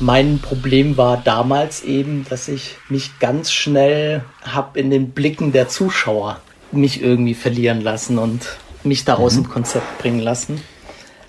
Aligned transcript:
Mein 0.00 0.40
Problem 0.40 0.96
war 0.96 1.22
damals 1.24 1.84
eben, 1.84 2.26
dass 2.28 2.48
ich 2.48 2.76
mich 2.88 3.18
ganz 3.20 3.52
schnell 3.52 4.24
habe 4.42 4.78
in 4.78 4.90
den 4.90 5.10
Blicken 5.10 5.52
der 5.52 5.68
Zuschauer 5.68 6.40
mich 6.72 7.00
irgendwie 7.00 7.34
verlieren 7.34 7.80
lassen 7.80 8.18
und 8.18 8.40
mich 8.82 9.04
da 9.04 9.14
aus 9.14 9.34
mhm. 9.34 9.44
dem 9.44 9.50
Konzept 9.50 9.98
bringen 9.98 10.18
lassen. 10.18 10.60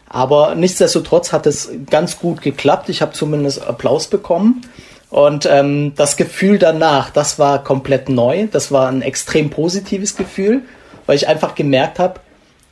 Aber 0.07 0.55
nichtsdestotrotz 0.55 1.31
hat 1.31 1.45
es 1.45 1.69
ganz 1.89 2.19
gut 2.19 2.41
geklappt. 2.41 2.89
Ich 2.89 3.01
habe 3.01 3.13
zumindest 3.13 3.61
Applaus 3.65 4.07
bekommen. 4.07 4.61
Und 5.09 5.45
ähm, 5.45 5.93
das 5.95 6.17
Gefühl 6.17 6.57
danach, 6.57 7.09
das 7.09 7.37
war 7.37 7.63
komplett 7.63 8.09
neu. 8.09 8.47
Das 8.51 8.71
war 8.71 8.87
ein 8.87 9.01
extrem 9.01 9.49
positives 9.49 10.15
Gefühl, 10.15 10.63
weil 11.05 11.15
ich 11.15 11.27
einfach 11.27 11.53
gemerkt 11.53 11.99
habe, 11.99 12.19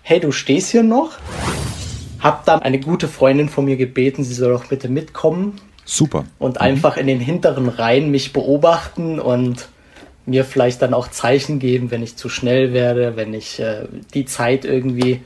hey, 0.02 0.20
du 0.20 0.32
stehst 0.32 0.72
hier 0.72 0.84
noch. 0.84 1.12
Hab 2.20 2.46
dann 2.46 2.62
eine 2.62 2.80
gute 2.80 3.08
Freundin 3.08 3.50
von 3.50 3.66
mir 3.66 3.78
gebeten, 3.78 4.24
sie 4.24 4.34
soll 4.34 4.54
doch 4.54 4.66
bitte 4.66 4.90
mitkommen. 4.90 5.60
Super. 5.86 6.26
Und 6.40 6.62
einfach 6.62 6.98
in 6.98 7.08
den 7.08 7.20
hinteren 7.20 7.70
Reihen 7.70 8.10
mich 8.10 8.34
beobachten 8.34 9.20
und 9.20 9.68
mir 10.26 10.46
vielleicht 10.46 10.82
dann 10.82 10.94
auch 10.94 11.10
Zeichen 11.10 11.60
geben, 11.60 11.92
wenn 11.92 12.04
ich 12.04 12.16
zu 12.16 12.30
schnell 12.30 12.74
werde, 12.74 13.16
wenn 13.16 13.34
ich 13.34 13.60
äh, 13.60 13.86
die 14.14 14.26
Zeit 14.26 14.64
irgendwie 14.64 15.22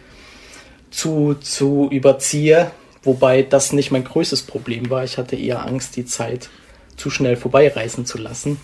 zu, 0.89 1.35
zu 1.35 1.87
überziehe. 1.91 2.71
Wobei 3.03 3.43
das 3.43 3.73
nicht 3.73 3.91
mein 3.91 4.03
größtes 4.03 4.43
Problem 4.43 4.89
war. 4.89 5.03
Ich 5.03 5.17
hatte 5.17 5.35
eher 5.35 5.65
Angst, 5.65 5.95
die 5.95 6.05
Zeit 6.05 6.49
zu 6.95 7.11
schnell 7.11 7.35
vorbeireißen 7.35 8.05
zu 8.05 8.17
lassen. 8.17 8.59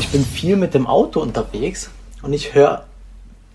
Ich 0.00 0.08
bin 0.08 0.24
viel 0.24 0.56
mit 0.56 0.72
dem 0.72 0.86
Auto 0.86 1.20
unterwegs 1.20 1.90
und 2.22 2.32
ich 2.32 2.54
höre 2.54 2.86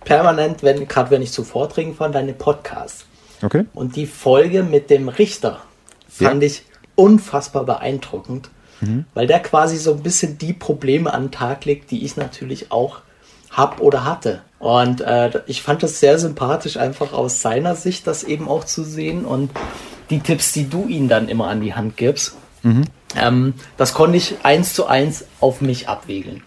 permanent, 0.05 0.61
wenn, 0.63 0.87
gerade 0.87 1.09
wenn 1.11 1.21
ich 1.21 1.31
zu 1.31 1.43
Vorträgen 1.43 1.95
fahre, 1.95 2.11
deine 2.11 2.33
Podcasts. 2.33 3.05
Okay. 3.41 3.65
Und 3.73 3.95
die 3.95 4.05
Folge 4.05 4.61
mit 4.61 4.91
dem 4.91 5.09
Richter 5.09 5.61
fand 6.07 6.43
ja. 6.43 6.47
ich 6.47 6.63
unfassbar 6.95 7.65
beeindruckend, 7.65 8.49
mhm. 8.81 9.05
weil 9.13 9.27
der 9.27 9.39
quasi 9.39 9.77
so 9.77 9.93
ein 9.93 10.03
bisschen 10.03 10.37
die 10.37 10.53
Probleme 10.53 11.13
an 11.13 11.25
den 11.25 11.31
Tag 11.31 11.65
legt, 11.65 11.91
die 11.91 12.05
ich 12.05 12.17
natürlich 12.17 12.71
auch 12.71 13.01
habe 13.49 13.81
oder 13.81 14.05
hatte. 14.05 14.41
Und 14.59 15.01
äh, 15.01 15.41
ich 15.47 15.61
fand 15.61 15.83
es 15.83 15.99
sehr 15.99 16.19
sympathisch, 16.19 16.77
einfach 16.77 17.13
aus 17.13 17.41
seiner 17.41 17.75
Sicht 17.75 18.07
das 18.07 18.23
eben 18.23 18.47
auch 18.47 18.63
zu 18.63 18.83
sehen 18.83 19.25
und 19.25 19.51
die 20.09 20.19
Tipps, 20.19 20.51
die 20.51 20.69
du 20.69 20.87
ihm 20.87 21.07
dann 21.07 21.29
immer 21.29 21.47
an 21.47 21.61
die 21.61 21.73
Hand 21.73 21.97
gibst. 21.97 22.35
Mhm. 22.63 22.85
Ähm, 23.15 23.53
das 23.77 23.93
konnte 23.93 24.17
ich 24.17 24.35
eins 24.43 24.73
zu 24.73 24.87
eins 24.87 25.25
auf 25.39 25.61
mich 25.61 25.89
abwägeln. 25.89 26.43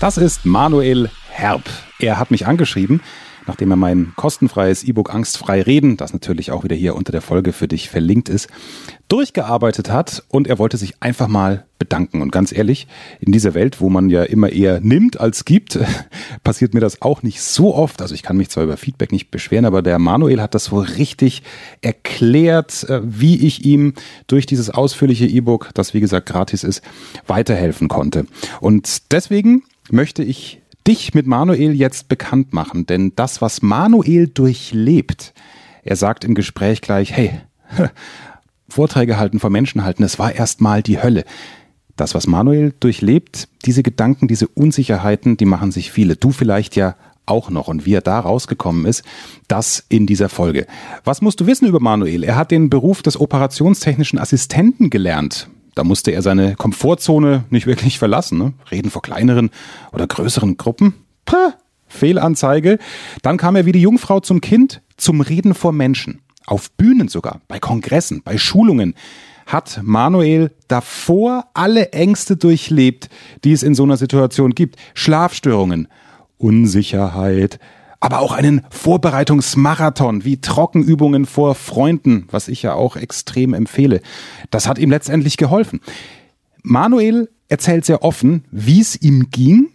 Das 0.00 0.16
ist 0.16 0.44
Manuel 0.44 1.10
Herb. 1.30 1.62
Er 1.98 2.18
hat 2.18 2.30
mich 2.30 2.46
angeschrieben, 2.46 3.00
nachdem 3.46 3.70
er 3.70 3.76
mein 3.76 4.12
kostenfreies 4.16 4.84
E-Book 4.84 5.12
Angstfrei 5.14 5.62
reden, 5.62 5.96
das 5.96 6.12
natürlich 6.12 6.50
auch 6.50 6.64
wieder 6.64 6.76
hier 6.76 6.94
unter 6.94 7.12
der 7.12 7.22
Folge 7.22 7.52
für 7.52 7.68
dich 7.68 7.88
verlinkt 7.88 8.28
ist, 8.28 8.48
durchgearbeitet 9.08 9.90
hat 9.90 10.24
und 10.28 10.46
er 10.46 10.58
wollte 10.58 10.76
sich 10.76 10.94
einfach 11.00 11.28
mal 11.28 11.66
bedanken. 11.78 12.22
Und 12.22 12.30
ganz 12.30 12.52
ehrlich, 12.52 12.86
in 13.20 13.32
dieser 13.32 13.54
Welt, 13.54 13.80
wo 13.80 13.90
man 13.90 14.08
ja 14.08 14.22
immer 14.22 14.50
eher 14.50 14.80
nimmt 14.80 15.20
als 15.20 15.44
gibt, 15.44 15.78
passiert 16.44 16.72
mir 16.72 16.80
das 16.80 17.02
auch 17.02 17.22
nicht 17.22 17.42
so 17.42 17.74
oft. 17.74 18.00
Also 18.00 18.14
ich 18.14 18.22
kann 18.22 18.36
mich 18.36 18.48
zwar 18.48 18.64
über 18.64 18.76
Feedback 18.76 19.12
nicht 19.12 19.30
beschweren, 19.30 19.66
aber 19.66 19.82
der 19.82 19.98
Manuel 19.98 20.40
hat 20.40 20.54
das 20.54 20.66
so 20.66 20.78
richtig 20.78 21.42
erklärt, 21.82 22.84
äh, 22.88 23.00
wie 23.02 23.44
ich 23.46 23.64
ihm 23.64 23.94
durch 24.28 24.46
dieses 24.46 24.70
ausführliche 24.70 25.26
E-Book, 25.26 25.70
das 25.74 25.92
wie 25.92 26.00
gesagt 26.00 26.26
gratis 26.26 26.64
ist, 26.64 26.82
weiterhelfen 27.26 27.88
konnte. 27.88 28.26
Und 28.60 29.12
deswegen 29.12 29.64
möchte 29.90 30.22
ich 30.22 30.61
dich 30.86 31.14
mit 31.14 31.26
Manuel 31.26 31.72
jetzt 31.72 32.08
bekannt 32.08 32.52
machen, 32.52 32.86
denn 32.86 33.12
das, 33.16 33.40
was 33.40 33.62
Manuel 33.62 34.28
durchlebt, 34.28 35.32
er 35.82 35.96
sagt 35.96 36.24
im 36.24 36.34
Gespräch 36.34 36.80
gleich, 36.80 37.12
hey, 37.12 37.32
Vorträge 38.68 39.18
halten, 39.18 39.38
vor 39.38 39.50
Menschen 39.50 39.84
halten, 39.84 40.02
es 40.02 40.18
war 40.18 40.32
erstmal 40.32 40.82
die 40.82 41.02
Hölle. 41.02 41.24
Das, 41.96 42.14
was 42.14 42.26
Manuel 42.26 42.72
durchlebt, 42.80 43.48
diese 43.66 43.82
Gedanken, 43.82 44.26
diese 44.28 44.48
Unsicherheiten, 44.48 45.36
die 45.36 45.44
machen 45.44 45.72
sich 45.72 45.92
viele. 45.92 46.16
Du 46.16 46.30
vielleicht 46.30 46.74
ja 46.74 46.96
auch 47.26 47.50
noch. 47.50 47.68
Und 47.68 47.84
wie 47.84 47.94
er 47.94 48.00
da 48.00 48.18
rausgekommen 48.18 48.86
ist, 48.86 49.04
das 49.46 49.84
in 49.88 50.06
dieser 50.06 50.28
Folge. 50.28 50.66
Was 51.04 51.20
musst 51.20 51.40
du 51.40 51.46
wissen 51.46 51.68
über 51.68 51.80
Manuel? 51.80 52.24
Er 52.24 52.36
hat 52.36 52.50
den 52.50 52.70
Beruf 52.70 53.02
des 53.02 53.20
operationstechnischen 53.20 54.18
Assistenten 54.18 54.90
gelernt. 54.90 55.48
Da 55.74 55.84
musste 55.84 56.10
er 56.10 56.22
seine 56.22 56.54
Komfortzone 56.56 57.44
nicht 57.50 57.66
wirklich 57.66 57.98
verlassen. 57.98 58.38
Ne? 58.38 58.52
Reden 58.70 58.90
vor 58.90 59.02
kleineren 59.02 59.50
oder 59.92 60.06
größeren 60.06 60.56
Gruppen. 60.56 60.94
Puh, 61.24 61.52
Fehlanzeige. 61.88 62.78
Dann 63.22 63.36
kam 63.36 63.56
er 63.56 63.66
wie 63.66 63.72
die 63.72 63.82
Jungfrau 63.82 64.20
zum 64.20 64.40
Kind 64.40 64.82
zum 64.96 65.20
Reden 65.20 65.54
vor 65.54 65.72
Menschen. 65.72 66.20
Auf 66.46 66.70
Bühnen 66.72 67.08
sogar, 67.08 67.40
bei 67.48 67.58
Kongressen, 67.58 68.22
bei 68.24 68.36
Schulungen 68.36 68.94
hat 69.46 69.80
Manuel 69.82 70.50
davor 70.68 71.46
alle 71.54 71.92
Ängste 71.92 72.36
durchlebt, 72.36 73.08
die 73.44 73.52
es 73.52 73.62
in 73.62 73.74
so 73.74 73.82
einer 73.82 73.96
Situation 73.96 74.54
gibt. 74.54 74.76
Schlafstörungen, 74.94 75.88
Unsicherheit, 76.38 77.58
aber 78.02 78.18
auch 78.18 78.32
einen 78.32 78.62
Vorbereitungsmarathon 78.70 80.24
wie 80.24 80.40
Trockenübungen 80.40 81.24
vor 81.24 81.54
Freunden, 81.54 82.26
was 82.32 82.48
ich 82.48 82.60
ja 82.62 82.74
auch 82.74 82.96
extrem 82.96 83.54
empfehle. 83.54 84.02
Das 84.50 84.66
hat 84.66 84.78
ihm 84.78 84.90
letztendlich 84.90 85.36
geholfen. 85.36 85.80
Manuel 86.64 87.30
erzählt 87.48 87.84
sehr 87.84 88.02
offen, 88.02 88.44
wie 88.50 88.80
es 88.80 89.00
ihm 89.00 89.30
ging 89.30 89.68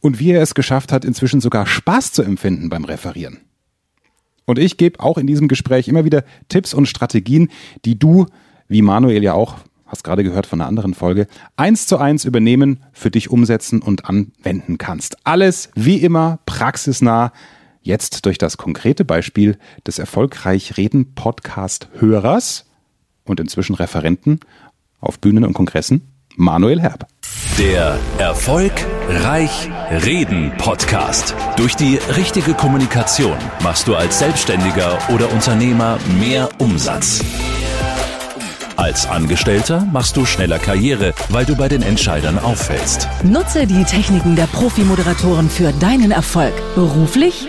und 0.00 0.18
wie 0.18 0.30
er 0.30 0.40
es 0.40 0.54
geschafft 0.54 0.92
hat, 0.92 1.04
inzwischen 1.04 1.42
sogar 1.42 1.66
Spaß 1.66 2.12
zu 2.12 2.22
empfinden 2.22 2.70
beim 2.70 2.86
Referieren. 2.86 3.40
Und 4.46 4.58
ich 4.58 4.78
gebe 4.78 5.00
auch 5.00 5.18
in 5.18 5.26
diesem 5.26 5.46
Gespräch 5.46 5.88
immer 5.88 6.06
wieder 6.06 6.24
Tipps 6.48 6.72
und 6.72 6.86
Strategien, 6.86 7.50
die 7.84 7.98
du, 7.98 8.24
wie 8.68 8.80
Manuel 8.80 9.22
ja 9.22 9.34
auch, 9.34 9.56
hast 9.84 10.04
gerade 10.04 10.24
gehört 10.24 10.46
von 10.46 10.62
einer 10.62 10.68
anderen 10.68 10.94
Folge, 10.94 11.26
eins 11.56 11.86
zu 11.86 11.98
eins 11.98 12.24
übernehmen, 12.24 12.82
für 12.92 13.10
dich 13.10 13.28
umsetzen 13.28 13.82
und 13.82 14.06
anwenden 14.06 14.78
kannst. 14.78 15.18
Alles 15.26 15.70
wie 15.74 15.98
immer 15.98 16.38
praxisnah, 16.46 17.32
Jetzt 17.88 18.26
durch 18.26 18.36
das 18.36 18.58
konkrete 18.58 19.06
Beispiel 19.06 19.56
des 19.86 19.98
erfolgreich 19.98 20.76
Reden 20.76 21.14
Podcast 21.14 21.88
Hörers 21.98 22.66
und 23.24 23.40
inzwischen 23.40 23.74
Referenten 23.74 24.40
auf 25.00 25.18
Bühnen 25.18 25.42
und 25.42 25.54
Kongressen 25.54 26.02
Manuel 26.36 26.82
Herb. 26.82 27.06
Der 27.58 27.98
Erfolg 28.18 28.72
Reich 29.08 29.70
Reden 30.04 30.52
Podcast. 30.58 31.34
Durch 31.56 31.76
die 31.76 31.96
richtige 32.14 32.52
Kommunikation 32.52 33.38
machst 33.62 33.88
du 33.88 33.94
als 33.94 34.18
Selbstständiger 34.18 34.98
oder 35.08 35.32
Unternehmer 35.32 35.98
mehr 36.20 36.50
Umsatz. 36.58 37.24
Als 38.78 39.08
Angestellter 39.08 39.88
machst 39.92 40.16
du 40.16 40.24
schneller 40.24 40.60
Karriere, 40.60 41.12
weil 41.30 41.44
du 41.44 41.56
bei 41.56 41.68
den 41.68 41.82
Entscheidern 41.82 42.38
auffällst. 42.38 43.08
Nutze 43.24 43.66
die 43.66 43.82
Techniken 43.82 44.36
der 44.36 44.46
Profi-Moderatoren 44.46 45.50
für 45.50 45.72
deinen 45.72 46.12
Erfolg, 46.12 46.52
beruflich 46.76 47.48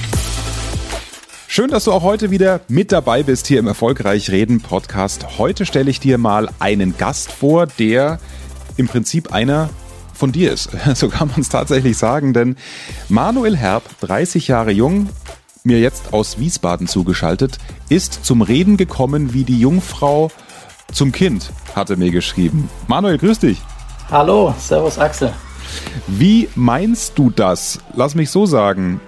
Schön, 1.53 1.69
dass 1.69 1.83
du 1.83 1.91
auch 1.91 2.03
heute 2.03 2.31
wieder 2.31 2.61
mit 2.69 2.93
dabei 2.93 3.23
bist 3.23 3.45
hier 3.45 3.59
im 3.59 3.67
Erfolgreich 3.67 4.31
Reden 4.31 4.61
Podcast. 4.61 5.37
Heute 5.37 5.65
stelle 5.65 5.91
ich 5.91 5.99
dir 5.99 6.17
mal 6.17 6.47
einen 6.59 6.97
Gast 6.97 7.29
vor, 7.29 7.67
der 7.67 8.19
im 8.77 8.87
Prinzip 8.87 9.33
einer 9.33 9.69
von 10.13 10.31
dir 10.31 10.53
ist. 10.53 10.69
So 10.95 11.09
kann 11.09 11.27
man 11.27 11.41
es 11.41 11.49
tatsächlich 11.49 11.97
sagen, 11.97 12.31
denn 12.31 12.55
Manuel 13.09 13.57
Herb, 13.57 13.83
30 13.99 14.47
Jahre 14.47 14.71
jung, 14.71 15.09
mir 15.65 15.81
jetzt 15.81 16.13
aus 16.13 16.39
Wiesbaden 16.39 16.87
zugeschaltet, 16.87 17.57
ist 17.89 18.23
zum 18.23 18.41
Reden 18.41 18.77
gekommen 18.77 19.33
wie 19.33 19.43
die 19.43 19.59
Jungfrau 19.59 20.31
zum 20.93 21.11
Kind, 21.11 21.51
hatte 21.75 21.97
mir 21.97 22.11
geschrieben. 22.11 22.69
Manuel, 22.87 23.17
grüß 23.17 23.39
dich. 23.39 23.61
Hallo, 24.09 24.55
Servus 24.57 24.97
Axel. 24.97 25.33
Wie 26.07 26.47
meinst 26.55 27.17
du 27.17 27.29
das? 27.29 27.81
Lass 27.93 28.15
mich 28.15 28.29
so 28.29 28.45
sagen. 28.45 29.01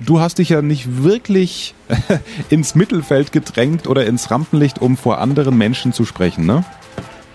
Du 0.00 0.20
hast 0.20 0.38
dich 0.38 0.48
ja 0.48 0.60
nicht 0.60 1.02
wirklich 1.02 1.74
ins 2.50 2.74
Mittelfeld 2.74 3.32
gedrängt 3.32 3.86
oder 3.86 4.06
ins 4.06 4.30
Rampenlicht, 4.30 4.80
um 4.80 4.96
vor 4.96 5.18
anderen 5.18 5.56
Menschen 5.56 5.92
zu 5.92 6.04
sprechen, 6.04 6.46
ne? 6.46 6.64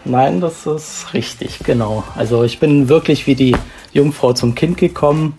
Nein, 0.05 0.41
das 0.41 0.65
ist 0.65 1.13
richtig, 1.13 1.59
genau. 1.59 2.03
Also 2.15 2.43
ich 2.43 2.59
bin 2.59 2.89
wirklich 2.89 3.27
wie 3.27 3.35
die 3.35 3.55
Jungfrau 3.93 4.33
zum 4.33 4.55
Kind 4.55 4.77
gekommen, 4.77 5.33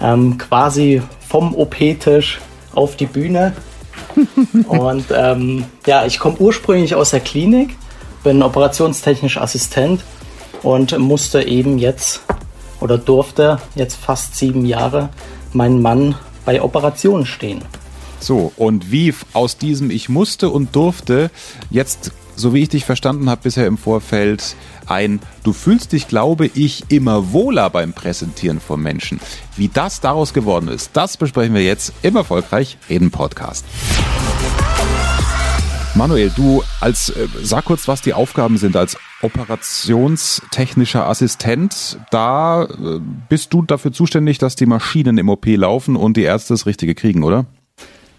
ähm, 0.00 0.38
quasi 0.38 1.02
vom 1.26 1.54
OP-Tisch 1.54 2.40
auf 2.74 2.96
die 2.96 3.06
Bühne. 3.06 3.54
und 4.66 5.06
ähm, 5.14 5.64
ja, 5.86 6.04
ich 6.06 6.18
komme 6.18 6.36
ursprünglich 6.38 6.94
aus 6.94 7.10
der 7.10 7.20
Klinik, 7.20 7.76
bin 8.22 8.42
operationstechnisch 8.42 9.38
Assistent 9.38 10.02
und 10.62 10.98
musste 10.98 11.42
eben 11.42 11.78
jetzt 11.78 12.22
oder 12.80 12.98
durfte 12.98 13.58
jetzt 13.74 13.96
fast 13.96 14.36
sieben 14.36 14.66
Jahre 14.66 15.08
mein 15.52 15.80
Mann 15.80 16.16
bei 16.44 16.62
Operationen 16.62 17.26
stehen. 17.26 17.62
So, 18.20 18.52
und 18.56 18.92
wie 18.92 19.14
aus 19.32 19.58
diesem 19.58 19.90
Ich 19.90 20.08
musste 20.08 20.50
und 20.50 20.76
durfte 20.76 21.30
jetzt, 21.70 22.12
so 22.36 22.54
wie 22.54 22.62
ich 22.62 22.68
dich 22.68 22.84
verstanden 22.84 23.28
habe 23.28 23.42
bisher 23.42 23.66
im 23.66 23.76
Vorfeld, 23.76 24.54
ein 24.86 25.20
Du 25.42 25.52
fühlst 25.52 25.90
dich, 25.90 26.06
glaube 26.06 26.46
ich, 26.46 26.84
immer 26.88 27.32
wohler 27.32 27.68
beim 27.68 27.92
Präsentieren 27.92 28.60
von 28.60 28.80
Menschen. 28.80 29.20
Wie 29.56 29.68
das 29.68 30.00
daraus 30.00 30.32
geworden 30.32 30.68
ist, 30.68 30.90
das 30.92 31.16
besprechen 31.16 31.54
wir 31.54 31.64
jetzt 31.64 31.92
im 32.02 32.14
Erfolgreich 32.14 32.78
Reden 32.88 33.10
Podcast. 33.10 33.64
Manuel, 35.94 36.30
du 36.30 36.62
als 36.80 37.10
äh, 37.10 37.26
sag 37.42 37.66
kurz, 37.66 37.86
was 37.86 38.02
die 38.02 38.14
Aufgaben 38.14 38.56
sind 38.56 38.76
als 38.76 38.96
operationstechnischer 39.22 41.06
Assistent. 41.06 41.98
Da 42.10 42.64
äh, 42.64 43.00
bist 43.28 43.54
du 43.54 43.62
dafür 43.62 43.92
zuständig, 43.92 44.38
dass 44.38 44.56
die 44.56 44.66
Maschinen 44.66 45.18
im 45.18 45.28
OP 45.28 45.46
laufen 45.46 45.96
und 45.96 46.16
die 46.16 46.22
Ärzte 46.22 46.54
das 46.54 46.66
Richtige 46.66 46.94
kriegen, 46.94 47.22
oder? 47.22 47.46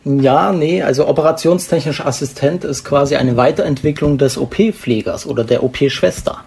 Ja, 0.06 0.52
nee, 0.52 0.82
also 0.82 1.08
operationstechnischer 1.08 2.06
Assistent 2.06 2.66
ist 2.66 2.84
quasi 2.84 3.16
eine 3.16 3.38
Weiterentwicklung 3.38 4.18
des 4.18 4.38
OP-Pflegers 4.38 5.26
oder 5.26 5.46
der 5.46 5.64
OP-Schwester. 5.64 6.44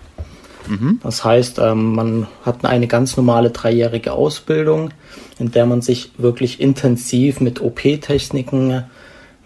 Mhm. 0.69 1.01
Das 1.03 1.25
heißt, 1.25 1.59
ähm, 1.59 1.95
man 1.95 2.27
hat 2.45 2.65
eine 2.65 2.87
ganz 2.87 3.17
normale 3.17 3.51
dreijährige 3.51 4.13
Ausbildung, 4.13 4.91
in 5.39 5.53
der 5.53 5.65
man 5.65 5.81
sich 5.81 6.13
wirklich 6.19 6.61
intensiv 6.61 7.41
mit 7.41 7.63
OP-Techniken, 7.63 8.85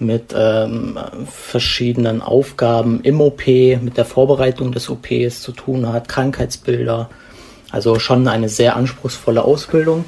mit 0.01 0.35
ähm, 0.35 0.99
verschiedenen 1.31 2.23
Aufgaben 2.23 3.01
im 3.03 3.21
OP, 3.21 3.47
mit 3.47 3.97
der 3.97 4.05
Vorbereitung 4.05 4.73
des 4.73 4.89
OPs 4.89 5.43
zu 5.43 5.53
tun 5.53 5.93
hat, 5.93 6.09
Krankheitsbilder. 6.09 7.11
Also 7.71 7.99
schon 7.99 8.27
eine 8.27 8.49
sehr 8.49 8.77
anspruchsvolle 8.77 9.45
Ausbildung. 9.45 10.05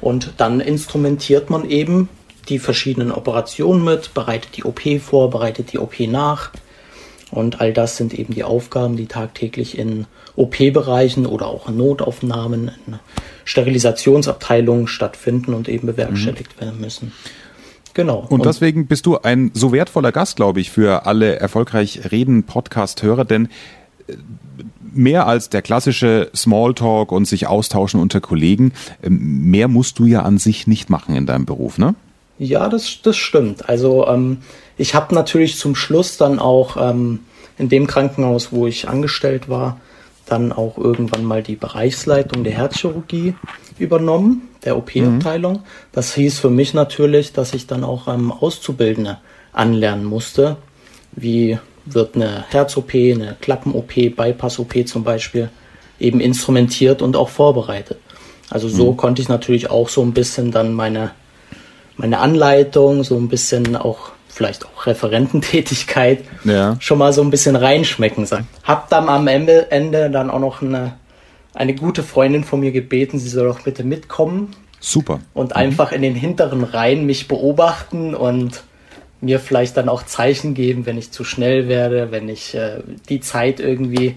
Und 0.00 0.34
dann 0.36 0.60
instrumentiert 0.60 1.50
man 1.50 1.68
eben 1.68 2.08
die 2.48 2.58
verschiedenen 2.58 3.12
Operationen 3.12 3.84
mit, 3.84 4.14
bereitet 4.14 4.56
die 4.56 4.64
OP 4.64 4.82
vor, 5.00 5.30
bereitet 5.30 5.72
die 5.72 5.78
OP 5.78 5.98
nach. 6.00 6.50
Und 7.30 7.60
all 7.60 7.72
das 7.72 7.96
sind 7.96 8.12
eben 8.12 8.34
die 8.34 8.44
Aufgaben, 8.44 8.96
die 8.96 9.06
tagtäglich 9.06 9.78
in 9.78 10.06
OP-Bereichen 10.36 11.24
oder 11.24 11.46
auch 11.46 11.68
in 11.68 11.78
Notaufnahmen, 11.78 12.72
in 12.86 12.98
Sterilisationsabteilungen 13.44 14.86
stattfinden 14.86 15.54
und 15.54 15.68
eben 15.68 15.86
bewerkstelligt 15.86 16.56
mhm. 16.56 16.60
werden 16.60 16.80
müssen. 16.80 17.12
Genau. 17.94 18.26
Und, 18.28 18.46
deswegen 18.46 18.86
bist 18.86 19.06
du 19.06 19.18
ein 19.18 19.50
so 19.54 19.72
wertvoller 19.72 20.12
Gast, 20.12 20.36
glaube 20.36 20.60
ich, 20.60 20.70
für 20.70 21.06
alle 21.06 21.36
erfolgreich 21.36 22.10
reden 22.10 22.44
Podcast-Hörer, 22.44 23.24
denn 23.24 23.48
äh, 24.08 24.14
mehr 24.92 25.26
als 25.26 25.50
der 25.50 25.62
klassische 25.62 26.30
Smalltalk 26.34 27.12
und 27.12 27.26
sich 27.26 27.46
austauschen 27.46 28.00
unter 28.00 28.20
Kollegen, 28.20 28.72
ähm, 29.02 29.50
mehr 29.50 29.68
musst 29.68 29.98
du 29.98 30.06
ja 30.06 30.22
an 30.22 30.38
sich 30.38 30.66
nicht 30.66 30.90
machen 30.90 31.14
in 31.14 31.26
deinem 31.26 31.44
Beruf, 31.44 31.78
ne? 31.78 31.94
Ja, 32.38 32.68
das, 32.68 33.00
das 33.02 33.16
stimmt. 33.16 33.68
Also 33.68 34.06
ähm, 34.08 34.38
ich 34.76 34.94
habe 34.94 35.14
natürlich 35.14 35.58
zum 35.58 35.74
Schluss 35.74 36.16
dann 36.16 36.38
auch 36.38 36.76
ähm, 36.76 37.20
in 37.58 37.68
dem 37.68 37.86
Krankenhaus, 37.86 38.52
wo 38.52 38.66
ich 38.66 38.88
angestellt 38.88 39.48
war, 39.48 39.80
dann 40.26 40.52
auch 40.52 40.78
irgendwann 40.78 41.24
mal 41.24 41.42
die 41.42 41.56
Bereichsleitung 41.56 42.44
der 42.44 42.54
Herzchirurgie 42.54 43.34
übernommen, 43.78 44.48
der 44.64 44.76
OP-Abteilung. 44.76 45.54
Mhm. 45.54 45.62
Das 45.92 46.14
hieß 46.14 46.38
für 46.38 46.50
mich 46.50 46.74
natürlich, 46.74 47.32
dass 47.32 47.54
ich 47.54 47.66
dann 47.66 47.84
auch 47.84 48.08
ähm, 48.08 48.30
Auszubildende 48.32 49.18
anlernen 49.52 50.04
musste. 50.04 50.56
Wie 51.12 51.58
wird 51.84 52.14
eine 52.14 52.44
Herz-OP, 52.50 52.94
eine 52.94 53.36
Klappen-OP, 53.40 53.94
Bypass-OP 54.16 54.86
zum 54.86 55.04
Beispiel 55.04 55.50
eben 55.98 56.20
instrumentiert 56.20 57.02
und 57.02 57.16
auch 57.16 57.28
vorbereitet. 57.28 57.98
Also 58.50 58.68
so 58.68 58.92
mhm. 58.92 58.96
konnte 58.96 59.22
ich 59.22 59.28
natürlich 59.28 59.70
auch 59.70 59.88
so 59.88 60.02
ein 60.02 60.12
bisschen 60.12 60.52
dann 60.52 60.74
meine, 60.74 61.12
meine 61.96 62.18
Anleitung, 62.18 63.02
so 63.02 63.16
ein 63.16 63.28
bisschen 63.28 63.76
auch 63.76 64.11
vielleicht 64.32 64.64
auch 64.64 64.86
Referententätigkeit 64.86 66.24
ja. 66.44 66.76
schon 66.80 66.98
mal 66.98 67.12
so 67.12 67.22
ein 67.22 67.30
bisschen 67.30 67.54
reinschmecken 67.54 68.24
sagen. 68.24 68.48
Hab 68.64 68.88
dann 68.88 69.08
am 69.08 69.28
Ende, 69.28 69.70
Ende 69.70 70.10
dann 70.10 70.30
auch 70.30 70.38
noch 70.38 70.62
eine, 70.62 70.94
eine 71.54 71.74
gute 71.74 72.02
Freundin 72.02 72.42
von 72.42 72.60
mir 72.60 72.72
gebeten, 72.72 73.18
sie 73.18 73.28
soll 73.28 73.46
doch 73.46 73.60
bitte 73.60 73.84
mitkommen. 73.84 74.56
Super. 74.80 75.20
Und 75.34 75.50
mhm. 75.50 75.56
einfach 75.56 75.92
in 75.92 76.02
den 76.02 76.14
hinteren 76.14 76.64
Reihen 76.64 77.04
mich 77.04 77.28
beobachten 77.28 78.14
und 78.14 78.64
mir 79.20 79.38
vielleicht 79.38 79.76
dann 79.76 79.88
auch 79.88 80.02
Zeichen 80.04 80.54
geben, 80.54 80.86
wenn 80.86 80.98
ich 80.98 81.12
zu 81.12 81.24
schnell 81.24 81.68
werde, 81.68 82.10
wenn 82.10 82.28
ich 82.28 82.54
äh, 82.54 82.80
die 83.08 83.20
Zeit 83.20 83.60
irgendwie 83.60 84.16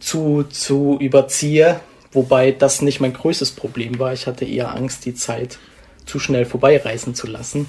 zu, 0.00 0.44
zu 0.44 0.96
überziehe. 0.98 1.78
Wobei 2.10 2.50
das 2.52 2.82
nicht 2.82 3.00
mein 3.00 3.12
größtes 3.12 3.52
Problem 3.52 3.98
war. 3.98 4.14
Ich 4.14 4.26
hatte 4.26 4.46
eher 4.46 4.74
Angst, 4.74 5.04
die 5.04 5.14
Zeit 5.14 5.58
zu 6.06 6.18
schnell 6.18 6.46
vorbeireißen 6.46 7.14
zu 7.14 7.28
lassen. 7.28 7.68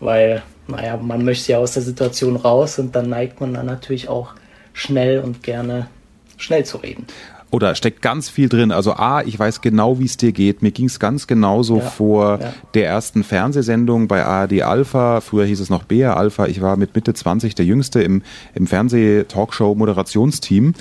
Weil 0.00 0.42
naja, 0.68 0.96
man 0.96 1.24
möchte 1.24 1.50
ja 1.52 1.58
aus 1.58 1.72
der 1.72 1.82
Situation 1.82 2.36
raus 2.36 2.78
und 2.78 2.94
dann 2.94 3.08
neigt 3.08 3.40
man 3.40 3.54
dann 3.54 3.66
natürlich 3.66 4.08
auch 4.08 4.34
schnell 4.72 5.18
und 5.20 5.42
gerne 5.42 5.88
schnell 6.36 6.64
zu 6.64 6.76
reden. 6.78 7.06
Oder 7.50 7.74
steckt 7.74 8.00
ganz 8.00 8.28
viel 8.30 8.48
drin. 8.48 8.70
Also 8.72 8.94
A, 8.94 9.20
ich 9.22 9.38
weiß 9.38 9.60
genau, 9.60 9.98
wie 9.98 10.06
es 10.06 10.16
dir 10.16 10.32
geht. 10.32 10.62
Mir 10.62 10.70
ging 10.70 10.86
es 10.86 10.98
ganz 10.98 11.26
genauso 11.26 11.80
ja, 11.80 11.82
vor 11.82 12.40
ja. 12.40 12.54
der 12.72 12.86
ersten 12.86 13.24
Fernsehsendung 13.24 14.08
bei 14.08 14.24
ARD 14.24 14.62
Alpha. 14.62 15.20
Früher 15.20 15.44
hieß 15.44 15.60
es 15.60 15.68
noch 15.68 15.82
BR 15.82 16.16
Alpha. 16.16 16.46
Ich 16.46 16.62
war 16.62 16.78
mit 16.78 16.94
Mitte 16.94 17.12
20 17.12 17.54
der 17.54 17.66
Jüngste 17.66 18.02
im, 18.02 18.22
im 18.54 18.66
Fernseh-Talkshow-Moderationsteam. 18.66 20.72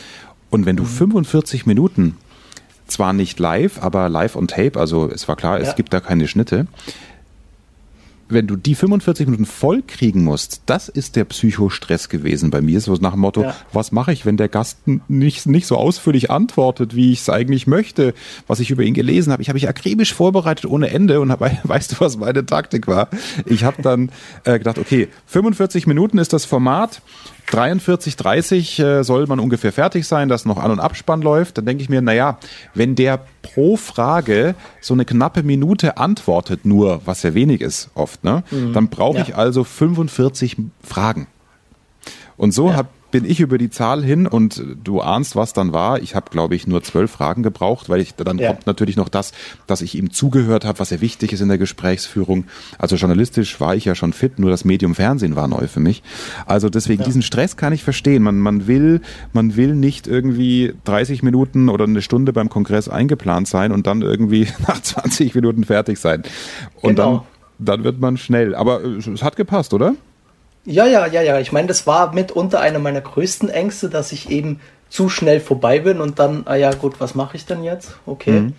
Und 0.49 0.65
wenn 0.65 0.77
du 0.77 0.83
mhm. 0.83 0.87
45 0.87 1.65
Minuten, 1.65 2.15
zwar 2.87 3.11
nicht 3.11 3.37
live, 3.39 3.83
aber 3.83 4.07
live 4.07 4.37
on 4.37 4.47
tape, 4.47 4.79
also 4.79 5.09
es 5.09 5.27
war 5.27 5.35
klar, 5.35 5.59
ja. 5.59 5.67
es 5.67 5.75
gibt 5.75 5.91
da 5.93 5.99
keine 5.99 6.29
Schnitte, 6.29 6.67
wenn 8.31 8.47
du 8.47 8.55
die 8.55 8.75
45 8.75 9.27
Minuten 9.27 9.45
voll 9.45 9.83
kriegen 9.85 10.23
musst, 10.23 10.63
das 10.65 10.89
ist 10.89 11.15
der 11.15 11.25
Psychostress 11.25 12.09
gewesen 12.09 12.49
bei 12.49 12.61
mir. 12.61 12.81
So 12.81 12.93
nach 12.95 13.11
dem 13.11 13.21
Motto, 13.21 13.43
ja. 13.43 13.55
was 13.73 13.91
mache 13.91 14.13
ich, 14.13 14.25
wenn 14.25 14.37
der 14.37 14.49
Gast 14.49 14.79
nicht, 15.07 15.45
nicht 15.45 15.67
so 15.67 15.77
ausführlich 15.77 16.31
antwortet, 16.31 16.95
wie 16.95 17.11
ich 17.11 17.21
es 17.21 17.29
eigentlich 17.29 17.67
möchte, 17.67 18.13
was 18.47 18.59
ich 18.59 18.71
über 18.71 18.83
ihn 18.83 18.93
gelesen 18.93 19.31
habe. 19.31 19.41
Ich 19.41 19.49
habe 19.49 19.55
mich 19.55 19.69
akribisch 19.69 20.13
vorbereitet 20.13 20.65
ohne 20.65 20.89
Ende 20.89 21.19
und 21.19 21.31
hab, 21.31 21.41
weißt 21.63 21.93
du, 21.93 21.95
was 21.99 22.17
meine 22.17 22.45
Taktik 22.45 22.87
war? 22.87 23.09
Ich 23.45 23.63
habe 23.63 23.81
dann 23.81 24.11
äh, 24.43 24.57
gedacht, 24.57 24.77
okay, 24.77 25.07
45 25.27 25.87
Minuten 25.87 26.17
ist 26.17 26.33
das 26.33 26.45
Format. 26.45 27.01
43, 27.51 28.15
30 28.15 28.79
äh, 28.79 29.03
soll 29.03 29.27
man 29.27 29.39
ungefähr 29.39 29.71
fertig 29.71 30.07
sein, 30.07 30.29
dass 30.29 30.45
noch 30.45 30.57
An- 30.57 30.71
und 30.71 30.79
Abspann 30.79 31.21
läuft. 31.21 31.57
Dann 31.57 31.65
denke 31.65 31.83
ich 31.83 31.89
mir, 31.89 32.01
naja, 32.01 32.39
wenn 32.73 32.95
der 32.95 33.19
pro 33.41 33.77
Frage 33.77 34.55
so 34.79 34.93
eine 34.93 35.05
knappe 35.05 35.43
Minute 35.43 35.97
antwortet, 35.97 36.65
nur, 36.65 37.01
was 37.05 37.23
ja 37.23 37.33
wenig 37.33 37.61
ist 37.61 37.89
oft, 37.93 38.23
ne? 38.23 38.43
Mhm. 38.51 38.73
dann 38.73 38.87
brauche 38.87 39.17
ja. 39.17 39.23
ich 39.23 39.35
also 39.35 39.63
45 39.63 40.57
Fragen. 40.83 41.27
Und 42.37 42.53
so 42.53 42.69
ja. 42.69 42.75
habe 42.75 42.89
bin 43.11 43.25
ich 43.25 43.39
über 43.39 43.57
die 43.57 43.69
Zahl 43.69 44.03
hin 44.03 44.25
und 44.25 44.63
du 44.83 45.01
ahnst, 45.01 45.35
was 45.35 45.53
dann 45.53 45.73
war. 45.73 46.01
Ich 46.01 46.15
habe, 46.15 46.31
glaube 46.31 46.55
ich, 46.55 46.65
nur 46.65 46.81
zwölf 46.81 47.11
Fragen 47.11 47.43
gebraucht, 47.43 47.89
weil 47.89 47.99
ich 47.99 48.15
dann 48.15 48.37
ja. 48.37 48.53
kommt 48.53 48.65
natürlich 48.65 48.95
noch 48.95 49.09
das, 49.09 49.33
dass 49.67 49.81
ich 49.81 49.95
ihm 49.95 50.11
zugehört 50.11 50.65
habe, 50.65 50.79
was 50.79 50.89
ja 50.89 51.01
wichtig 51.01 51.33
ist 51.33 51.41
in 51.41 51.49
der 51.49 51.57
Gesprächsführung. 51.57 52.45
Also 52.77 52.95
journalistisch 52.95 53.59
war 53.59 53.75
ich 53.75 53.85
ja 53.85 53.95
schon 53.95 54.13
fit, 54.13 54.39
nur 54.39 54.49
das 54.49 54.65
Medium 54.65 54.95
Fernsehen 54.95 55.35
war 55.35 55.47
neu 55.47 55.67
für 55.67 55.79
mich. 55.79 56.01
Also 56.45 56.69
deswegen 56.69 57.01
ja. 57.01 57.05
diesen 57.05 57.21
Stress 57.21 57.57
kann 57.57 57.73
ich 57.73 57.83
verstehen. 57.83 58.23
Man, 58.23 58.39
man 58.39 58.67
will, 58.67 59.01
man 59.33 59.55
will 59.55 59.75
nicht 59.75 60.07
irgendwie 60.07 60.73
30 60.85 61.21
Minuten 61.21 61.69
oder 61.69 61.83
eine 61.83 62.01
Stunde 62.01 62.33
beim 62.33 62.49
Kongress 62.49 62.87
eingeplant 62.87 63.47
sein 63.47 63.71
und 63.71 63.87
dann 63.87 64.01
irgendwie 64.01 64.47
nach 64.67 64.81
20 64.81 65.35
Minuten 65.35 65.63
fertig 65.65 65.99
sein. 65.99 66.23
Und 66.81 66.95
genau. 66.95 67.25
dann, 67.59 67.65
dann 67.65 67.83
wird 67.83 67.99
man 67.99 68.17
schnell. 68.17 68.55
Aber 68.55 68.83
es 68.83 69.23
hat 69.23 69.35
gepasst, 69.35 69.73
oder? 69.73 69.95
Ja, 70.65 70.85
ja, 70.85 71.07
ja, 71.07 71.21
ja. 71.21 71.39
Ich 71.39 71.51
meine, 71.51 71.67
das 71.67 71.87
war 71.87 72.13
mitunter 72.13 72.59
eine 72.59 72.79
meiner 72.79 73.01
größten 73.01 73.49
Ängste, 73.49 73.89
dass 73.89 74.11
ich 74.11 74.29
eben 74.29 74.59
zu 74.89 75.09
schnell 75.09 75.39
vorbei 75.39 75.79
bin 75.79 76.01
und 76.01 76.19
dann, 76.19 76.43
ah 76.45 76.55
ja, 76.55 76.71
gut, 76.71 76.99
was 76.99 77.15
mache 77.15 77.37
ich 77.37 77.45
denn 77.45 77.63
jetzt? 77.63 77.95
Okay. 78.05 78.41
Mhm. 78.41 78.53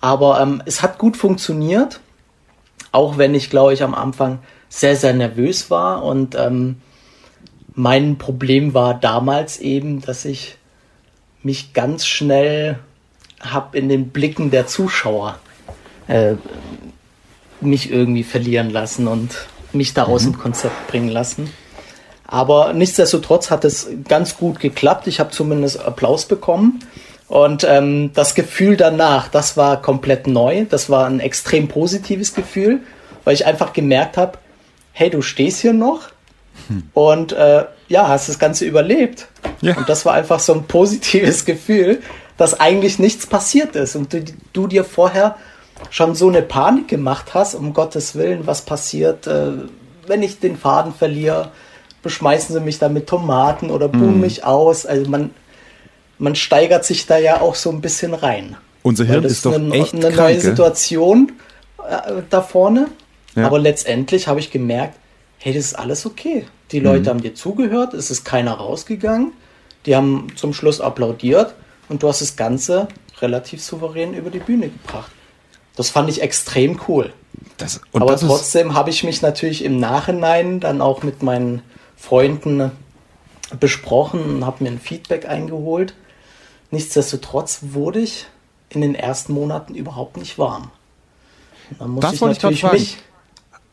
Aber 0.00 0.40
ähm, 0.40 0.62
es 0.66 0.82
hat 0.82 0.98
gut 0.98 1.16
funktioniert, 1.16 2.00
auch 2.90 3.16
wenn 3.18 3.34
ich, 3.34 3.48
glaube 3.48 3.72
ich, 3.72 3.82
am 3.82 3.94
Anfang 3.94 4.40
sehr, 4.68 4.96
sehr 4.96 5.14
nervös 5.14 5.70
war. 5.70 6.02
Und 6.02 6.34
ähm, 6.34 6.80
mein 7.74 8.18
Problem 8.18 8.74
war 8.74 8.94
damals 8.94 9.60
eben, 9.60 10.00
dass 10.00 10.24
ich 10.24 10.56
mich 11.42 11.72
ganz 11.72 12.06
schnell 12.06 12.78
habe 13.40 13.78
in 13.78 13.88
den 13.88 14.08
Blicken 14.08 14.50
der 14.50 14.66
Zuschauer 14.66 15.38
äh, 16.08 16.34
mich 17.60 17.90
irgendwie 17.90 18.24
verlieren 18.24 18.70
lassen 18.70 19.06
und 19.06 19.46
mich 19.74 19.94
da 19.94 20.04
aus 20.04 20.24
mhm. 20.24 20.32
dem 20.32 20.38
Konzept 20.40 20.88
bringen 20.88 21.08
lassen. 21.08 21.50
Aber 22.26 22.72
nichtsdestotrotz 22.72 23.50
hat 23.50 23.64
es 23.64 23.88
ganz 24.08 24.36
gut 24.36 24.58
geklappt. 24.58 25.06
Ich 25.06 25.20
habe 25.20 25.30
zumindest 25.30 25.84
Applaus 25.84 26.24
bekommen. 26.24 26.80
Und 27.28 27.64
ähm, 27.64 28.10
das 28.14 28.34
Gefühl 28.34 28.76
danach, 28.76 29.28
das 29.28 29.56
war 29.56 29.80
komplett 29.80 30.26
neu. 30.26 30.64
Das 30.68 30.90
war 30.90 31.06
ein 31.06 31.20
extrem 31.20 31.68
positives 31.68 32.34
Gefühl, 32.34 32.80
weil 33.24 33.34
ich 33.34 33.46
einfach 33.46 33.72
gemerkt 33.72 34.16
habe, 34.16 34.38
hey, 34.92 35.10
du 35.10 35.22
stehst 35.22 35.60
hier 35.60 35.72
noch 35.72 36.08
hm. 36.68 36.82
und 36.92 37.32
äh, 37.32 37.64
ja, 37.88 38.08
hast 38.08 38.28
das 38.28 38.38
Ganze 38.38 38.64
überlebt. 38.64 39.28
Ja. 39.60 39.76
Und 39.76 39.88
das 39.88 40.04
war 40.04 40.14
einfach 40.14 40.40
so 40.40 40.54
ein 40.54 40.64
positives 40.64 41.44
Gefühl, 41.46 42.02
dass 42.36 42.58
eigentlich 42.60 42.98
nichts 42.98 43.26
passiert 43.26 43.76
ist 43.76 43.94
und 43.94 44.12
du, 44.12 44.24
du 44.52 44.66
dir 44.66 44.84
vorher 44.84 45.36
schon 45.90 46.14
so 46.14 46.28
eine 46.28 46.42
Panik 46.42 46.88
gemacht 46.88 47.34
hast, 47.34 47.54
um 47.54 47.72
Gottes 47.74 48.14
Willen, 48.14 48.46
was 48.46 48.62
passiert, 48.62 49.26
äh, 49.26 49.52
wenn 50.06 50.22
ich 50.22 50.40
den 50.40 50.56
Faden 50.56 50.92
verliere, 50.94 51.52
beschmeißen 52.02 52.54
sie 52.54 52.60
mich 52.60 52.78
da 52.78 52.88
mit 52.88 53.06
Tomaten 53.06 53.70
oder 53.70 53.88
buhen 53.88 54.18
mm. 54.18 54.20
mich 54.20 54.44
aus. 54.44 54.86
Also 54.86 55.08
man, 55.08 55.30
man 56.18 56.34
steigert 56.34 56.84
sich 56.84 57.06
da 57.06 57.18
ja 57.18 57.40
auch 57.40 57.54
so 57.54 57.70
ein 57.70 57.80
bisschen 57.80 58.14
rein. 58.14 58.56
Unser 58.82 59.04
Hirn 59.04 59.24
ist 59.24 59.46
doch 59.46 59.54
eine, 59.54 59.72
echt 59.74 59.94
eine 59.94 60.10
krank, 60.10 60.16
neue? 60.16 60.40
Situation 60.40 61.32
äh, 61.88 62.22
da 62.28 62.42
vorne. 62.42 62.88
Ja. 63.36 63.46
Aber 63.46 63.58
letztendlich 63.58 64.26
habe 64.26 64.40
ich 64.40 64.50
gemerkt, 64.50 64.98
hey, 65.38 65.54
das 65.54 65.66
ist 65.66 65.78
alles 65.78 66.04
okay. 66.04 66.46
Die 66.72 66.80
Leute 66.80 67.02
Mhm. 67.02 67.08
haben 67.08 67.22
dir 67.22 67.34
zugehört, 67.34 67.94
es 67.94 68.10
ist 68.10 68.24
keiner 68.24 68.54
rausgegangen. 68.54 69.32
Die 69.86 69.94
haben 69.96 70.28
zum 70.36 70.52
Schluss 70.52 70.80
applaudiert 70.80 71.54
und 71.88 72.02
du 72.02 72.08
hast 72.08 72.20
das 72.20 72.36
Ganze 72.36 72.88
relativ 73.20 73.62
souverän 73.62 74.14
über 74.14 74.30
die 74.30 74.38
Bühne 74.38 74.68
gebracht. 74.68 75.10
Das 75.76 75.90
fand 75.90 76.08
ich 76.08 76.22
extrem 76.22 76.80
cool. 76.88 77.12
Das, 77.56 77.80
Aber 77.92 78.16
trotzdem 78.16 78.74
habe 78.74 78.90
ich 78.90 79.04
mich 79.04 79.22
natürlich 79.22 79.64
im 79.64 79.78
Nachhinein 79.78 80.60
dann 80.60 80.80
auch 80.80 81.02
mit 81.02 81.22
meinen 81.22 81.62
Freunden 81.96 82.72
besprochen 83.58 84.36
und 84.36 84.46
habe 84.46 84.64
mir 84.64 84.70
ein 84.70 84.80
Feedback 84.80 85.28
eingeholt. 85.28 85.94
Nichtsdestotrotz 86.70 87.60
wurde 87.62 88.00
ich 88.00 88.26
in 88.70 88.80
den 88.80 88.94
ersten 88.94 89.32
Monaten 89.32 89.74
überhaupt 89.74 90.16
nicht 90.16 90.38
warm. 90.38 90.70
Dann 91.78 91.90
musste 91.90 92.10
Das 92.10 92.20
wollte 92.20 92.32
ich 92.32 92.40
grad 92.40 92.52
natürlich 92.52 92.60
fragen. 92.60 92.74
mich. 92.74 92.98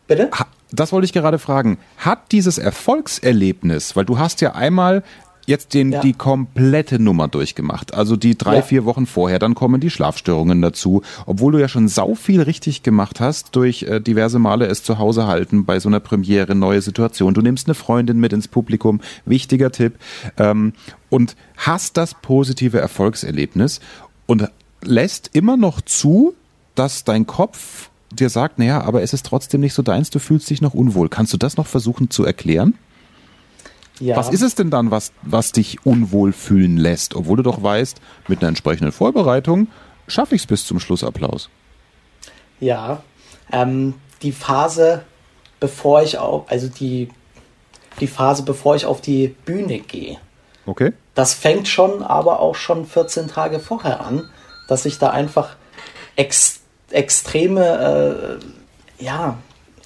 Bitte? 0.07 0.29
Das 0.71 0.91
wollte 0.91 1.05
ich 1.05 1.13
gerade 1.13 1.39
fragen. 1.39 1.79
Hat 1.97 2.31
dieses 2.31 2.57
Erfolgserlebnis, 2.57 3.95
weil 3.95 4.05
du 4.05 4.19
hast 4.19 4.41
ja 4.41 4.53
einmal 4.53 5.03
jetzt 5.49 5.73
den, 5.73 5.91
Ja. 5.91 5.99
die 6.01 6.13
komplette 6.13 6.99
Nummer 6.99 7.27
durchgemacht, 7.27 7.93
also 7.93 8.15
die 8.15 8.37
drei, 8.37 8.57
Ja. 8.57 8.61
vier 8.61 8.85
Wochen 8.85 9.05
vorher, 9.05 9.39
dann 9.39 9.55
kommen 9.55 9.81
die 9.81 9.89
Schlafstörungen 9.89 10.61
dazu, 10.61 11.01
obwohl 11.25 11.51
du 11.51 11.57
ja 11.59 11.67
schon 11.67 11.87
sau 11.87 12.15
viel 12.15 12.41
richtig 12.41 12.83
gemacht 12.83 13.19
hast 13.19 13.55
durch 13.55 13.83
äh, 13.83 13.99
diverse 13.99 14.39
Male 14.39 14.67
es 14.67 14.83
zu 14.83 14.97
Hause 14.99 15.27
halten 15.27 15.65
bei 15.65 15.79
so 15.79 15.89
einer 15.89 15.99
Premiere, 15.99 16.55
neue 16.55 16.81
Situation. 16.81 17.33
Du 17.33 17.41
nimmst 17.41 17.67
eine 17.67 17.75
Freundin 17.75 18.19
mit 18.19 18.31
ins 18.31 18.47
Publikum, 18.47 19.01
wichtiger 19.25 19.71
Tipp, 19.71 19.95
ähm, 20.37 20.73
und 21.09 21.35
hast 21.57 21.97
das 21.97 22.13
positive 22.13 22.79
Erfolgserlebnis 22.79 23.79
und 24.27 24.49
lässt 24.83 25.31
immer 25.33 25.57
noch 25.57 25.81
zu, 25.81 26.33
dass 26.75 27.03
dein 27.03 27.25
Kopf 27.27 27.89
dir 28.13 28.29
sagt, 28.29 28.59
naja, 28.59 28.81
aber 28.81 29.01
es 29.01 29.13
ist 29.13 29.25
trotzdem 29.25 29.61
nicht 29.61 29.73
so 29.73 29.81
deins, 29.81 30.09
du 30.09 30.19
fühlst 30.19 30.49
dich 30.49 30.61
noch 30.61 30.73
unwohl. 30.73 31.09
Kannst 31.09 31.33
du 31.33 31.37
das 31.37 31.57
noch 31.57 31.67
versuchen 31.67 32.09
zu 32.09 32.23
erklären? 32.23 32.75
Ja. 33.99 34.15
Was 34.15 34.29
ist 34.29 34.41
es 34.41 34.55
denn 34.55 34.69
dann, 34.69 34.91
was, 34.91 35.11
was 35.21 35.51
dich 35.51 35.85
unwohl 35.85 36.31
fühlen 36.31 36.77
lässt, 36.77 37.15
obwohl 37.15 37.37
du 37.37 37.43
doch 37.43 37.61
weißt, 37.61 37.99
mit 38.27 38.39
einer 38.39 38.49
entsprechenden 38.49 38.91
Vorbereitung 38.91 39.67
schaffe 40.07 40.35
ich 40.35 40.41
es 40.41 40.47
bis 40.47 40.65
zum 40.65 40.79
Schlussapplaus? 40.79 41.49
Ja, 42.59 43.03
ähm, 43.51 43.95
die 44.21 44.31
Phase, 44.31 45.03
bevor 45.59 46.01
ich 46.03 46.17
auf, 46.17 46.49
also 46.49 46.67
die, 46.67 47.09
die 47.99 48.07
Phase, 48.07 48.43
bevor 48.43 48.75
ich 48.75 48.85
auf 48.85 49.01
die 49.01 49.27
Bühne 49.45 49.79
gehe, 49.79 50.17
Okay? 50.65 50.93
das 51.15 51.33
fängt 51.33 51.67
schon, 51.67 52.03
aber 52.03 52.39
auch 52.39 52.55
schon 52.55 52.85
14 52.85 53.27
Tage 53.27 53.59
vorher 53.59 54.01
an, 54.01 54.29
dass 54.67 54.85
ich 54.85 54.99
da 54.99 55.09
einfach 55.09 55.55
ex 56.15 56.59
extreme, 56.91 58.39
äh, 58.99 59.03
ja, 59.03 59.37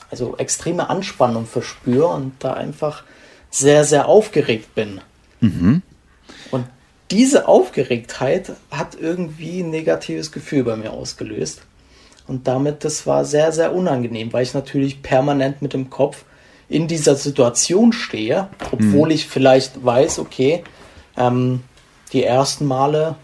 also 0.09 0.37
extreme 0.37 0.89
Anspannung 0.89 1.45
verspüre 1.45 2.07
und 2.07 2.33
da 2.39 2.53
einfach 2.53 3.03
sehr, 3.53 3.83
sehr 3.83 4.07
aufgeregt 4.07 4.73
bin. 4.73 4.99
Und 6.49 6.65
diese 7.11 7.47
Aufgeregtheit 7.47 8.53
hat 8.71 8.95
irgendwie 8.99 9.61
ein 9.61 9.69
negatives 9.69 10.31
Gefühl 10.31 10.63
bei 10.63 10.75
mir 10.75 10.91
ausgelöst. 10.91 11.61
Und 12.27 12.47
damit, 12.47 12.83
das 12.83 13.05
war 13.05 13.25
sehr, 13.25 13.51
sehr 13.51 13.75
unangenehm, 13.75 14.33
weil 14.33 14.43
ich 14.43 14.55
natürlich 14.55 15.03
permanent 15.03 15.61
mit 15.61 15.73
dem 15.73 15.89
Kopf 15.89 16.25
in 16.67 16.87
dieser 16.87 17.15
Situation 17.15 17.93
stehe, 17.93 18.47
obwohl 18.71 19.11
ich 19.11 19.27
vielleicht 19.27 19.85
weiß, 19.85 20.19
okay, 20.19 20.63
ähm, 21.15 21.61
die 22.11 22.23
ersten 22.23 22.65
Male 22.65 23.15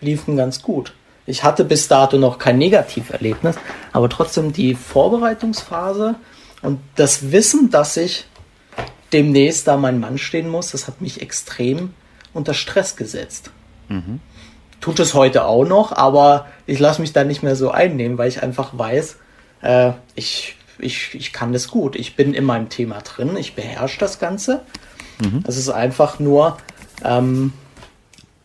liefen 0.00 0.36
ganz 0.36 0.62
gut. 0.62 0.94
Ich 1.26 1.44
hatte 1.44 1.64
bis 1.64 1.86
dato 1.86 2.18
noch 2.18 2.38
kein 2.38 2.58
Negativerlebnis, 2.58 3.56
aber 3.92 4.08
trotzdem 4.08 4.52
die 4.52 4.74
Vorbereitungsphase 4.74 6.16
und 6.62 6.80
das 6.96 7.30
Wissen, 7.30 7.70
dass 7.70 7.96
ich 7.96 8.24
demnächst 9.14 9.66
da 9.68 9.76
mein 9.78 10.00
Mann 10.00 10.18
stehen 10.18 10.48
muss, 10.48 10.72
das 10.72 10.86
hat 10.88 11.00
mich 11.00 11.22
extrem 11.22 11.94
unter 12.34 12.52
Stress 12.52 12.96
gesetzt. 12.96 13.50
Tut 14.80 14.98
es 15.00 15.14
heute 15.14 15.46
auch 15.46 15.64
noch, 15.64 15.92
aber 15.92 16.46
ich 16.66 16.78
lasse 16.78 17.00
mich 17.00 17.14
da 17.14 17.24
nicht 17.24 17.42
mehr 17.42 17.56
so 17.56 17.70
einnehmen, 17.70 18.18
weil 18.18 18.28
ich 18.28 18.42
einfach 18.42 18.76
weiß, 18.76 19.16
äh, 19.62 19.92
ich, 20.14 20.56
ich, 20.78 21.14
ich 21.14 21.32
kann 21.32 21.52
das 21.52 21.68
gut. 21.68 21.96
Ich 21.96 22.16
bin 22.16 22.34
in 22.34 22.44
meinem 22.44 22.68
Thema 22.68 23.00
drin, 23.00 23.36
ich 23.38 23.54
beherrsche 23.54 23.98
das 24.00 24.18
Ganze. 24.18 24.62
Es 25.46 25.56
ist 25.56 25.70
einfach 25.70 26.18
nur, 26.18 26.58
ähm, 27.04 27.52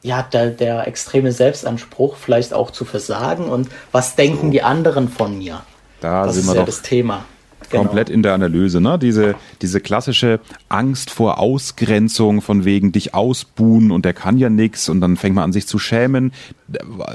ja, 0.02 0.22
der, 0.22 0.52
der 0.52 0.88
extreme 0.88 1.32
Selbstanspruch, 1.32 2.16
vielleicht 2.16 2.54
auch 2.54 2.72
zu 2.72 2.86
versagen 2.86 3.50
und 3.50 3.70
was 3.92 4.16
denken 4.16 4.52
die 4.52 4.62
anderen 4.62 5.10
von 5.10 5.38
mir? 5.38 5.64
Da 6.00 6.26
das 6.26 6.38
ist 6.38 6.48
ja 6.48 6.54
doch 6.54 6.66
das 6.66 6.84
Thema. 6.84 7.26
Genau. 7.70 7.84
komplett 7.84 8.10
in 8.10 8.24
der 8.24 8.34
Analyse, 8.34 8.82
ne? 8.82 8.98
Diese, 8.98 9.36
diese 9.62 9.80
klassische 9.80 10.40
Angst 10.70 11.12
vor 11.12 11.40
Ausgrenzung 11.40 12.42
von 12.42 12.66
wegen 12.66 12.92
dich 12.92 13.14
ausbuhen 13.14 13.92
und 13.92 14.06
der 14.06 14.14
kann 14.14 14.38
ja 14.38 14.50
nix 14.50 14.90
und 14.90 15.02
dann 15.02 15.18
fängt 15.18 15.36
man 15.36 15.46
an 15.46 15.54
sich 15.54 15.68
zu 15.68 15.78
schämen. 15.78 16.32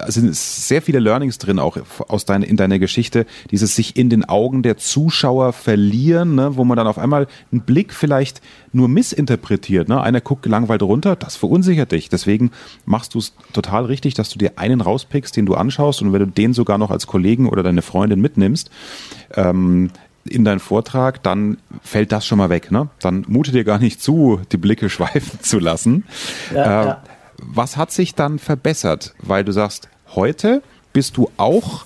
Es 0.06 0.14
sind 0.14 0.34
sehr 0.34 0.82
viele 0.82 0.98
Learnings 0.98 1.38
drin, 1.38 1.58
auch 1.58 1.76
aus 2.08 2.24
deiner, 2.24 2.46
in 2.46 2.56
deiner 2.56 2.78
Geschichte. 2.78 3.26
Dieses 3.50 3.74
sich 3.76 3.96
in 3.96 4.10
den 4.10 4.24
Augen 4.24 4.62
der 4.62 4.76
Zuschauer 4.76 5.52
verlieren, 5.52 6.34
ne? 6.34 6.56
wo 6.56 6.64
man 6.64 6.76
dann 6.76 6.86
auf 6.86 6.98
einmal 6.98 7.26
einen 7.52 7.62
Blick 7.62 7.92
vielleicht 7.92 8.40
nur 8.72 8.88
missinterpretiert. 8.88 9.88
Ne? 9.88 10.00
Einer 10.00 10.20
guckt 10.20 10.42
gelangweilt 10.42 10.82
runter, 10.82 11.16
das 11.16 11.36
verunsichert 11.36 11.92
dich. 11.92 12.08
Deswegen 12.08 12.50
machst 12.84 13.14
du 13.14 13.18
es 13.18 13.32
total 13.52 13.84
richtig, 13.86 14.14
dass 14.14 14.28
du 14.28 14.38
dir 14.38 14.52
einen 14.56 14.80
rauspickst, 14.80 15.36
den 15.36 15.46
du 15.46 15.54
anschaust 15.54 16.02
und 16.02 16.12
wenn 16.12 16.20
du 16.20 16.26
den 16.26 16.52
sogar 16.52 16.78
noch 16.78 16.90
als 16.90 17.06
Kollegen 17.06 17.48
oder 17.48 17.62
deine 17.62 17.82
Freundin 17.82 18.20
mitnimmst, 18.20 18.70
ähm, 19.36 19.90
in 20.28 20.44
deinen 20.44 20.60
Vortrag, 20.60 21.22
dann 21.22 21.58
fällt 21.82 22.12
das 22.12 22.26
schon 22.26 22.38
mal 22.38 22.50
weg. 22.50 22.70
Ne? 22.70 22.88
Dann 23.00 23.24
mute 23.28 23.52
dir 23.52 23.64
gar 23.64 23.78
nicht 23.78 24.02
zu, 24.02 24.40
die 24.52 24.56
Blicke 24.56 24.88
schweifen 24.90 25.40
zu 25.40 25.58
lassen. 25.58 26.04
Ja, 26.54 26.82
äh, 26.82 26.86
ja. 26.86 27.02
Was 27.38 27.76
hat 27.76 27.90
sich 27.90 28.14
dann 28.14 28.38
verbessert? 28.38 29.14
Weil 29.18 29.44
du 29.44 29.52
sagst, 29.52 29.88
heute 30.14 30.62
bist 30.92 31.16
du 31.16 31.30
auch 31.36 31.84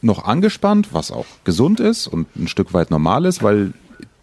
noch 0.00 0.24
angespannt, 0.24 0.88
was 0.92 1.10
auch 1.10 1.26
gesund 1.44 1.80
ist 1.80 2.06
und 2.06 2.34
ein 2.36 2.48
Stück 2.48 2.72
weit 2.72 2.90
normal 2.90 3.24
ist, 3.24 3.42
weil 3.42 3.72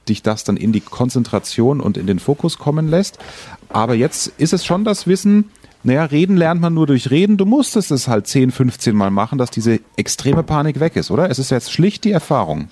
dich 0.08 0.22
das 0.22 0.44
dann 0.44 0.58
in 0.58 0.72
die 0.72 0.82
Konzentration 0.82 1.82
und 1.82 1.98
in 1.98 2.08
den 2.08 2.20
Fokus 2.20 2.58
kommen 2.58 2.90
lässt. 2.90 3.18
Aber 3.70 3.96
jetzt 3.96 4.34
ist 4.38 4.54
es 4.54 4.66
schon 4.66 4.84
das 4.84 5.08
Wissen, 5.08 5.50
naja, 5.84 6.06
reden 6.06 6.36
lernt 6.36 6.62
man 6.62 6.74
nur 6.74 6.88
durch 6.88 7.12
Reden. 7.12 7.38
Du 7.38 7.46
musstest 7.46 7.92
es 7.92 8.08
halt 8.08 8.26
10, 8.26 8.52
15 8.52 8.96
Mal 8.96 9.12
machen, 9.12 9.38
dass 9.38 9.52
diese 9.52 9.80
extreme 9.98 10.42
Panik 10.42 10.80
weg 10.80 10.96
ist, 10.96 11.12
oder? 11.12 11.30
Es 11.30 11.38
ist 11.38 11.52
jetzt 11.52 11.72
schlicht 11.72 12.04
die 12.06 12.12
Erfahrung. 12.12 12.70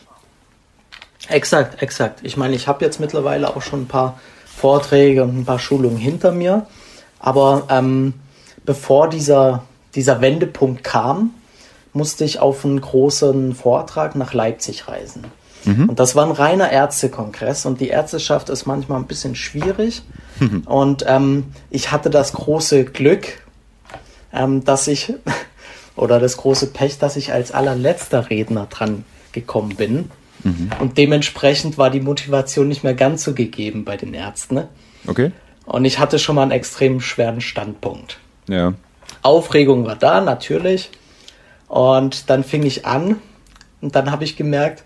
Exakt, 1.29 1.81
exakt. 1.81 2.19
Ich 2.23 2.37
meine, 2.37 2.55
ich 2.55 2.67
habe 2.67 2.83
jetzt 2.83 2.99
mittlerweile 2.99 3.55
auch 3.55 3.61
schon 3.61 3.83
ein 3.83 3.87
paar 3.87 4.19
Vorträge 4.45 5.23
und 5.23 5.39
ein 5.39 5.45
paar 5.45 5.59
Schulungen 5.59 5.97
hinter 5.97 6.31
mir. 6.31 6.67
Aber 7.19 7.63
ähm, 7.69 8.13
bevor 8.65 9.09
dieser, 9.09 9.63
dieser 9.95 10.21
Wendepunkt 10.21 10.83
kam, 10.83 11.33
musste 11.93 12.25
ich 12.25 12.39
auf 12.39 12.65
einen 12.65 12.81
großen 12.81 13.55
Vortrag 13.55 14.15
nach 14.15 14.33
Leipzig 14.33 14.87
reisen. 14.87 15.25
Und 15.87 15.99
das 15.99 16.15
war 16.15 16.25
ein 16.25 16.31
reiner 16.31 16.71
Ärztekongress 16.71 17.65
und 17.65 17.79
die 17.79 17.87
Ärzteschaft 17.87 18.49
ist 18.49 18.65
manchmal 18.65 18.99
ein 18.99 19.07
bisschen 19.07 19.35
schwierig. 19.35 20.03
Und 20.65 21.05
ähm, 21.07 21.45
ich 21.69 21.91
hatte 21.91 22.09
das 22.09 22.33
große 22.33 22.85
Glück, 22.85 23.27
ähm, 24.33 24.65
dass 24.65 24.87
ich, 24.87 25.13
oder 25.95 26.19
das 26.19 26.37
große 26.37 26.67
Pech, 26.67 26.99
dass 26.99 27.15
ich 27.15 27.31
als 27.31 27.51
allerletzter 27.51 28.29
Redner 28.29 28.67
dran 28.69 29.05
gekommen 29.31 29.75
bin. 29.75 30.11
Und 30.79 30.97
dementsprechend 30.97 31.77
war 31.77 31.89
die 31.89 32.01
Motivation 32.01 32.67
nicht 32.67 32.83
mehr 32.83 32.93
ganz 32.93 33.23
so 33.23 33.33
gegeben 33.33 33.85
bei 33.85 33.97
den 33.97 34.13
Ärzten. 34.13 34.55
Ne? 34.55 34.67
Okay? 35.07 35.31
Und 35.65 35.85
ich 35.85 35.99
hatte 35.99 36.19
schon 36.19 36.35
mal 36.35 36.41
einen 36.43 36.51
extrem 36.51 36.99
schweren 36.99 37.39
Standpunkt. 37.39 38.19
Ja. 38.49 38.73
Aufregung 39.21 39.85
war 39.85 39.95
da, 39.95 40.21
natürlich. 40.21 40.91
Und 41.67 42.29
dann 42.29 42.43
fing 42.43 42.63
ich 42.63 42.85
an 42.85 43.17
und 43.81 43.95
dann 43.95 44.11
habe 44.11 44.23
ich 44.23 44.35
gemerkt, 44.35 44.83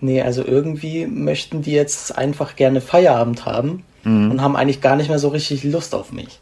nee, 0.00 0.22
also 0.22 0.44
irgendwie 0.44 1.06
möchten 1.06 1.62
die 1.62 1.72
jetzt 1.72 2.16
einfach 2.16 2.56
gerne 2.56 2.80
Feierabend 2.80 3.44
haben 3.46 3.82
und 4.04 4.42
haben 4.42 4.54
eigentlich 4.54 4.80
gar 4.80 4.96
nicht 4.96 5.08
mehr 5.08 5.18
so 5.18 5.28
richtig 5.28 5.64
Lust 5.64 5.94
auf 5.94 6.12
mich. 6.12 6.40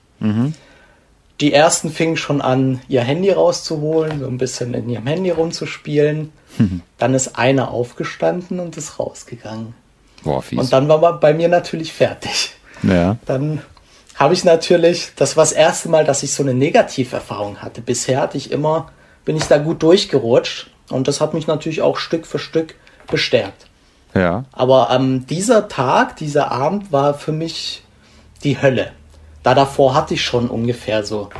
Die 1.40 1.52
ersten 1.52 1.90
fingen 1.90 2.16
schon 2.16 2.40
an, 2.40 2.80
ihr 2.88 3.02
Handy 3.02 3.30
rauszuholen, 3.30 4.20
so 4.20 4.26
ein 4.26 4.38
bisschen 4.38 4.74
in 4.74 4.88
ihrem 4.88 5.06
Handy 5.06 5.30
rumzuspielen. 5.30 6.32
Dann 6.98 7.14
ist 7.14 7.38
einer 7.38 7.70
aufgestanden 7.70 8.60
und 8.60 8.76
ist 8.76 8.98
rausgegangen. 8.98 9.74
Boah, 10.22 10.42
fies. 10.42 10.58
Und 10.58 10.72
dann 10.72 10.88
war 10.88 10.98
man 10.98 11.18
bei 11.18 11.34
mir 11.34 11.48
natürlich 11.48 11.92
fertig. 11.92 12.52
ja. 12.82 13.16
Dann 13.26 13.62
habe 14.14 14.34
ich 14.34 14.44
natürlich, 14.44 15.12
das 15.16 15.36
war 15.36 15.44
das 15.44 15.52
erste 15.52 15.88
Mal, 15.88 16.04
dass 16.04 16.22
ich 16.22 16.32
so 16.32 16.42
eine 16.42 16.54
Negativerfahrung 16.54 17.58
hatte. 17.62 17.80
Bisher 17.80 18.20
hatte 18.20 18.36
ich 18.36 18.52
immer, 18.52 18.92
bin 19.24 19.36
ich 19.36 19.44
da 19.44 19.58
gut 19.58 19.82
durchgerutscht 19.82 20.70
und 20.90 21.08
das 21.08 21.20
hat 21.20 21.34
mich 21.34 21.46
natürlich 21.46 21.82
auch 21.82 21.96
Stück 21.96 22.26
für 22.26 22.38
Stück 22.38 22.74
bestärkt. 23.10 23.66
Ja. 24.14 24.44
Aber 24.52 24.90
ähm, 24.92 25.26
dieser 25.26 25.68
Tag, 25.68 26.16
dieser 26.16 26.52
Abend 26.52 26.92
war 26.92 27.14
für 27.14 27.32
mich 27.32 27.82
die 28.44 28.60
Hölle. 28.60 28.92
Da 29.42 29.54
davor 29.54 29.94
hatte 29.94 30.14
ich 30.14 30.22
schon 30.22 30.48
ungefähr 30.48 31.04
so 31.04 31.30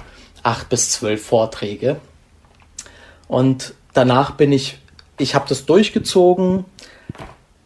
acht 0.43 0.69
bis 0.69 0.91
zwölf 0.91 1.25
Vorträge. 1.25 1.97
Und 3.29 3.75
danach 3.95 4.33
bin 4.33 4.53
ich, 4.53 4.79
ich 5.19 5.35
habe 5.35 5.47
das 5.49 5.65
durchgezogen, 5.67 6.65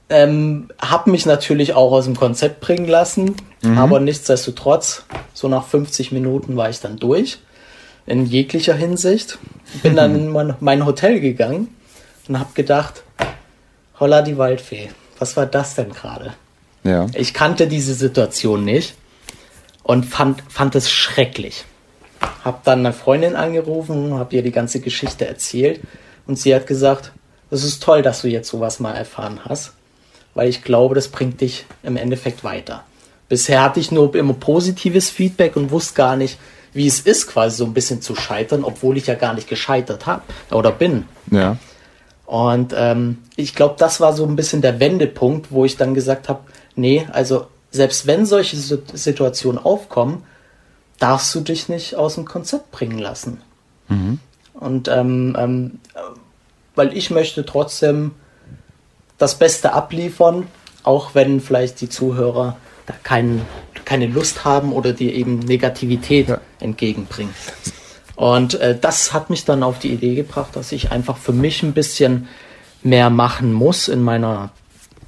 ähm, 0.08 0.68
habe 0.80 1.10
mich 1.10 1.26
natürlich 1.26 1.74
auch 1.74 1.90
aus 1.92 2.04
dem 2.04 2.16
Konzept 2.16 2.60
bringen 2.60 2.86
lassen, 2.86 3.34
mhm. 3.62 3.78
aber 3.78 3.98
nichtsdestotrotz, 3.98 5.04
so 5.34 5.48
nach 5.48 5.66
50 5.66 6.12
Minuten 6.12 6.56
war 6.56 6.70
ich 6.70 6.80
dann 6.80 6.98
durch, 6.98 7.38
in 8.06 8.26
jeglicher 8.26 8.74
Hinsicht. 8.74 9.38
Bin 9.82 9.96
dann 9.96 10.14
in 10.16 10.28
mein, 10.28 10.54
mein 10.60 10.86
Hotel 10.86 11.18
gegangen 11.20 11.74
und 12.28 12.38
habe 12.38 12.50
gedacht, 12.54 13.02
holla 13.98 14.22
die 14.22 14.38
Waldfee, 14.38 14.90
was 15.18 15.36
war 15.36 15.46
das 15.46 15.74
denn 15.74 15.92
gerade? 15.92 16.34
Ja. 16.84 17.06
Ich 17.14 17.34
kannte 17.34 17.66
diese 17.66 17.94
Situation 17.94 18.64
nicht 18.64 18.94
und 19.86 20.04
fand, 20.04 20.42
fand 20.48 20.74
es 20.74 20.90
schrecklich. 20.90 21.64
Hab 22.44 22.64
dann 22.64 22.80
eine 22.80 22.92
Freundin 22.92 23.36
angerufen, 23.36 24.14
hab 24.14 24.32
ihr 24.32 24.42
die 24.42 24.52
ganze 24.52 24.80
Geschichte 24.80 25.26
erzählt 25.26 25.80
und 26.26 26.38
sie 26.38 26.54
hat 26.54 26.66
gesagt, 26.66 27.12
es 27.50 27.64
ist 27.64 27.82
toll, 27.82 28.02
dass 28.02 28.22
du 28.22 28.28
jetzt 28.28 28.48
sowas 28.48 28.80
mal 28.80 28.94
erfahren 28.94 29.40
hast 29.44 29.72
weil 30.36 30.48
ich 30.50 30.62
glaube, 30.62 30.94
das 30.94 31.08
bringt 31.08 31.40
dich 31.40 31.64
im 31.82 31.96
Endeffekt 31.96 32.44
weiter. 32.44 32.84
Bisher 33.28 33.62
hatte 33.62 33.80
ich 33.80 33.90
nur 33.90 34.14
immer 34.14 34.34
positives 34.34 35.10
Feedback 35.10 35.56
und 35.56 35.72
wusste 35.72 35.94
gar 35.94 36.14
nicht, 36.14 36.38
wie 36.74 36.86
es 36.86 37.00
ist, 37.00 37.26
quasi 37.26 37.56
so 37.56 37.64
ein 37.64 37.72
bisschen 37.72 38.02
zu 38.02 38.14
scheitern, 38.14 38.62
obwohl 38.62 38.98
ich 38.98 39.06
ja 39.06 39.14
gar 39.14 39.34
nicht 39.34 39.48
gescheitert 39.48 40.06
habe 40.06 40.22
oder 40.52 40.70
bin. 40.70 41.06
Ja. 41.30 41.56
Und 42.26 42.74
ähm, 42.76 43.18
ich 43.34 43.54
glaube, 43.54 43.76
das 43.78 43.98
war 43.98 44.12
so 44.12 44.26
ein 44.26 44.36
bisschen 44.36 44.60
der 44.60 44.78
Wendepunkt, 44.78 45.50
wo 45.50 45.64
ich 45.64 45.76
dann 45.76 45.94
gesagt 45.94 46.28
habe, 46.28 46.40
nee, 46.74 47.06
also 47.10 47.46
selbst 47.76 48.06
wenn 48.06 48.26
solche 48.26 48.56
Situationen 48.56 49.62
aufkommen, 49.62 50.24
darfst 50.98 51.34
du 51.34 51.40
dich 51.40 51.68
nicht 51.68 51.94
aus 51.94 52.14
dem 52.14 52.24
Konzept 52.24 52.70
bringen 52.72 52.98
lassen. 52.98 53.40
Mhm. 53.88 54.18
Und 54.54 54.88
ähm, 54.88 55.36
ähm, 55.38 55.78
weil 56.74 56.96
ich 56.96 57.10
möchte 57.10 57.44
trotzdem 57.44 58.12
das 59.18 59.36
Beste 59.36 59.72
abliefern, 59.72 60.46
auch 60.82 61.14
wenn 61.14 61.40
vielleicht 61.40 61.80
die 61.80 61.88
Zuhörer 61.88 62.56
da 62.86 62.94
kein, 63.02 63.42
keine 63.84 64.06
Lust 64.06 64.44
haben 64.44 64.72
oder 64.72 64.92
dir 64.92 65.12
eben 65.12 65.40
Negativität 65.40 66.28
ja. 66.28 66.40
entgegenbringen. 66.60 67.34
Und 68.14 68.54
äh, 68.54 68.78
das 68.78 69.12
hat 69.12 69.28
mich 69.28 69.44
dann 69.44 69.62
auf 69.62 69.78
die 69.78 69.92
Idee 69.92 70.14
gebracht, 70.14 70.54
dass 70.54 70.72
ich 70.72 70.92
einfach 70.92 71.16
für 71.16 71.32
mich 71.32 71.62
ein 71.62 71.72
bisschen 71.72 72.28
mehr 72.82 73.10
machen 73.10 73.52
muss 73.52 73.88
in 73.88 74.02
meiner 74.02 74.50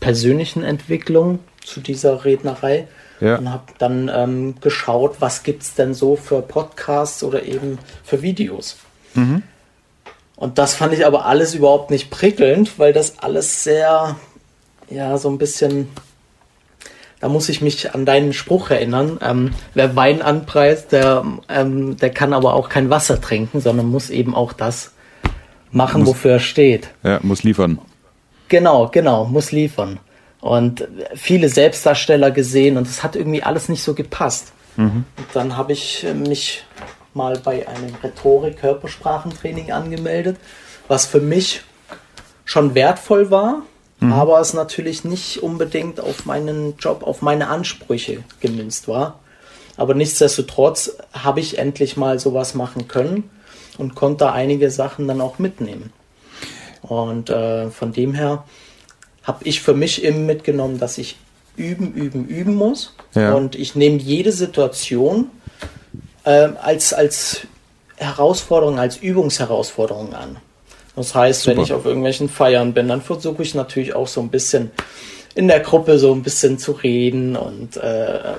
persönlichen 0.01 0.63
Entwicklung 0.63 1.39
zu 1.69 1.81
dieser 1.81 2.25
Rednerei. 2.25 2.89
Ja. 3.21 3.37
Und 3.37 3.51
habe 3.51 3.65
dann 3.79 4.11
ähm, 4.15 4.55
geschaut, 4.61 5.17
was 5.21 5.43
gibt 5.43 5.63
es 5.63 5.75
denn 5.75 5.93
so 5.93 6.15
für 6.15 6.41
Podcasts 6.41 7.25
oder 7.25 7.43
eben 7.43 7.79
für 8.05 8.23
Videos. 8.23 8.77
Mhm. 9.15 9.43
Und 10.37 10.59
das 10.59 10.75
fand 10.75 10.95
ich 10.95 11.05
aber 11.05 11.27
alles 11.27 11.55
überhaupt 11.55 11.91
nicht 11.91 12.11
prickelnd, 12.11 12.79
weil 12.79 12.93
das 12.93 13.19
alles 13.19 13.65
sehr, 13.65 14.15
ja, 14.89 15.19
so 15.19 15.29
ein 15.31 15.39
bisschen, 15.39 15.89
da 17.19 17.29
muss 17.29 17.49
ich 17.49 17.61
mich 17.61 17.93
an 17.93 18.07
deinen 18.07 18.33
Spruch 18.33 18.71
erinnern. 18.71 19.19
Ähm, 19.21 19.51
wer 19.75 19.97
Wein 19.97 20.23
anpreist, 20.23 20.93
der, 20.93 21.25
ähm, 21.49 21.97
der 21.97 22.11
kann 22.11 22.33
aber 22.33 22.55
auch 22.55 22.69
kein 22.69 22.89
Wasser 22.89 23.21
trinken, 23.21 23.61
sondern 23.61 23.87
muss 23.87 24.11
eben 24.11 24.33
auch 24.33 24.53
das 24.53 24.93
machen, 25.73 26.03
muss, 26.03 26.11
wofür 26.11 26.35
er 26.35 26.41
steht. 26.41 26.91
Ja, 27.03 27.19
muss 27.23 27.43
liefern. 27.43 27.81
Genau, 28.47 28.89
genau, 28.93 29.25
muss 29.25 29.51
liefern. 29.51 29.99
Und 30.41 30.87
viele 31.15 31.49
Selbstdarsteller 31.49 32.31
gesehen 32.31 32.77
und 32.77 32.87
es 32.87 33.03
hat 33.03 33.17
irgendwie 33.17 33.43
alles 33.43 33.69
nicht 33.69 33.83
so 33.83 33.95
gepasst. 33.95 34.53
Mhm. 34.77 35.05
Dann 35.33 35.57
habe 35.57 35.73
ich 35.73 36.07
mich 36.15 36.65
mal 37.15 37.39
bei 37.39 37.67
einem 37.67 37.95
Rhetorik-Körpersprachentraining 38.03 39.73
angemeldet, 39.73 40.37
was 40.87 41.07
für 41.07 41.21
mich 41.21 41.63
schon 42.45 42.75
wertvoll 42.75 43.31
war, 43.31 43.63
mhm. 43.99 44.13
aber 44.13 44.41
es 44.41 44.55
natürlich 44.55 45.05
nicht 45.05 45.43
unbedingt 45.43 46.01
auf 46.01 46.25
meinen 46.25 46.77
Job, 46.79 47.03
auf 47.03 47.21
meine 47.21 47.49
Ansprüche 47.49 48.23
gemünzt 48.41 48.87
war. 48.87 49.19
Aber 49.77 49.95
nichtsdestotrotz 49.95 50.97
habe 51.13 51.41
ich 51.41 51.59
endlich 51.59 51.97
mal 51.97 52.19
sowas 52.19 52.55
machen 52.55 52.89
können 52.89 53.31
und 53.77 53.95
konnte 53.95 54.33
einige 54.33 54.71
Sachen 54.71 55.07
dann 55.09 55.21
auch 55.21 55.39
mitnehmen. 55.39 55.93
Und 56.83 57.31
äh, 57.31 57.71
von 57.71 57.93
dem 57.93 58.15
her 58.15 58.45
habe 59.29 59.45
ich 59.45 59.61
für 59.61 59.75
mich 59.75 60.03
eben 60.03 60.25
mitgenommen, 60.25 60.81
dass 60.81 60.97
ich 60.97 61.17
üben, 61.57 61.93
üben, 61.93 62.27
üben 62.27 62.55
muss. 62.55 62.95
Ja. 63.15 63.35
Und 63.35 63.57
ich 63.57 63.75
nehme 63.75 63.99
jede 63.99 64.33
Situation 64.33 65.27
äh, 66.25 66.49
als, 66.61 66.95
als 66.95 67.43
Herausforderung, 67.97 68.79
als 68.79 68.97
Übungsherausforderung 68.97 70.15
an. 70.15 70.39
Das 70.97 71.15
heißt, 71.15 71.43
Super. 71.43 71.57
wenn 71.57 71.63
ich 71.63 71.73
auf 71.75 71.85
irgendwelchen 71.85 72.31
Feiern 72.31 72.73
bin, 72.73 72.89
dann 72.89 73.03
versuche 73.03 73.43
ich 73.43 73.55
natürlich 73.55 73.95
auch 73.95 74.09
so 74.09 74.23
ein 74.23 74.31
bisschen 74.31 74.71
in 75.35 75.47
der 75.47 75.61
Gruppe 75.61 75.99
so 75.99 76.13
ein 76.13 76.23
bisschen 76.23 76.59
zu 76.59 76.73
reden 76.73 77.37
und 77.37 77.77
äh, 77.77 78.35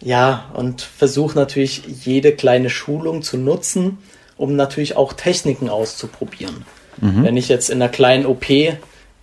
ja, 0.00 0.50
und 0.54 0.80
versuche 0.82 1.38
natürlich 1.38 1.82
jede 2.04 2.32
kleine 2.32 2.70
Schulung 2.70 3.22
zu 3.22 3.36
nutzen, 3.36 3.98
um 4.36 4.56
natürlich 4.56 4.96
auch 4.96 5.12
Techniken 5.12 5.68
auszuprobieren. 5.68 6.64
Mhm. 6.96 7.24
Wenn 7.24 7.36
ich 7.36 7.48
jetzt 7.48 7.68
in 7.68 7.80
einer 7.80 7.90
kleinen 7.90 8.26
OP, 8.26 8.46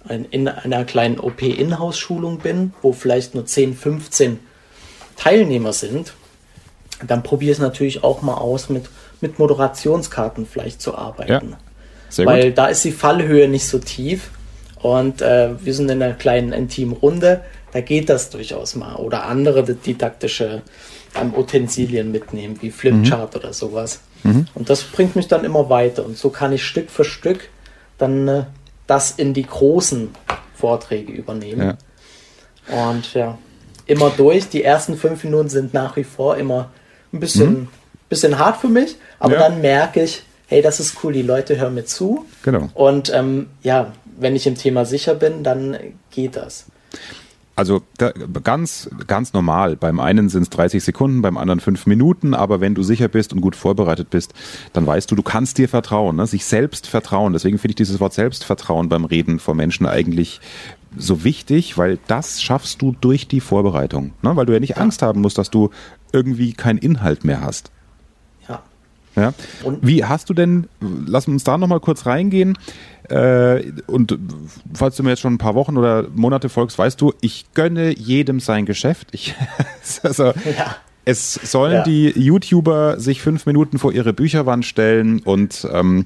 in 0.09 0.47
einer 0.47 0.83
kleinen 0.83 1.19
OP-Inhouse-Schulung 1.19 2.39
bin, 2.39 2.73
wo 2.81 2.91
vielleicht 2.91 3.35
nur 3.35 3.45
10, 3.45 3.75
15 3.75 4.39
Teilnehmer 5.15 5.73
sind, 5.73 6.13
dann 7.05 7.23
probiere 7.23 7.51
es 7.51 7.59
natürlich 7.59 8.03
auch 8.03 8.21
mal 8.21 8.35
aus, 8.35 8.69
mit, 8.69 8.85
mit 9.21 9.39
Moderationskarten 9.39 10.45
vielleicht 10.45 10.81
zu 10.81 10.95
arbeiten. 10.95 11.55
Ja, 12.17 12.25
Weil 12.25 12.47
gut. 12.47 12.57
da 12.57 12.67
ist 12.67 12.83
die 12.83 12.91
Fallhöhe 12.91 13.47
nicht 13.47 13.67
so 13.67 13.79
tief 13.79 14.31
und 14.81 15.21
äh, 15.21 15.51
wir 15.63 15.73
sind 15.73 15.89
in 15.89 16.01
einer 16.01 16.13
kleinen 16.13 16.53
intimen 16.53 16.95
Runde, 16.95 17.41
da 17.71 17.81
geht 17.81 18.09
das 18.09 18.29
durchaus 18.29 18.75
mal. 18.75 18.95
Oder 18.95 19.25
andere 19.25 19.63
didaktische 19.63 20.61
ähm, 21.19 21.33
Utensilien 21.35 22.11
mitnehmen, 22.11 22.57
wie 22.61 22.71
Flipchart 22.71 23.33
mhm. 23.33 23.39
oder 23.39 23.53
sowas. 23.53 24.01
Mhm. 24.23 24.47
Und 24.55 24.69
das 24.69 24.83
bringt 24.83 25.15
mich 25.15 25.27
dann 25.27 25.45
immer 25.45 25.69
weiter. 25.69 26.05
Und 26.05 26.17
so 26.17 26.29
kann 26.29 26.51
ich 26.51 26.65
Stück 26.65 26.89
für 26.89 27.05
Stück 27.05 27.49
dann 27.97 28.27
äh, 28.27 28.43
das 28.91 29.11
in 29.11 29.33
die 29.33 29.43
großen 29.43 30.09
Vorträge 30.53 31.13
übernehmen. 31.13 31.77
Ja. 32.69 32.89
Und 32.89 33.13
ja, 33.13 33.37
immer 33.85 34.09
durch. 34.09 34.49
Die 34.49 34.65
ersten 34.65 34.97
fünf 34.97 35.23
Minuten 35.23 35.47
sind 35.47 35.73
nach 35.73 35.95
wie 35.95 36.03
vor 36.03 36.35
immer 36.35 36.71
ein 37.13 37.21
bisschen, 37.21 37.51
mhm. 37.51 37.67
bisschen 38.09 38.37
hart 38.37 38.57
für 38.57 38.67
mich, 38.67 38.97
aber 39.17 39.35
ja. 39.35 39.39
dann 39.39 39.61
merke 39.61 40.03
ich, 40.03 40.23
hey, 40.47 40.61
das 40.61 40.81
ist 40.81 40.97
cool, 41.01 41.13
die 41.13 41.21
Leute 41.21 41.57
hören 41.57 41.73
mir 41.73 41.85
zu. 41.85 42.25
Genau. 42.43 42.67
Und 42.73 43.09
ähm, 43.13 43.47
ja, 43.63 43.93
wenn 44.19 44.35
ich 44.35 44.45
im 44.45 44.55
Thema 44.55 44.83
sicher 44.83 45.15
bin, 45.15 45.45
dann 45.45 45.77
geht 46.09 46.35
das. 46.35 46.65
Also 47.61 47.83
ganz, 48.43 48.89
ganz 49.05 49.33
normal. 49.33 49.75
Beim 49.75 49.99
einen 49.99 50.29
sind 50.29 50.41
es 50.41 50.49
30 50.49 50.83
Sekunden, 50.83 51.21
beim 51.21 51.37
anderen 51.37 51.59
fünf 51.59 51.85
Minuten, 51.85 52.33
aber 52.33 52.59
wenn 52.59 52.73
du 52.73 52.81
sicher 52.81 53.07
bist 53.07 53.33
und 53.33 53.41
gut 53.41 53.55
vorbereitet 53.55 54.09
bist, 54.09 54.33
dann 54.73 54.87
weißt 54.87 55.11
du, 55.11 55.15
du 55.15 55.21
kannst 55.21 55.59
dir 55.59 55.69
vertrauen, 55.69 56.15
ne? 56.15 56.25
sich 56.25 56.43
selbst 56.43 56.87
vertrauen. 56.87 57.33
Deswegen 57.33 57.59
finde 57.59 57.73
ich 57.73 57.75
dieses 57.75 57.99
Wort 57.99 58.13
Selbstvertrauen 58.13 58.89
beim 58.89 59.05
Reden 59.05 59.37
vor 59.37 59.53
Menschen 59.53 59.85
eigentlich 59.85 60.41
so 60.97 61.23
wichtig, 61.23 61.77
weil 61.77 61.99
das 62.07 62.41
schaffst 62.41 62.81
du 62.81 62.95
durch 62.99 63.27
die 63.27 63.41
Vorbereitung. 63.41 64.13
Ne? 64.23 64.35
Weil 64.35 64.47
du 64.47 64.53
ja 64.53 64.59
nicht 64.59 64.77
ja. 64.77 64.77
Angst 64.77 65.03
haben 65.03 65.21
musst, 65.21 65.37
dass 65.37 65.51
du 65.51 65.69
irgendwie 66.11 66.53
keinen 66.53 66.79
Inhalt 66.79 67.25
mehr 67.25 67.41
hast. 67.41 67.71
Ja. 69.15 69.33
Wie 69.81 70.05
hast 70.05 70.29
du 70.29 70.33
denn, 70.33 70.67
lass 70.79 71.27
uns 71.27 71.43
da 71.43 71.57
nochmal 71.57 71.79
kurz 71.79 72.05
reingehen. 72.05 72.57
Äh, 73.09 73.71
und 73.87 74.17
falls 74.73 74.95
du 74.95 75.03
mir 75.03 75.09
jetzt 75.09 75.19
schon 75.19 75.33
ein 75.33 75.37
paar 75.37 75.55
Wochen 75.55 75.77
oder 75.77 76.07
Monate 76.15 76.47
folgst, 76.49 76.77
weißt 76.77 76.99
du, 77.01 77.13
ich 77.19 77.45
gönne 77.53 77.97
jedem 77.97 78.39
sein 78.39 78.65
Geschäft. 78.65 79.09
Ich, 79.11 79.35
also, 80.03 80.25
ja. 80.57 80.77
Es 81.11 81.33
sollen 81.33 81.73
ja. 81.73 81.83
die 81.83 82.09
YouTuber 82.17 82.97
sich 82.97 83.21
fünf 83.21 83.45
Minuten 83.45 83.79
vor 83.79 83.91
ihre 83.91 84.13
Bücherwand 84.13 84.65
stellen 84.65 85.19
und 85.19 85.67
ähm, 85.69 86.05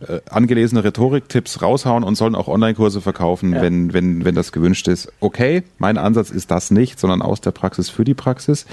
äh, 0.00 0.20
angelesene 0.30 0.82
Rhetoriktipps 0.82 1.60
raushauen 1.60 2.02
und 2.02 2.14
sollen 2.14 2.34
auch 2.34 2.48
Online-Kurse 2.48 3.02
verkaufen, 3.02 3.52
ja. 3.52 3.60
wenn, 3.60 3.92
wenn, 3.92 4.24
wenn 4.24 4.34
das 4.34 4.52
gewünscht 4.52 4.88
ist. 4.88 5.12
Okay, 5.20 5.62
mein 5.76 5.98
Ansatz 5.98 6.30
ist 6.30 6.50
das 6.50 6.70
nicht, 6.70 6.98
sondern 6.98 7.20
aus 7.20 7.42
der 7.42 7.50
Praxis 7.50 7.90
für 7.90 8.04
die 8.04 8.14
Praxis. 8.14 8.64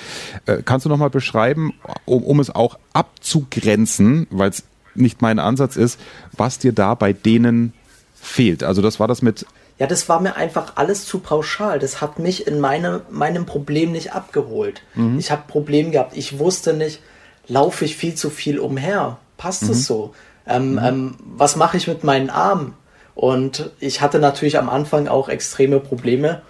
Äh, 0.46 0.62
kannst 0.64 0.86
du 0.86 0.90
nochmal 0.90 1.10
beschreiben, 1.10 1.74
um, 2.06 2.24
um 2.24 2.40
es 2.40 2.50
auch 2.50 2.80
abzugrenzen, 2.94 4.28
weil 4.30 4.52
es 4.52 4.64
nicht 4.96 5.22
mein 5.22 5.38
Ansatz 5.38 5.76
ist, 5.76 6.00
was 6.32 6.60
dir 6.60 6.72
da 6.72 6.96
bei 6.96 7.12
denen 7.12 7.74
fehlt? 8.16 8.64
Also 8.64 8.82
das 8.82 9.02
war 9.02 9.10
das 9.10 9.22
mit 9.22 9.46
ja, 9.84 9.88
das 9.88 10.08
war 10.08 10.22
mir 10.22 10.38
einfach 10.38 10.74
alles 10.76 11.06
zu 11.06 11.20
pauschal. 11.20 11.78
Das 11.78 12.00
hat 12.00 12.18
mich 12.18 12.48
in 12.48 12.62
meine, 12.62 13.02
meinem 13.10 13.46
Problem 13.46 13.92
nicht 13.92 14.14
abgeholt. 14.14 14.82
Mhm. 14.96 15.20
Ich 15.20 15.30
habe 15.30 15.44
Problem 15.46 15.92
gehabt. 15.92 16.16
Ich 16.16 16.40
wusste 16.40 16.74
nicht, 16.74 17.02
laufe 17.50 17.84
ich 17.84 17.98
viel 17.98 18.16
zu 18.16 18.30
viel 18.30 18.60
umher? 18.60 19.18
Passt 19.36 19.64
mhm. 19.64 19.72
es 19.72 19.86
so? 19.86 20.14
Ähm, 20.48 20.72
mhm. 20.72 20.80
ähm, 20.82 21.16
was 21.36 21.58
mache 21.58 21.76
ich 21.76 21.90
mit 21.90 22.06
meinen 22.06 22.30
Armen? 22.30 22.76
Und 23.14 23.72
ich 23.82 24.00
hatte 24.00 24.20
natürlich 24.20 24.58
am 24.58 24.70
Anfang 24.70 25.10
auch 25.10 25.28
extreme 25.28 25.82
Probleme 25.82 26.44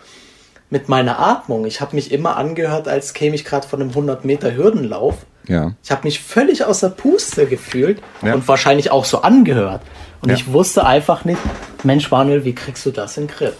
mit 0.69 0.87
meiner 0.87 1.17
Atmung. 1.17 1.65
Ich 1.65 1.81
habe 1.81 1.95
mich 1.95 2.11
immer 2.11 2.37
angehört, 2.37 2.87
als 2.87 3.15
käme 3.15 3.35
ich 3.35 3.45
gerade 3.45 3.67
von 3.67 3.81
einem 3.81 3.89
100 3.89 4.25
Meter 4.25 4.53
Hürdenlauf. 4.53 5.25
Ja. 5.47 5.73
Ich 5.83 5.91
habe 5.91 6.03
mich 6.03 6.21
völlig 6.21 6.63
aus 6.63 6.79
der 6.79 6.89
Puste 6.89 7.45
gefühlt 7.47 8.01
ja. 8.21 8.33
und 8.33 8.47
wahrscheinlich 8.47 8.91
auch 8.91 9.05
so 9.05 9.21
angehört. 9.21 9.81
Und 10.21 10.29
ja. 10.29 10.35
ich 10.35 10.51
wusste 10.51 10.85
einfach 10.85 11.25
nicht, 11.25 11.39
Mensch 11.83 12.09
Manuel, 12.09 12.45
wie 12.45 12.55
kriegst 12.55 12.85
du 12.85 12.91
das 12.91 13.17
in 13.17 13.27
den 13.27 13.35
Griff? 13.35 13.55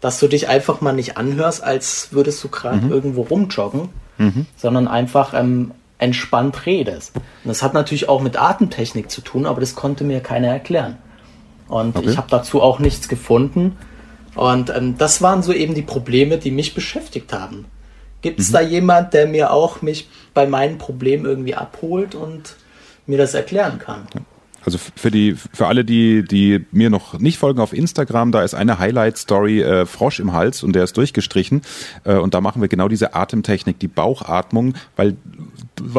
Dass 0.00 0.18
du 0.18 0.28
dich 0.28 0.48
einfach 0.48 0.80
mal 0.80 0.92
nicht 0.92 1.16
anhörst, 1.16 1.62
als 1.62 2.08
würdest 2.10 2.42
du 2.44 2.48
gerade 2.48 2.84
mhm. 2.84 2.92
irgendwo 2.92 3.22
rumjoggen, 3.22 3.88
mhm. 4.18 4.46
sondern 4.56 4.88
einfach 4.88 5.32
ähm, 5.32 5.72
entspannt 5.98 6.66
redest. 6.66 7.14
Und 7.16 7.48
das 7.48 7.62
hat 7.62 7.72
natürlich 7.72 8.08
auch 8.08 8.20
mit 8.20 8.36
Atemtechnik 8.36 9.10
zu 9.10 9.20
tun, 9.20 9.46
aber 9.46 9.60
das 9.60 9.74
konnte 9.74 10.04
mir 10.04 10.20
keiner 10.20 10.48
erklären. 10.48 10.98
Und 11.68 11.96
okay. 11.96 12.10
ich 12.10 12.16
habe 12.18 12.26
dazu 12.28 12.60
auch 12.60 12.78
nichts 12.80 13.08
gefunden. 13.08 13.78
Und 14.34 14.70
ähm, 14.70 14.98
das 14.98 15.22
waren 15.22 15.42
so 15.42 15.52
eben 15.52 15.74
die 15.74 15.82
Probleme, 15.82 16.36
die 16.36 16.50
mich 16.50 16.74
beschäftigt 16.74 17.32
haben. 17.32 17.66
Gibt 18.22 18.40
es 18.40 18.48
mhm. 18.48 18.52
da 18.54 18.60
jemand, 18.60 19.14
der 19.14 19.26
mir 19.26 19.52
auch 19.52 19.82
mich 19.82 20.08
bei 20.32 20.46
meinen 20.46 20.78
Problemen 20.78 21.26
irgendwie 21.26 21.54
abholt 21.54 22.14
und 22.14 22.56
mir 23.06 23.18
das 23.18 23.34
erklären 23.34 23.78
kann? 23.78 24.06
Also 24.64 24.78
für 24.78 25.10
die, 25.10 25.34
für 25.52 25.66
alle, 25.66 25.84
die, 25.84 26.22
die 26.24 26.64
mir 26.70 26.90
noch 26.90 27.18
nicht 27.18 27.38
folgen 27.38 27.60
auf 27.60 27.72
Instagram, 27.72 28.32
da 28.32 28.42
ist 28.42 28.54
eine 28.54 28.78
Highlight-Story 28.78 29.62
äh, 29.62 29.86
Frosch 29.86 30.20
im 30.20 30.32
Hals 30.32 30.62
und 30.62 30.74
der 30.74 30.84
ist 30.84 30.96
durchgestrichen. 30.96 31.62
Äh, 32.04 32.16
und 32.16 32.34
da 32.34 32.40
machen 32.40 32.60
wir 32.60 32.68
genau 32.68 32.88
diese 32.88 33.14
Atemtechnik, 33.14 33.78
die 33.78 33.88
Bauchatmung, 33.88 34.74
weil 34.96 35.16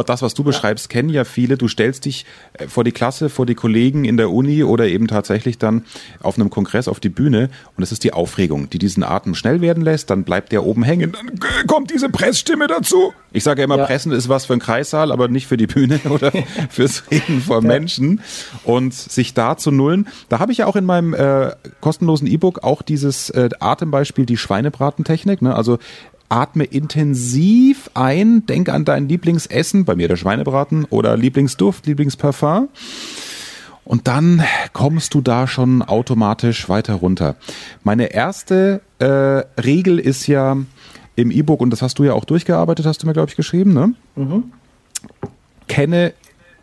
das, 0.06 0.22
was 0.22 0.34
du 0.34 0.44
beschreibst, 0.44 0.90
kennen 0.90 1.10
ja 1.10 1.24
viele. 1.24 1.58
Du 1.58 1.68
stellst 1.68 2.06
dich 2.06 2.26
äh, 2.54 2.68
vor 2.68 2.84
die 2.84 2.92
Klasse, 2.92 3.30
vor 3.30 3.46
die 3.46 3.56
Kollegen 3.56 4.06
in 4.06 4.18
der 4.18 4.30
Uni 4.30 4.64
oder 4.64 4.88
eben 4.88 5.08
tatsächlich 5.08 5.58
dann 5.58 5.84
auf 6.22 6.38
einem 6.38 6.50
Kongress 6.50 6.88
auf 6.88 7.00
die 7.00 7.10
Bühne 7.10 7.50
und 7.76 7.84
es 7.84 7.92
ist 7.92 8.04
die 8.04 8.14
Aufregung, 8.14 8.70
die 8.70 8.80
diesen 8.80 9.04
Atem 9.04 9.36
schnell 9.36 9.62
werden 9.62 9.84
lässt. 9.84 10.10
Dann 10.10 10.24
bleibt 10.24 10.52
der 10.52 10.64
oben 10.64 10.84
hängen, 10.84 11.12
dann 11.12 11.40
kommt 11.68 11.92
diese 11.92 12.10
Pressstimme 12.10 12.68
dazu. 12.68 13.14
Ich 13.32 13.44
sage 13.44 13.62
ja 13.62 13.66
immer, 13.66 13.78
ja. 13.78 13.86
Pressen 13.86 14.12
ist 14.12 14.30
was 14.30 14.46
für 14.46 14.54
einen 14.54 14.62
Kreissaal, 14.62 15.12
aber 15.12 15.28
nicht 15.28 15.48
für 15.48 15.58
die 15.58 15.68
Bühne 15.68 16.00
oder 16.10 16.32
fürs 16.70 17.04
Reden 17.12 17.42
vor. 17.42 17.64
Menschen. 17.64 18.22
Und 18.64 18.94
sich 18.94 19.34
da 19.34 19.58
zu 19.58 19.72
nullen, 19.72 20.08
da 20.30 20.40
habe 20.40 20.52
ich 20.52 20.60
ja 20.60 20.68
auch 20.68 20.76
in 20.76 20.86
meinem 20.86 21.14
äh, 21.14 21.52
kostenlosen 21.82 22.28
E-Book 22.28 22.64
auch 22.64 22.82
dieses 22.82 23.30
äh, 23.30 23.50
Atembeispiel, 23.60 24.26
die 24.26 24.38
Schweinebratentechnik. 24.38 25.42
Ne? 25.42 25.56
Also 25.56 25.80
atme 26.30 26.64
intensiv 26.64 27.90
ein, 27.94 28.46
denk 28.46 28.70
an 28.70 28.86
dein 28.86 29.08
Lieblingsessen, 29.08 29.86
bei 29.86 29.96
mir 29.96 30.08
der 30.08 30.16
Schweinebraten 30.16 30.86
oder 30.86 31.16
Lieblingsduft, 31.16 31.86
Lieblingsparfum. 31.86 32.70
Und 33.86 34.08
dann 34.08 34.44
kommst 34.72 35.14
du 35.14 35.22
da 35.22 35.46
schon 35.46 35.82
automatisch 35.82 36.70
weiter 36.70 36.96
runter. 36.96 37.36
Meine 37.84 38.14
erste 38.14 38.82
äh, 39.00 39.06
Regel 39.62 40.00
ist 40.00 40.26
ja 40.28 40.58
im 41.16 41.32
E-Book, 41.32 41.62
und 41.62 41.70
das 41.70 41.82
hast 41.82 42.00
du 42.00 42.04
ja 42.04 42.14
auch 42.14 42.26
durchgearbeitet, 42.26 42.86
hast 42.86 43.04
du 43.04 43.08
mir, 43.08 43.14
glaube 43.14 43.30
ich, 43.30 43.36
geschrieben, 43.36 43.74
ne? 43.74 43.94
Mhm. 44.16 44.46
Kenne 45.68 46.14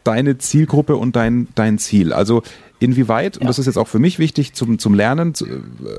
deine 0.04 0.38
Zielgruppe 0.38 0.96
und 0.96 1.16
dein, 1.16 1.48
dein 1.54 1.78
Ziel. 1.78 2.12
Also 2.12 2.42
inwieweit, 2.80 3.36
ja. 3.36 3.42
und 3.42 3.46
das 3.46 3.58
ist 3.58 3.66
jetzt 3.66 3.76
auch 3.76 3.88
für 3.88 3.98
mich 3.98 4.18
wichtig 4.18 4.54
zum, 4.54 4.78
zum 4.78 4.94
Lernen, 4.94 5.34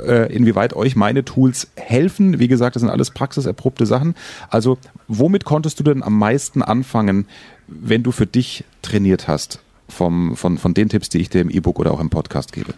äh, 0.06 0.34
inwieweit 0.34 0.76
euch 0.76 0.96
meine 0.96 1.24
Tools 1.24 1.68
helfen. 1.76 2.40
Wie 2.40 2.48
gesagt, 2.48 2.76
das 2.76 2.82
sind 2.82 2.90
alles 2.90 3.12
praxiserprobte 3.12 3.86
Sachen. 3.86 4.16
Also, 4.50 4.78
womit 5.08 5.46
konntest 5.46 5.80
du 5.80 5.84
denn 5.84 6.04
am 6.04 6.18
meisten 6.18 6.62
anfangen, 6.62 7.28
wenn 7.68 8.04
du 8.04 8.12
für 8.12 8.26
dich 8.26 8.66
trainiert 8.82 9.28
hast, 9.28 9.60
vom, 9.88 10.36
von, 10.36 10.58
von 10.58 10.74
den 10.74 10.90
Tipps, 10.90 11.10
die 11.10 11.20
ich 11.20 11.30
dir 11.30 11.42
im 11.42 11.50
E-Book 11.50 11.80
oder 11.80 11.92
auch 11.92 12.00
im 12.00 12.10
Podcast 12.10 12.52
gebe? 12.52 12.74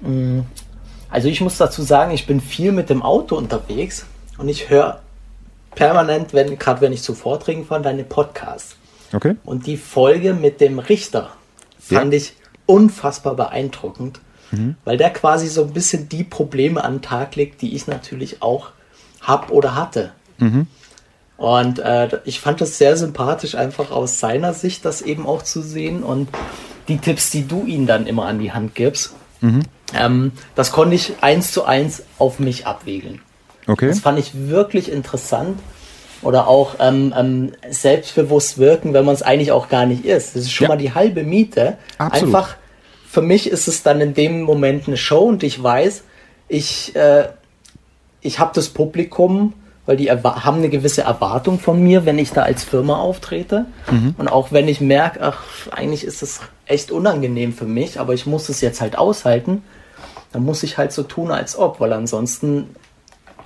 Mm, 0.00 0.40
also, 1.10 1.28
ich 1.28 1.40
muss 1.40 1.58
dazu 1.58 1.82
sagen, 1.82 2.12
ich 2.12 2.26
bin 2.26 2.40
viel 2.40 2.72
mit 2.72 2.88
dem 2.88 3.02
Auto 3.02 3.36
unterwegs 3.36 4.06
und 4.38 4.48
ich 4.48 4.70
höre 4.70 5.00
permanent, 5.74 6.32
wenn, 6.32 6.58
gerade 6.58 6.80
wenn 6.80 6.92
ich 6.92 7.02
zu 7.02 7.14
Vorträgen 7.14 7.66
fahre, 7.66 7.82
deine 7.82 8.04
Podcasts. 8.04 8.76
Okay. 9.12 9.36
Und 9.44 9.66
die 9.66 9.76
Folge 9.76 10.34
mit 10.34 10.60
dem 10.60 10.78
Richter 10.78 11.30
fand 11.78 12.12
ja. 12.12 12.18
ich 12.18 12.34
unfassbar 12.66 13.34
beeindruckend, 13.34 14.20
mhm. 14.52 14.76
weil 14.84 14.96
der 14.96 15.10
quasi 15.10 15.48
so 15.48 15.64
ein 15.64 15.72
bisschen 15.72 16.08
die 16.08 16.24
Probleme 16.24 16.84
an 16.84 16.96
den 16.96 17.02
Tag 17.02 17.36
legt, 17.36 17.62
die 17.62 17.74
ich 17.74 17.86
natürlich 17.86 18.42
auch 18.42 18.70
habe 19.20 19.52
oder 19.52 19.74
hatte. 19.74 20.12
Mhm. 20.38 20.66
Und 21.36 21.78
äh, 21.78 22.20
ich 22.24 22.38
fand 22.38 22.60
das 22.60 22.78
sehr 22.78 22.96
sympathisch, 22.96 23.54
einfach 23.54 23.90
aus 23.90 24.20
seiner 24.20 24.52
Sicht 24.52 24.84
das 24.84 25.00
eben 25.00 25.26
auch 25.26 25.42
zu 25.42 25.62
sehen 25.62 26.02
und 26.02 26.28
die 26.86 26.98
Tipps, 26.98 27.30
die 27.30 27.48
du 27.48 27.64
ihm 27.64 27.86
dann 27.86 28.06
immer 28.06 28.26
an 28.26 28.38
die 28.38 28.52
Hand 28.52 28.74
gibst, 28.74 29.14
mhm. 29.40 29.62
ähm, 29.94 30.32
das 30.54 30.70
konnte 30.70 30.94
ich 30.94 31.14
eins 31.22 31.52
zu 31.52 31.64
eins 31.64 32.02
auf 32.18 32.38
mich 32.40 32.66
abwägeln. 32.66 33.20
Okay. 33.66 33.88
Das 33.88 34.00
fand 34.00 34.18
ich 34.18 34.48
wirklich 34.48 34.90
interessant. 34.90 35.58
Oder 36.22 36.48
auch 36.48 36.76
ähm, 36.80 37.14
ähm, 37.16 37.52
selbstbewusst 37.70 38.58
wirken, 38.58 38.92
wenn 38.92 39.04
man 39.04 39.14
es 39.14 39.22
eigentlich 39.22 39.52
auch 39.52 39.68
gar 39.68 39.86
nicht 39.86 40.04
ist. 40.04 40.36
Das 40.36 40.42
ist 40.42 40.52
schon 40.52 40.66
ja. 40.66 40.68
mal 40.68 40.76
die 40.76 40.92
halbe 40.92 41.22
Miete. 41.22 41.78
Absolut. 41.98 42.34
Einfach 42.34 42.56
für 43.10 43.22
mich 43.22 43.50
ist 43.50 43.66
es 43.66 43.82
dann 43.82 44.00
in 44.00 44.14
dem 44.14 44.42
Moment 44.42 44.86
eine 44.86 44.96
Show 44.96 45.22
und 45.22 45.42
ich 45.42 45.60
weiß, 45.60 46.04
ich, 46.46 46.94
äh, 46.94 47.28
ich 48.20 48.38
habe 48.38 48.52
das 48.54 48.68
Publikum, 48.68 49.54
weil 49.84 49.96
die 49.96 50.12
haben 50.12 50.58
eine 50.58 50.68
gewisse 50.68 51.02
Erwartung 51.02 51.58
von 51.58 51.82
mir, 51.82 52.06
wenn 52.06 52.18
ich 52.18 52.30
da 52.30 52.42
als 52.42 52.62
Firma 52.62 53.00
auftrete. 53.00 53.66
Mhm. 53.90 54.14
Und 54.16 54.28
auch 54.28 54.52
wenn 54.52 54.68
ich 54.68 54.80
merke, 54.80 55.22
ach, 55.22 55.42
eigentlich 55.72 56.04
ist 56.04 56.22
das 56.22 56.40
echt 56.66 56.92
unangenehm 56.92 57.52
für 57.52 57.64
mich, 57.64 57.98
aber 57.98 58.14
ich 58.14 58.26
muss 58.26 58.48
es 58.48 58.60
jetzt 58.60 58.80
halt 58.80 58.96
aushalten, 58.96 59.64
dann 60.32 60.44
muss 60.44 60.62
ich 60.62 60.78
halt 60.78 60.92
so 60.92 61.02
tun, 61.02 61.32
als 61.32 61.58
ob, 61.58 61.80
weil 61.80 61.92
ansonsten 61.92 62.76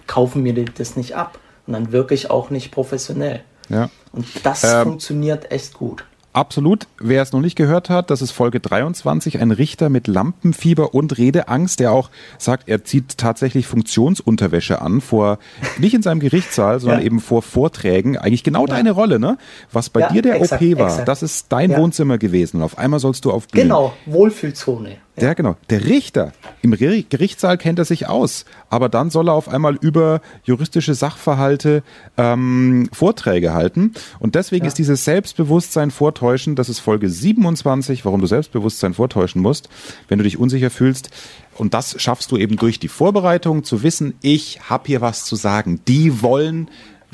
kaufen 0.06 0.42
mir 0.42 0.52
das 0.52 0.96
nicht 0.96 1.16
ab. 1.16 1.38
Und 1.66 1.72
dann 1.72 1.92
wirke 1.92 2.14
ich 2.14 2.30
auch 2.30 2.50
nicht 2.50 2.70
professionell. 2.70 3.42
Ja. 3.68 3.90
Und 4.12 4.26
das 4.44 4.64
ähm, 4.64 4.82
funktioniert 4.82 5.50
echt 5.50 5.74
gut. 5.74 6.04
Absolut. 6.34 6.88
Wer 6.98 7.22
es 7.22 7.32
noch 7.32 7.40
nicht 7.40 7.54
gehört 7.54 7.88
hat, 7.90 8.10
das 8.10 8.20
ist 8.20 8.32
Folge 8.32 8.58
23, 8.58 9.40
ein 9.40 9.52
Richter 9.52 9.88
mit 9.88 10.08
Lampenfieber 10.08 10.92
und 10.92 11.16
Redeangst, 11.16 11.78
der 11.78 11.92
auch 11.92 12.10
sagt, 12.38 12.68
er 12.68 12.82
zieht 12.82 13.18
tatsächlich 13.18 13.68
Funktionsunterwäsche 13.68 14.82
an 14.82 15.00
vor, 15.00 15.38
nicht 15.78 15.94
in 15.94 16.02
seinem 16.02 16.18
Gerichtssaal, 16.18 16.80
sondern 16.80 17.00
ja. 17.00 17.06
eben 17.06 17.20
vor 17.20 17.42
Vorträgen. 17.42 18.18
Eigentlich 18.18 18.42
genau 18.42 18.66
ja. 18.66 18.74
deine 18.74 18.90
Rolle, 18.90 19.20
ne? 19.20 19.38
Was 19.70 19.90
bei 19.90 20.00
ja, 20.00 20.08
dir 20.08 20.22
der 20.22 20.40
exakt, 20.40 20.60
OP 20.60 20.76
war, 20.76 20.88
exakt. 20.88 21.08
das 21.08 21.22
ist 21.22 21.52
dein 21.52 21.76
Wohnzimmer 21.76 22.18
gewesen. 22.18 22.56
Und 22.56 22.62
auf 22.64 22.78
einmal 22.78 22.98
sollst 22.98 23.24
du 23.24 23.30
auf 23.30 23.46
Bühnen. 23.46 23.68
Genau, 23.68 23.92
Wohlfühlzone. 24.06 24.96
Ja. 25.16 25.28
ja, 25.28 25.34
genau. 25.34 25.56
Der 25.70 25.84
Richter 25.84 26.32
im 26.62 26.72
Gerichtssaal 26.72 27.56
kennt 27.56 27.78
er 27.78 27.84
sich 27.84 28.08
aus, 28.08 28.44
aber 28.68 28.88
dann 28.88 29.10
soll 29.10 29.28
er 29.28 29.34
auf 29.34 29.48
einmal 29.48 29.76
über 29.76 30.20
juristische 30.42 30.94
Sachverhalte 30.94 31.82
ähm, 32.16 32.88
Vorträge 32.92 33.54
halten. 33.54 33.92
Und 34.18 34.34
deswegen 34.34 34.64
ja. 34.64 34.68
ist 34.68 34.78
dieses 34.78 35.04
Selbstbewusstsein 35.04 35.90
vortäuschen, 35.90 36.56
das 36.56 36.68
ist 36.68 36.80
Folge 36.80 37.08
27, 37.08 38.04
warum 38.04 38.20
du 38.20 38.26
Selbstbewusstsein 38.26 38.94
vortäuschen 38.94 39.40
musst, 39.40 39.68
wenn 40.08 40.18
du 40.18 40.24
dich 40.24 40.38
unsicher 40.38 40.70
fühlst. 40.70 41.10
Und 41.56 41.74
das 41.74 42.00
schaffst 42.02 42.32
du 42.32 42.36
eben 42.36 42.56
durch 42.56 42.80
die 42.80 42.88
Vorbereitung 42.88 43.62
zu 43.62 43.84
wissen, 43.84 44.14
ich 44.20 44.68
habe 44.68 44.84
hier 44.86 45.00
was 45.00 45.24
zu 45.24 45.36
sagen. 45.36 45.80
Die 45.86 46.22
wollen 46.22 46.68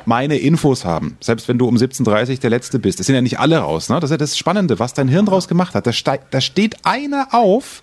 meine 0.06 0.38
Infos 0.38 0.84
haben. 0.84 1.16
Selbst 1.20 1.48
wenn 1.48 1.58
du 1.58 1.66
um 1.66 1.76
17.30 1.76 2.30
Uhr 2.30 2.36
der 2.38 2.50
Letzte 2.50 2.78
bist. 2.78 2.98
Das 2.98 3.06
sind 3.06 3.14
ja 3.14 3.22
nicht 3.22 3.38
alle 3.38 3.58
raus. 3.58 3.88
Ne? 3.88 4.00
Das 4.00 4.10
ist 4.10 4.12
ja 4.12 4.18
das 4.18 4.36
Spannende, 4.36 4.78
was 4.78 4.94
dein 4.94 5.08
Hirn 5.08 5.26
draus 5.26 5.48
gemacht 5.48 5.74
hat. 5.74 5.86
Da, 5.86 5.92
da 6.30 6.40
steht 6.40 6.84
einer 6.84 7.28
auf 7.32 7.82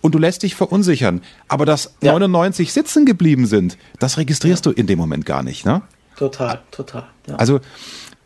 und 0.00 0.14
du 0.14 0.18
lässt 0.18 0.42
dich 0.42 0.54
verunsichern. 0.54 1.22
Aber 1.48 1.64
dass 1.64 1.94
ja. 2.02 2.12
99 2.12 2.72
sitzen 2.72 3.06
geblieben 3.06 3.46
sind, 3.46 3.78
das 3.98 4.18
registrierst 4.18 4.66
ja. 4.66 4.72
du 4.72 4.78
in 4.78 4.86
dem 4.86 4.98
Moment 4.98 5.24
gar 5.24 5.42
nicht. 5.42 5.64
Ne? 5.64 5.82
Total, 6.16 6.60
total. 6.70 7.06
Ja. 7.26 7.36
Also 7.36 7.60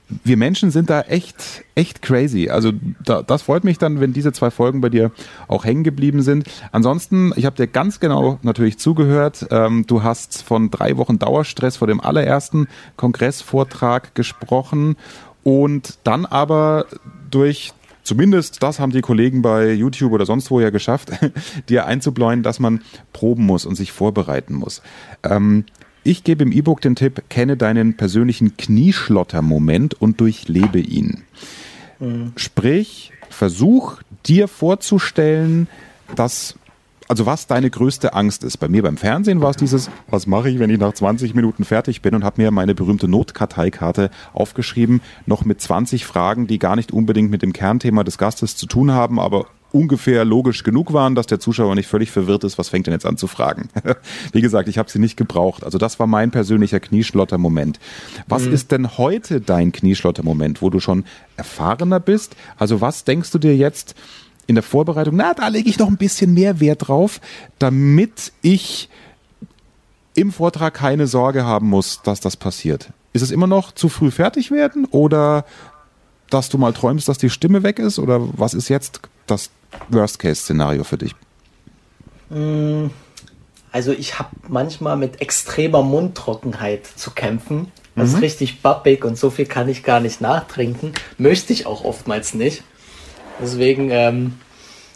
wir 0.09 0.37
Menschen 0.37 0.71
sind 0.71 0.88
da 0.88 1.01
echt, 1.03 1.64
echt 1.75 2.01
crazy. 2.01 2.49
Also 2.49 2.73
da, 3.05 3.23
das 3.23 3.42
freut 3.42 3.64
mich 3.64 3.79
dann, 3.79 4.01
wenn 4.01 4.12
diese 4.12 4.33
zwei 4.33 4.51
Folgen 4.51 4.81
bei 4.81 4.88
dir 4.88 5.11
auch 5.49 5.64
hängen 5.64 5.83
geblieben 5.83 6.23
sind. 6.23 6.49
Ansonsten, 6.73 7.33
ich 7.37 7.45
habe 7.45 7.57
dir 7.57 7.66
ganz 7.66 7.99
genau 7.99 8.38
natürlich 8.42 8.79
zugehört. 8.79 9.47
Ähm, 9.51 9.85
du 9.87 10.03
hast 10.03 10.42
von 10.42 10.71
drei 10.71 10.97
Wochen 10.97 11.19
Dauerstress 11.19 11.77
vor 11.77 11.88
dem 11.88 12.01
allerersten 12.01 12.69
Kongressvortrag 12.97 14.14
gesprochen 14.14 14.97
und 15.42 15.99
dann 16.05 16.25
aber 16.25 16.87
durch 17.31 17.73
Zumindest 18.07 18.62
das 18.62 18.79
haben 18.79 18.92
die 18.92 19.01
Kollegen 19.01 19.42
bei 19.42 19.73
YouTube 19.73 20.12
oder 20.12 20.27
sonst 20.27 20.49
wo 20.53 20.61
ja 20.61 20.71
geschafft, 20.71 21.11
dir 21.69 21.87
einzubläuen, 21.87 22.45
dass 22.45 22.61
man 22.61 22.83
proben 23.12 23.45
muss 23.45 23.66
und 23.66 23.75
sich 23.75 23.90
vorbereiten 23.90 24.55
muss. 24.55 24.81
Ähm, 25.25 25.64
ich 26.07 26.25
gebe 26.25 26.45
im 26.45 26.53
E-Book 26.53 26.81
den 26.81 26.95
Tipp, 26.95 27.25
kenne 27.29 27.57
deinen 27.57 27.97
persönlichen 27.97 28.57
Knieschlotter-Moment 28.57 30.01
und 30.01 30.21
durchlebe 30.21 30.79
ihn. 30.79 31.25
Mhm. 31.99 32.33
Sprich, 32.37 33.12
versuch 33.29 34.01
dir 34.25 34.49
vorzustellen, 34.49 35.69
dass 36.14 36.57
also 37.09 37.25
was 37.25 37.47
deine 37.47 37.71
größte 37.71 38.14
Angst 38.14 38.42
ist. 38.42 38.57
Bei 38.57 38.69
mir 38.69 38.83
beim 38.83 38.97
Fernsehen 38.97 39.40
war 39.40 39.51
es 39.51 39.57
dieses, 39.57 39.90
was 40.09 40.27
mache 40.27 40.51
ich, 40.51 40.59
wenn 40.59 40.71
ich 40.71 40.79
nach 40.81 40.92
20 40.92 41.35
Minuten 41.35 41.64
fertig 41.64 42.03
bin 42.03 42.16
und 42.16 42.25
habe 42.25 42.42
mir 42.42 42.51
meine 42.51 42.75
berühmte 42.75 43.07
Notkarteikarte 43.07 44.11
aufgeschrieben, 44.33 45.01
noch 45.25 45.45
mit 45.45 45.61
20 45.61 46.05
Fragen, 46.05 46.49
die 46.49 46.59
gar 46.59 46.75
nicht 46.75 46.90
unbedingt 46.92 47.31
mit 47.31 47.42
dem 47.42 47.53
Kernthema 47.53 48.03
des 48.03 48.19
Gastes 48.19 48.57
zu 48.57 48.66
tun 48.66 48.90
haben, 48.90 49.21
aber 49.21 49.47
ungefähr 49.77 50.25
logisch 50.25 50.62
genug 50.62 50.93
waren, 50.93 51.15
dass 51.15 51.27
der 51.27 51.39
Zuschauer 51.39 51.75
nicht 51.75 51.87
völlig 51.87 52.11
verwirrt 52.11 52.45
ist, 52.45 52.59
was 52.59 52.69
fängt 52.71 52.87
denn 52.87 52.95
jetzt 52.95 53.07
an 53.07 53.17
zu 53.17 53.27
fragen. 53.27 53.69
Wie 54.33 54.41
gesagt, 54.41 54.69
ich 54.69 54.79
habe 54.79 54.91
sie 54.91 54.99
nicht 54.99 55.17
gebraucht. 55.17 55.65
Also 55.65 55.79
das 55.79 55.99
war 55.99 56.07
mein 56.07 56.31
persönlicher 56.31 56.81
Knieschlotter-Moment. 56.81 57.79
Was 58.27 58.45
mhm. 58.45 58.53
ist 58.53 58.73
denn 58.73 58.99
heute 58.99 59.41
dein 59.41 59.73
Knieschlotter-Moment, 59.73 60.62
wo 60.62 60.71
du 60.71 60.81
schon 60.81 61.05
erfahrener 61.37 62.01
bist? 62.01 62.37
Also 62.57 62.81
was 62.81 63.05
denkst 63.05 63.31
du 63.31 63.39
dir 63.39 63.57
jetzt, 63.57 63.95
in 64.47 64.55
der 64.55 64.62
Vorbereitung, 64.62 65.17
na, 65.17 65.35
da 65.35 65.49
lege 65.49 65.69
ich 65.69 65.79
noch 65.79 65.89
ein 65.89 65.97
bisschen 65.97 66.33
mehr 66.33 66.61
Wert 66.61 66.87
drauf, 66.89 67.21
damit 67.59 68.33
ich 68.43 68.89
im 70.15 70.33
Vortrag 70.33 70.75
keine 70.75 71.07
Sorge 71.07 71.45
haben 71.45 71.69
muss, 71.69 72.01
dass 72.03 72.21
das 72.21 72.37
passiert. 72.37 72.91
Ist 73.12 73.23
es 73.23 73.31
immer 73.31 73.47
noch 73.47 73.73
zu 73.73 73.89
früh 73.89 74.11
fertig 74.11 74.51
werden 74.51 74.85
oder 74.85 75.45
dass 76.31 76.49
du 76.49 76.59
mal 76.59 76.73
träumst, 76.73 77.09
dass 77.09 77.19
die 77.19 77.31
Stimme 77.31 77.62
weg 77.62 77.79
ist 77.79 77.99
oder 77.99 78.21
was 78.39 78.55
ist 78.55 78.69
jetzt 78.69 79.01
das 79.27 79.51
Worst-Case-Szenario 79.89 80.85
für 80.85 80.99
dich? 80.99 81.15
Mm, 82.31 82.87
also 83.73 83.93
ich 83.93 84.19
habe 84.19 84.31
manchmal 84.49 84.97
mit 84.97 85.21
extremer 85.21 85.83
Mundtrockenheit 85.83 86.87
zu 86.87 87.11
kämpfen. 87.11 87.71
Das 87.95 88.11
mhm. 88.11 88.17
ist 88.17 88.23
richtig 88.23 88.62
bappig 88.62 89.05
und 89.05 89.19
so 89.19 89.31
viel 89.31 89.47
kann 89.47 89.69
ich 89.69 89.83
gar 89.83 90.01
nicht 90.01 90.21
nachtrinken. 90.21 90.93
Möchte 91.19 91.53
ich 91.53 91.67
auch 91.67 91.85
oftmals 91.85 92.35
nicht. 92.35 92.62
Deswegen 93.41 93.91
ähm, 93.91 94.35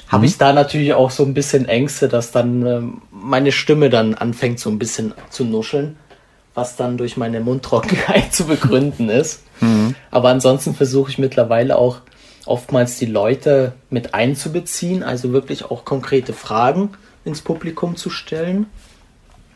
habe 0.09 0.27
ich 0.27 0.35
mhm. 0.35 0.39
da 0.39 0.53
natürlich 0.53 0.95
auch 0.95 1.11
so 1.11 1.25
ein 1.25 1.35
bisschen 1.35 1.69
Ängste, 1.69 2.09
dass 2.09 2.33
dann 2.33 2.67
ähm, 2.67 3.03
meine 3.11 3.53
Stimme 3.53 3.91
dann 3.91 4.15
anfängt 4.15 4.59
so 4.59 4.71
ein 4.71 4.79
bisschen 4.79 5.15
zu 5.31 5.45
nuscheln, 5.45 5.97
was 6.55 6.77
dann 6.77 6.99
durch 6.99 7.17
meine 7.17 7.41
Mundtrockenheit 7.41 8.33
zu 8.35 8.47
begründen 8.47 9.09
ist. 9.09 9.43
Mhm. 9.61 9.95
Aber 10.11 10.31
ansonsten 10.31 10.75
versuche 10.75 11.11
ich 11.11 11.19
mittlerweile 11.19 11.77
auch 11.77 12.01
oftmals 12.47 12.99
die 12.99 13.07
Leute 13.07 13.73
mit 13.91 14.15
einzubeziehen, 14.15 15.03
also 15.03 15.33
wirklich 15.33 15.65
auch 15.65 15.85
konkrete 15.85 16.33
Fragen 16.33 16.91
ins 17.25 17.43
Publikum 17.43 17.97
zu 17.97 18.11
stellen. 18.11 18.67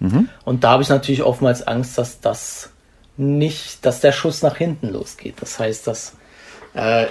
Mhm. 0.00 0.28
Und 0.44 0.64
da 0.64 0.72
habe 0.72 0.82
ich 0.82 0.88
natürlich 0.88 1.22
oftmals 1.22 1.66
Angst, 1.66 1.98
dass 1.98 2.20
das 2.20 2.70
nicht, 3.16 3.84
dass 3.86 4.00
der 4.00 4.12
Schuss 4.12 4.42
nach 4.42 4.56
hinten 4.56 4.88
losgeht. 4.88 5.36
Das 5.40 5.58
heißt, 5.58 5.86
dass 5.86 6.14
äh, 6.74 7.06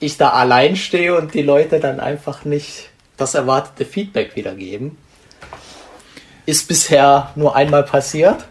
ich 0.00 0.16
da 0.16 0.30
allein 0.30 0.76
stehe 0.76 1.16
und 1.16 1.34
die 1.34 1.42
Leute 1.42 1.80
dann 1.80 2.00
einfach 2.00 2.44
nicht 2.44 2.90
das 3.16 3.34
erwartete 3.34 3.84
Feedback 3.84 4.36
wiedergeben. 4.36 4.96
Ist 6.46 6.68
bisher 6.68 7.30
nur 7.34 7.56
einmal 7.56 7.82
passiert, 7.82 8.46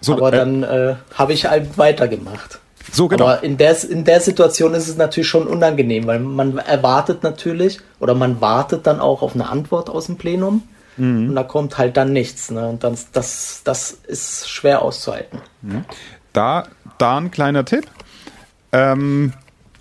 so, 0.00 0.12
aber 0.12 0.32
äh, 0.32 0.36
dann 0.36 0.62
äh, 0.62 0.94
habe 1.14 1.32
ich 1.32 1.46
halt 1.46 1.78
weitergemacht. 1.78 2.60
So, 2.92 3.08
genau. 3.08 3.24
Aber 3.26 3.42
in 3.42 3.56
der, 3.56 3.76
in 3.88 4.04
der 4.04 4.20
Situation 4.20 4.74
ist 4.74 4.88
es 4.88 4.96
natürlich 4.96 5.28
schon 5.28 5.46
unangenehm, 5.46 6.06
weil 6.06 6.18
man 6.20 6.58
erwartet 6.58 7.22
natürlich 7.22 7.80
oder 8.00 8.14
man 8.14 8.40
wartet 8.40 8.86
dann 8.86 9.00
auch 9.00 9.22
auf 9.22 9.34
eine 9.34 9.48
Antwort 9.48 9.90
aus 9.90 10.06
dem 10.06 10.16
Plenum 10.16 10.62
mhm. 10.96 11.30
und 11.30 11.34
da 11.34 11.42
kommt 11.42 11.78
halt 11.78 11.96
dann 11.96 12.12
nichts. 12.12 12.50
Ne? 12.50 12.68
Und 12.68 12.84
dann, 12.84 12.96
das, 13.12 13.62
das 13.64 13.90
ist 14.06 14.48
schwer 14.48 14.82
auszuhalten. 14.82 15.40
Mhm. 15.62 15.84
Da, 16.32 16.66
da 16.98 17.18
ein 17.18 17.30
kleiner 17.30 17.64
Tipp. 17.64 17.86
Ähm, 18.72 19.32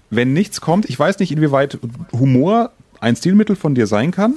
wenn 0.09 0.33
nichts 0.33 0.61
kommt, 0.61 0.89
ich 0.89 0.97
weiß 0.97 1.19
nicht, 1.19 1.31
inwieweit 1.31 1.79
Humor 2.13 2.71
ein 2.99 3.15
Stilmittel 3.15 3.55
von 3.55 3.75
dir 3.75 3.87
sein 3.87 4.11
kann. 4.11 4.35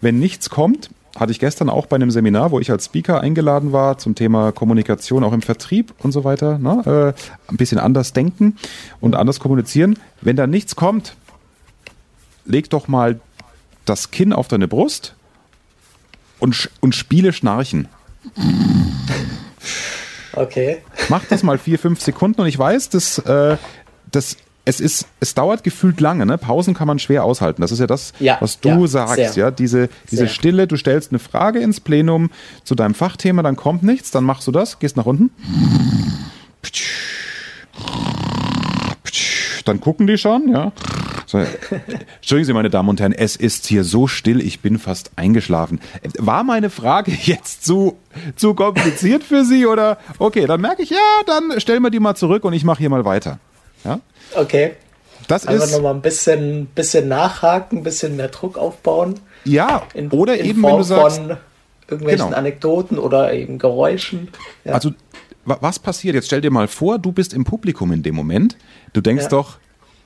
Wenn 0.00 0.18
nichts 0.18 0.50
kommt, 0.50 0.90
hatte 1.16 1.32
ich 1.32 1.38
gestern 1.38 1.68
auch 1.68 1.86
bei 1.86 1.96
einem 1.96 2.10
Seminar, 2.10 2.50
wo 2.50 2.60
ich 2.60 2.70
als 2.70 2.86
Speaker 2.86 3.20
eingeladen 3.20 3.72
war 3.72 3.98
zum 3.98 4.14
Thema 4.14 4.52
Kommunikation 4.52 5.24
auch 5.24 5.32
im 5.32 5.42
Vertrieb 5.42 5.92
und 5.98 6.12
so 6.12 6.24
weiter, 6.24 6.58
ne? 6.58 7.14
äh, 7.16 7.50
ein 7.50 7.56
bisschen 7.56 7.78
anders 7.78 8.12
denken 8.12 8.56
und 9.00 9.16
anders 9.16 9.40
kommunizieren. 9.40 9.98
Wenn 10.20 10.36
da 10.36 10.46
nichts 10.46 10.76
kommt, 10.76 11.16
leg 12.44 12.70
doch 12.70 12.88
mal 12.88 13.20
das 13.84 14.10
Kinn 14.10 14.32
auf 14.32 14.48
deine 14.48 14.68
Brust 14.68 15.14
und, 16.38 16.70
und 16.80 16.94
spiele 16.94 17.32
Schnarchen. 17.32 17.88
Okay. 20.32 20.78
Mach 21.08 21.24
das 21.24 21.42
mal 21.42 21.58
vier, 21.58 21.78
fünf 21.78 22.00
Sekunden 22.00 22.40
und 22.40 22.46
ich 22.46 22.58
weiß, 22.58 22.88
dass 22.90 23.18
äh, 23.18 23.56
das 24.10 24.36
es 24.64 24.80
ist, 24.80 25.06
es 25.20 25.34
dauert 25.34 25.64
gefühlt 25.64 26.00
lange, 26.00 26.26
ne? 26.26 26.38
Pausen 26.38 26.74
kann 26.74 26.86
man 26.86 26.98
schwer 26.98 27.24
aushalten. 27.24 27.62
Das 27.62 27.72
ist 27.72 27.78
ja 27.78 27.86
das, 27.86 28.12
ja, 28.20 28.36
was 28.40 28.60
du 28.60 28.68
ja, 28.68 28.86
sagst, 28.86 29.34
sehr. 29.34 29.44
ja. 29.44 29.50
Diese, 29.50 29.88
diese 30.10 30.28
Stille, 30.28 30.66
du 30.66 30.76
stellst 30.76 31.12
eine 31.12 31.18
Frage 31.18 31.60
ins 31.60 31.80
Plenum 31.80 32.30
zu 32.64 32.74
deinem 32.74 32.94
Fachthema, 32.94 33.42
dann 33.42 33.56
kommt 33.56 33.82
nichts, 33.82 34.10
dann 34.10 34.24
machst 34.24 34.46
du 34.46 34.52
das, 34.52 34.78
gehst 34.78 34.96
nach 34.96 35.06
unten. 35.06 35.30
Dann 39.64 39.80
gucken 39.80 40.06
die 40.06 40.18
schon, 40.18 40.48
ja. 40.48 40.72
So, 41.26 41.38
Entschuldigen 41.38 42.44
Sie, 42.44 42.52
meine 42.52 42.70
Damen 42.70 42.88
und 42.88 43.00
Herren, 43.00 43.12
es 43.12 43.36
ist 43.36 43.66
hier 43.66 43.84
so 43.84 44.08
still, 44.08 44.40
ich 44.40 44.60
bin 44.60 44.78
fast 44.78 45.12
eingeschlafen. 45.16 45.80
War 46.18 46.42
meine 46.42 46.70
Frage 46.70 47.12
jetzt 47.22 47.64
zu, 47.64 47.96
zu 48.36 48.54
kompliziert 48.54 49.22
für 49.22 49.44
Sie 49.44 49.66
oder? 49.66 49.98
Okay, 50.18 50.46
dann 50.46 50.60
merke 50.60 50.82
ich, 50.82 50.90
ja, 50.90 50.96
dann 51.26 51.60
stellen 51.60 51.82
wir 51.82 51.90
die 51.90 52.00
mal 52.00 52.16
zurück 52.16 52.44
und 52.44 52.52
ich 52.52 52.64
mache 52.64 52.80
hier 52.80 52.90
mal 52.90 53.04
weiter. 53.04 53.38
Ja? 53.84 54.00
Okay. 54.34 54.72
Das 55.28 55.46
Einfach 55.46 55.64
ist 55.64 55.72
nochmal 55.72 55.94
ein 55.94 56.00
bisschen, 56.00 56.66
bisschen 56.66 57.08
nachhaken, 57.08 57.78
ein 57.78 57.82
bisschen 57.84 58.16
mehr 58.16 58.28
Druck 58.28 58.58
aufbauen. 58.58 59.20
Ja, 59.44 59.82
in, 59.94 60.10
oder 60.10 60.36
in 60.36 60.46
eben, 60.46 60.60
Form 60.60 60.72
wenn 60.72 60.78
du 60.78 60.84
sagst. 60.84 61.18
Von 61.18 61.36
irgendwelchen 61.88 62.26
genau. 62.26 62.38
Anekdoten 62.38 62.98
oder 62.98 63.32
eben 63.32 63.58
Geräuschen. 63.58 64.28
Ja. 64.64 64.74
Also, 64.74 64.92
was 65.44 65.78
passiert? 65.78 66.14
Jetzt 66.14 66.26
stell 66.26 66.40
dir 66.40 66.50
mal 66.50 66.68
vor, 66.68 66.98
du 66.98 67.12
bist 67.12 67.32
im 67.32 67.44
Publikum 67.44 67.92
in 67.92 68.02
dem 68.02 68.14
Moment. 68.14 68.56
Du 68.92 69.00
denkst 69.00 69.24
ja. 69.24 69.28
doch, 69.28 69.58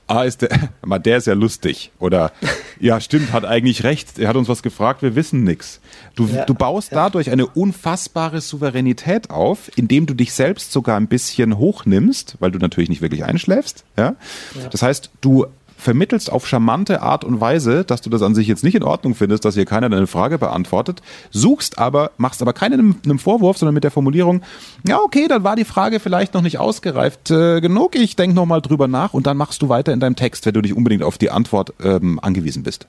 ah, 0.07 0.23
ist 0.23 0.43
der, 0.43 0.51
mal 0.85 0.99
der 0.99 1.19
ist 1.19 1.27
ja 1.27 1.35
lustig. 1.35 1.93
Oder, 1.99 2.33
ja, 2.81 3.01
stimmt, 3.01 3.33
hat 3.33 3.45
eigentlich 3.45 3.85
recht. 3.85 4.19
Er 4.19 4.29
hat 4.29 4.37
uns 4.37 4.49
was 4.49 4.63
gefragt, 4.63 5.03
wir 5.03 5.15
wissen 5.15 5.45
nichts. 5.45 5.81
Du, 6.15 6.27
ja, 6.27 6.45
du 6.45 6.55
baust 6.55 6.93
ja. 6.93 6.97
dadurch 6.97 7.31
eine 7.31 7.47
unfassbare 7.47 8.41
Souveränität 8.41 9.31
auf, 9.31 9.71
indem 9.77 10.07
du 10.07 10.15
dich 10.15 10.33
selbst 10.33 10.73
sogar 10.73 10.97
ein 10.97 11.09
bisschen 11.09 11.59
hochnimmst, 11.59 12.37
weil 12.41 12.51
du 12.51 12.59
natürlich 12.59 12.89
nicht 12.89 13.03
wirklich 13.03 13.25
einschläfst. 13.25 13.85
Ja? 13.97 14.17
ja. 14.55 14.69
Das 14.71 14.83
heißt, 14.83 15.11
du 15.21 15.47
vermittelst 15.85 16.33
auf 16.33 16.49
charmante 16.49 17.03
Art 17.03 17.25
und 17.25 17.43
Weise, 17.43 17.85
dass 17.85 18.01
du 18.01 18.09
das 18.09 18.23
an 18.23 18.35
sich 18.35 18.49
jetzt 18.49 18.65
nicht 18.65 18.75
in 18.75 18.83
Ordnung 18.83 19.15
findest, 19.15 19.45
dass 19.45 19.55
hier 19.55 19.67
keiner 19.67 19.91
deine 19.91 20.07
Frage 20.07 20.39
beantwortet, 20.39 21.03
suchst 21.31 21.79
aber, 21.79 22.13
machst 22.17 22.41
aber 22.41 22.55
keinen 22.55 22.97
einem 23.05 23.19
Vorwurf, 23.19 23.59
sondern 23.59 23.75
mit 23.75 23.85
der 23.85 23.91
Formulierung, 23.91 24.41
ja, 24.89 24.99
okay, 24.99 25.29
dann 25.29 25.45
war 25.45 25.57
die 25.57 25.67
Frage 25.67 26.01
vielleicht 26.01 26.33
noch 26.33 26.41
nicht 26.41 26.59
ausgereift 26.59 27.31
äh, 27.31 27.61
genug, 27.61 27.97
ich 27.97 28.17
denke 28.17 28.35
nochmal 28.35 28.63
drüber 28.63 28.89
nach 28.89 29.13
und 29.13 29.27
dann 29.27 29.37
machst 29.37 29.61
du 29.61 29.69
weiter 29.69 29.93
in 29.93 30.01
deinem 30.01 30.17
Text, 30.17 30.47
wenn 30.47 30.55
du 30.55 30.63
dich 30.63 30.75
unbedingt 30.75 31.03
auf 31.03 31.19
die 31.19 31.31
Antwort 31.31 31.75
ähm, 31.83 32.19
angewiesen 32.19 32.63
bist. 32.63 32.87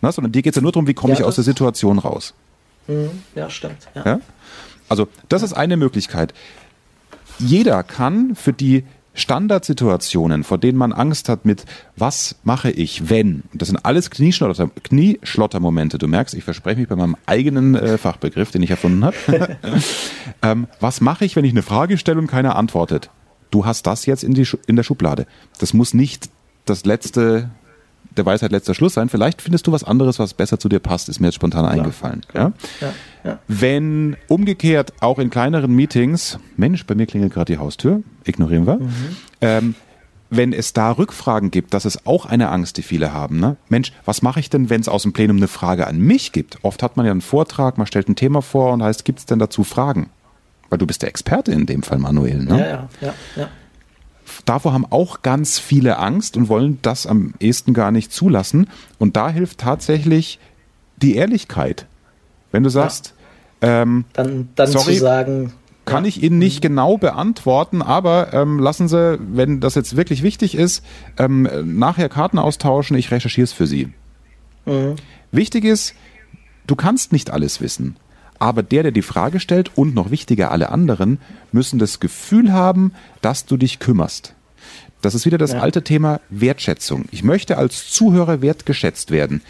Na, 0.00 0.10
sondern 0.10 0.32
dir 0.32 0.40
geht 0.40 0.54
es 0.54 0.56
ja 0.56 0.62
nur 0.62 0.72
darum, 0.72 0.86
wie 0.86 0.94
komme 0.94 1.12
ja, 1.12 1.20
ich 1.20 1.26
aus 1.26 1.34
der 1.34 1.44
Situation 1.44 1.98
raus. 1.98 2.32
Mhm. 2.88 3.10
Ja, 3.34 3.50
stimmt. 3.50 3.88
Ja. 3.94 4.04
ja? 4.06 4.20
Also, 4.88 5.06
das 5.28 5.42
ist 5.42 5.52
eine 5.52 5.76
Möglichkeit. 5.76 6.32
Jeder 7.38 7.82
kann 7.82 8.34
für 8.34 8.54
die 8.54 8.84
Standardsituationen, 9.14 10.44
vor 10.44 10.58
denen 10.58 10.78
man 10.78 10.92
Angst 10.92 11.28
hat 11.28 11.44
mit, 11.44 11.64
was 11.96 12.36
mache 12.44 12.70
ich, 12.70 13.10
wenn? 13.10 13.42
Das 13.52 13.68
sind 13.68 13.84
alles 13.84 14.10
Knieschlotter, 14.10 14.70
Knieschlottermomente. 14.82 15.98
Du 15.98 16.08
merkst, 16.08 16.34
ich 16.34 16.44
verspreche 16.44 16.80
mich 16.80 16.88
bei 16.88 16.96
meinem 16.96 17.16
eigenen 17.26 17.74
äh, 17.74 17.98
Fachbegriff, 17.98 18.50
den 18.50 18.62
ich 18.62 18.70
erfunden 18.70 19.04
habe. 19.04 19.16
ähm, 20.42 20.66
was 20.80 21.00
mache 21.00 21.24
ich, 21.24 21.36
wenn 21.36 21.44
ich 21.44 21.52
eine 21.52 21.62
Frage 21.62 21.98
stelle 21.98 22.18
und 22.18 22.26
keiner 22.26 22.56
antwortet? 22.56 23.10
Du 23.50 23.66
hast 23.66 23.86
das 23.86 24.06
jetzt 24.06 24.24
in, 24.24 24.32
die, 24.32 24.46
in 24.66 24.76
der 24.76 24.82
Schublade. 24.82 25.26
Das 25.58 25.74
muss 25.74 25.92
nicht 25.92 26.30
das 26.64 26.84
letzte 26.86 27.50
der 28.16 28.26
Weisheit 28.26 28.52
letzter 28.52 28.74
Schluss 28.74 28.94
sein. 28.94 29.08
Vielleicht 29.08 29.42
findest 29.42 29.66
du 29.66 29.72
was 29.72 29.84
anderes, 29.84 30.18
was 30.18 30.34
besser 30.34 30.58
zu 30.58 30.68
dir 30.68 30.80
passt, 30.80 31.08
ist 31.08 31.20
mir 31.20 31.28
jetzt 31.28 31.36
spontan 31.36 31.62
klar, 31.64 31.72
eingefallen. 31.72 32.22
Klar. 32.28 32.52
Ja? 32.80 32.92
Ja, 33.24 33.38
Wenn 33.48 34.16
umgekehrt 34.28 34.92
auch 35.00 35.18
in 35.18 35.30
kleineren 35.30 35.74
Meetings, 35.74 36.38
Mensch, 36.56 36.86
bei 36.86 36.94
mir 36.94 37.06
klingelt 37.06 37.32
gerade 37.32 37.52
die 37.52 37.58
Haustür, 37.58 38.02
ignorieren 38.24 38.66
wir. 38.66 38.76
Mhm. 38.76 39.16
Ähm, 39.40 39.74
wenn 40.30 40.52
es 40.54 40.72
da 40.72 40.92
Rückfragen 40.92 41.50
gibt, 41.50 41.74
das 41.74 41.84
ist 41.84 42.06
auch 42.06 42.24
eine 42.24 42.48
Angst, 42.48 42.78
die 42.78 42.82
viele 42.82 43.12
haben. 43.12 43.38
Ne? 43.38 43.56
Mensch, 43.68 43.92
was 44.06 44.22
mache 44.22 44.40
ich 44.40 44.48
denn, 44.48 44.70
wenn 44.70 44.80
es 44.80 44.88
aus 44.88 45.02
dem 45.02 45.12
Plenum 45.12 45.36
eine 45.36 45.48
Frage 45.48 45.86
an 45.86 45.98
mich 45.98 46.32
gibt? 46.32 46.58
Oft 46.62 46.82
hat 46.82 46.96
man 46.96 47.04
ja 47.04 47.12
einen 47.12 47.20
Vortrag, 47.20 47.76
man 47.76 47.86
stellt 47.86 48.08
ein 48.08 48.16
Thema 48.16 48.40
vor 48.40 48.72
und 48.72 48.82
heißt, 48.82 49.04
gibt 49.04 49.18
es 49.18 49.26
denn 49.26 49.38
dazu 49.38 49.62
Fragen? 49.62 50.08
Weil 50.70 50.78
du 50.78 50.86
bist 50.86 51.02
der 51.02 51.10
Experte 51.10 51.52
in 51.52 51.66
dem 51.66 51.82
Fall, 51.82 51.98
Manuel. 51.98 52.44
Ne? 52.44 52.58
Ja, 52.58 52.66
ja, 52.66 52.88
ja, 53.02 53.14
ja 53.36 53.48
davor 54.44 54.72
haben 54.72 54.86
auch 54.90 55.22
ganz 55.22 55.58
viele 55.58 55.98
Angst 55.98 56.36
und 56.36 56.48
wollen 56.48 56.78
das 56.82 57.06
am 57.06 57.34
ehesten 57.40 57.74
gar 57.74 57.90
nicht 57.90 58.12
zulassen. 58.12 58.68
Und 58.98 59.16
da 59.16 59.28
hilft 59.28 59.58
tatsächlich 59.58 60.38
die 60.96 61.16
Ehrlichkeit. 61.16 61.86
Wenn 62.50 62.62
du 62.62 62.68
sagst, 62.68 63.14
ja. 63.62 63.82
ähm, 63.82 64.04
dann, 64.12 64.48
dann 64.54 64.68
sorry, 64.68 64.94
zu 64.94 65.00
sagen, 65.00 65.52
kann 65.84 66.04
ich 66.04 66.22
Ihnen 66.22 66.38
nicht 66.38 66.62
genau 66.62 66.96
beantworten, 66.96 67.82
aber 67.82 68.32
ähm, 68.32 68.58
lassen 68.58 68.88
Sie, 68.88 69.18
wenn 69.20 69.60
das 69.60 69.74
jetzt 69.74 69.96
wirklich 69.96 70.22
wichtig 70.22 70.54
ist, 70.54 70.84
ähm, 71.18 71.48
nachher 71.64 72.08
Karten 72.08 72.38
austauschen, 72.38 72.96
ich 72.96 73.10
recherchiere 73.10 73.44
es 73.44 73.52
für 73.52 73.66
Sie. 73.66 73.92
Mhm. 74.64 74.96
Wichtig 75.32 75.64
ist, 75.64 75.94
du 76.66 76.76
kannst 76.76 77.12
nicht 77.12 77.30
alles 77.30 77.60
wissen. 77.60 77.96
Aber 78.42 78.64
der, 78.64 78.82
der 78.82 78.90
die 78.90 79.02
Frage 79.02 79.38
stellt 79.38 79.70
und 79.76 79.94
noch 79.94 80.10
wichtiger 80.10 80.50
alle 80.50 80.70
anderen, 80.70 81.20
müssen 81.52 81.78
das 81.78 82.00
Gefühl 82.00 82.52
haben, 82.52 82.92
dass 83.20 83.46
du 83.46 83.56
dich 83.56 83.78
kümmerst. 83.78 84.34
Das 85.00 85.14
ist 85.14 85.26
wieder 85.26 85.38
das 85.38 85.52
ja. 85.52 85.60
alte 85.60 85.84
Thema 85.84 86.20
Wertschätzung. 86.28 87.04
Ich 87.12 87.22
möchte 87.22 87.56
als 87.56 87.92
Zuhörer 87.92 88.42
wertgeschätzt 88.42 89.12
werden 89.12 89.42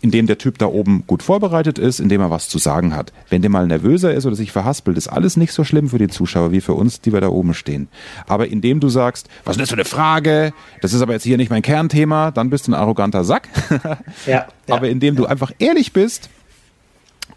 indem 0.00 0.26
der 0.26 0.36
Typ 0.36 0.58
da 0.58 0.66
oben 0.66 1.04
gut 1.06 1.22
vorbereitet 1.22 1.78
ist, 1.78 1.98
indem 1.98 2.20
er 2.20 2.30
was 2.30 2.50
zu 2.50 2.58
sagen 2.58 2.94
hat. 2.94 3.10
Wenn 3.30 3.40
der 3.40 3.50
mal 3.50 3.66
nervöser 3.66 4.12
ist 4.12 4.26
oder 4.26 4.36
sich 4.36 4.52
verhaspelt, 4.52 4.98
ist 4.98 5.08
alles 5.08 5.38
nicht 5.38 5.54
so 5.54 5.64
schlimm 5.64 5.88
für 5.88 5.96
die 5.96 6.08
Zuschauer 6.08 6.52
wie 6.52 6.60
für 6.60 6.74
uns, 6.74 7.00
die 7.00 7.14
wir 7.14 7.22
da 7.22 7.28
oben 7.28 7.54
stehen. 7.54 7.88
Aber 8.26 8.48
indem 8.48 8.80
du 8.80 8.90
sagst, 8.90 9.28
was 9.46 9.56
ist 9.56 9.62
das 9.62 9.70
für 9.70 9.76
eine 9.76 9.86
Frage? 9.86 10.52
Das 10.82 10.92
ist 10.92 11.00
aber 11.00 11.14
jetzt 11.14 11.22
hier 11.22 11.38
nicht 11.38 11.48
mein 11.48 11.62
Kernthema, 11.62 12.32
dann 12.32 12.50
bist 12.50 12.66
du 12.66 12.72
ein 12.72 12.74
arroganter 12.74 13.24
Sack. 13.24 13.48
ja, 13.80 13.96
ja, 14.26 14.46
aber 14.68 14.90
indem 14.90 15.16
du 15.16 15.24
einfach 15.24 15.52
ehrlich 15.58 15.94
bist, 15.94 16.28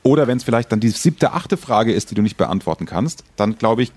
oder 0.08 0.28
wenn 0.28 0.38
es 0.38 0.44
vielleicht 0.44 0.72
dann 0.72 0.80
die 0.80 0.90
siebte, 0.90 1.34
achte 1.34 1.58
Frage 1.58 1.94
ist, 1.94 2.12
die 2.12 2.16
du 2.16 2.22
nicht 2.22 2.38
beantworten 2.38 2.86
kannst, 2.86 3.24
dann 3.36 3.58
glaube 3.58 3.84
ich, 3.84 3.92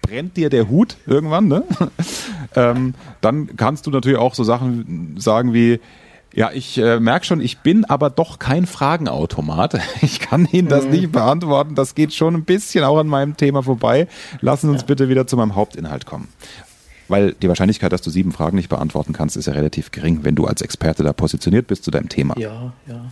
brennt 0.00 0.36
dir 0.36 0.48
der 0.48 0.68
Hut 0.68 0.96
irgendwann, 1.06 1.48
ne? 1.48 1.64
ähm, 2.54 2.94
dann 3.20 3.56
kannst 3.56 3.86
du 3.86 3.90
natürlich 3.90 4.18
auch 4.18 4.34
so 4.34 4.44
Sachen 4.44 5.16
sagen 5.18 5.52
wie, 5.52 5.80
ja, 6.32 6.52
ich 6.52 6.78
äh, 6.78 7.00
merke 7.00 7.26
schon, 7.26 7.40
ich 7.40 7.58
bin 7.58 7.84
aber 7.84 8.08
doch 8.08 8.38
kein 8.38 8.66
Fragenautomat. 8.66 9.80
Ich 10.02 10.20
kann 10.20 10.46
Ihnen 10.50 10.68
das 10.68 10.84
mhm. 10.84 10.90
nicht 10.92 11.12
beantworten. 11.12 11.74
Das 11.74 11.96
geht 11.96 12.14
schon 12.14 12.34
ein 12.34 12.44
bisschen 12.44 12.84
auch 12.84 12.98
an 12.98 13.08
meinem 13.08 13.36
Thema 13.36 13.62
vorbei. 13.62 14.06
Lassen 14.40 14.68
Sie 14.68 14.72
uns 14.72 14.82
ja. 14.82 14.86
bitte 14.86 15.08
wieder 15.08 15.26
zu 15.26 15.36
meinem 15.36 15.56
Hauptinhalt 15.56 16.06
kommen. 16.06 16.28
Weil 17.08 17.32
die 17.32 17.48
Wahrscheinlichkeit, 17.48 17.92
dass 17.92 18.02
du 18.02 18.10
sieben 18.10 18.30
Fragen 18.30 18.56
nicht 18.56 18.68
beantworten 18.68 19.12
kannst, 19.12 19.36
ist 19.36 19.46
ja 19.46 19.52
relativ 19.52 19.90
gering, 19.90 20.20
wenn 20.22 20.36
du 20.36 20.46
als 20.46 20.62
Experte 20.62 21.02
da 21.02 21.12
positioniert 21.12 21.66
bist 21.66 21.82
zu 21.82 21.90
deinem 21.90 22.08
Thema. 22.08 22.38
Ja, 22.38 22.72
ja. 22.86 23.10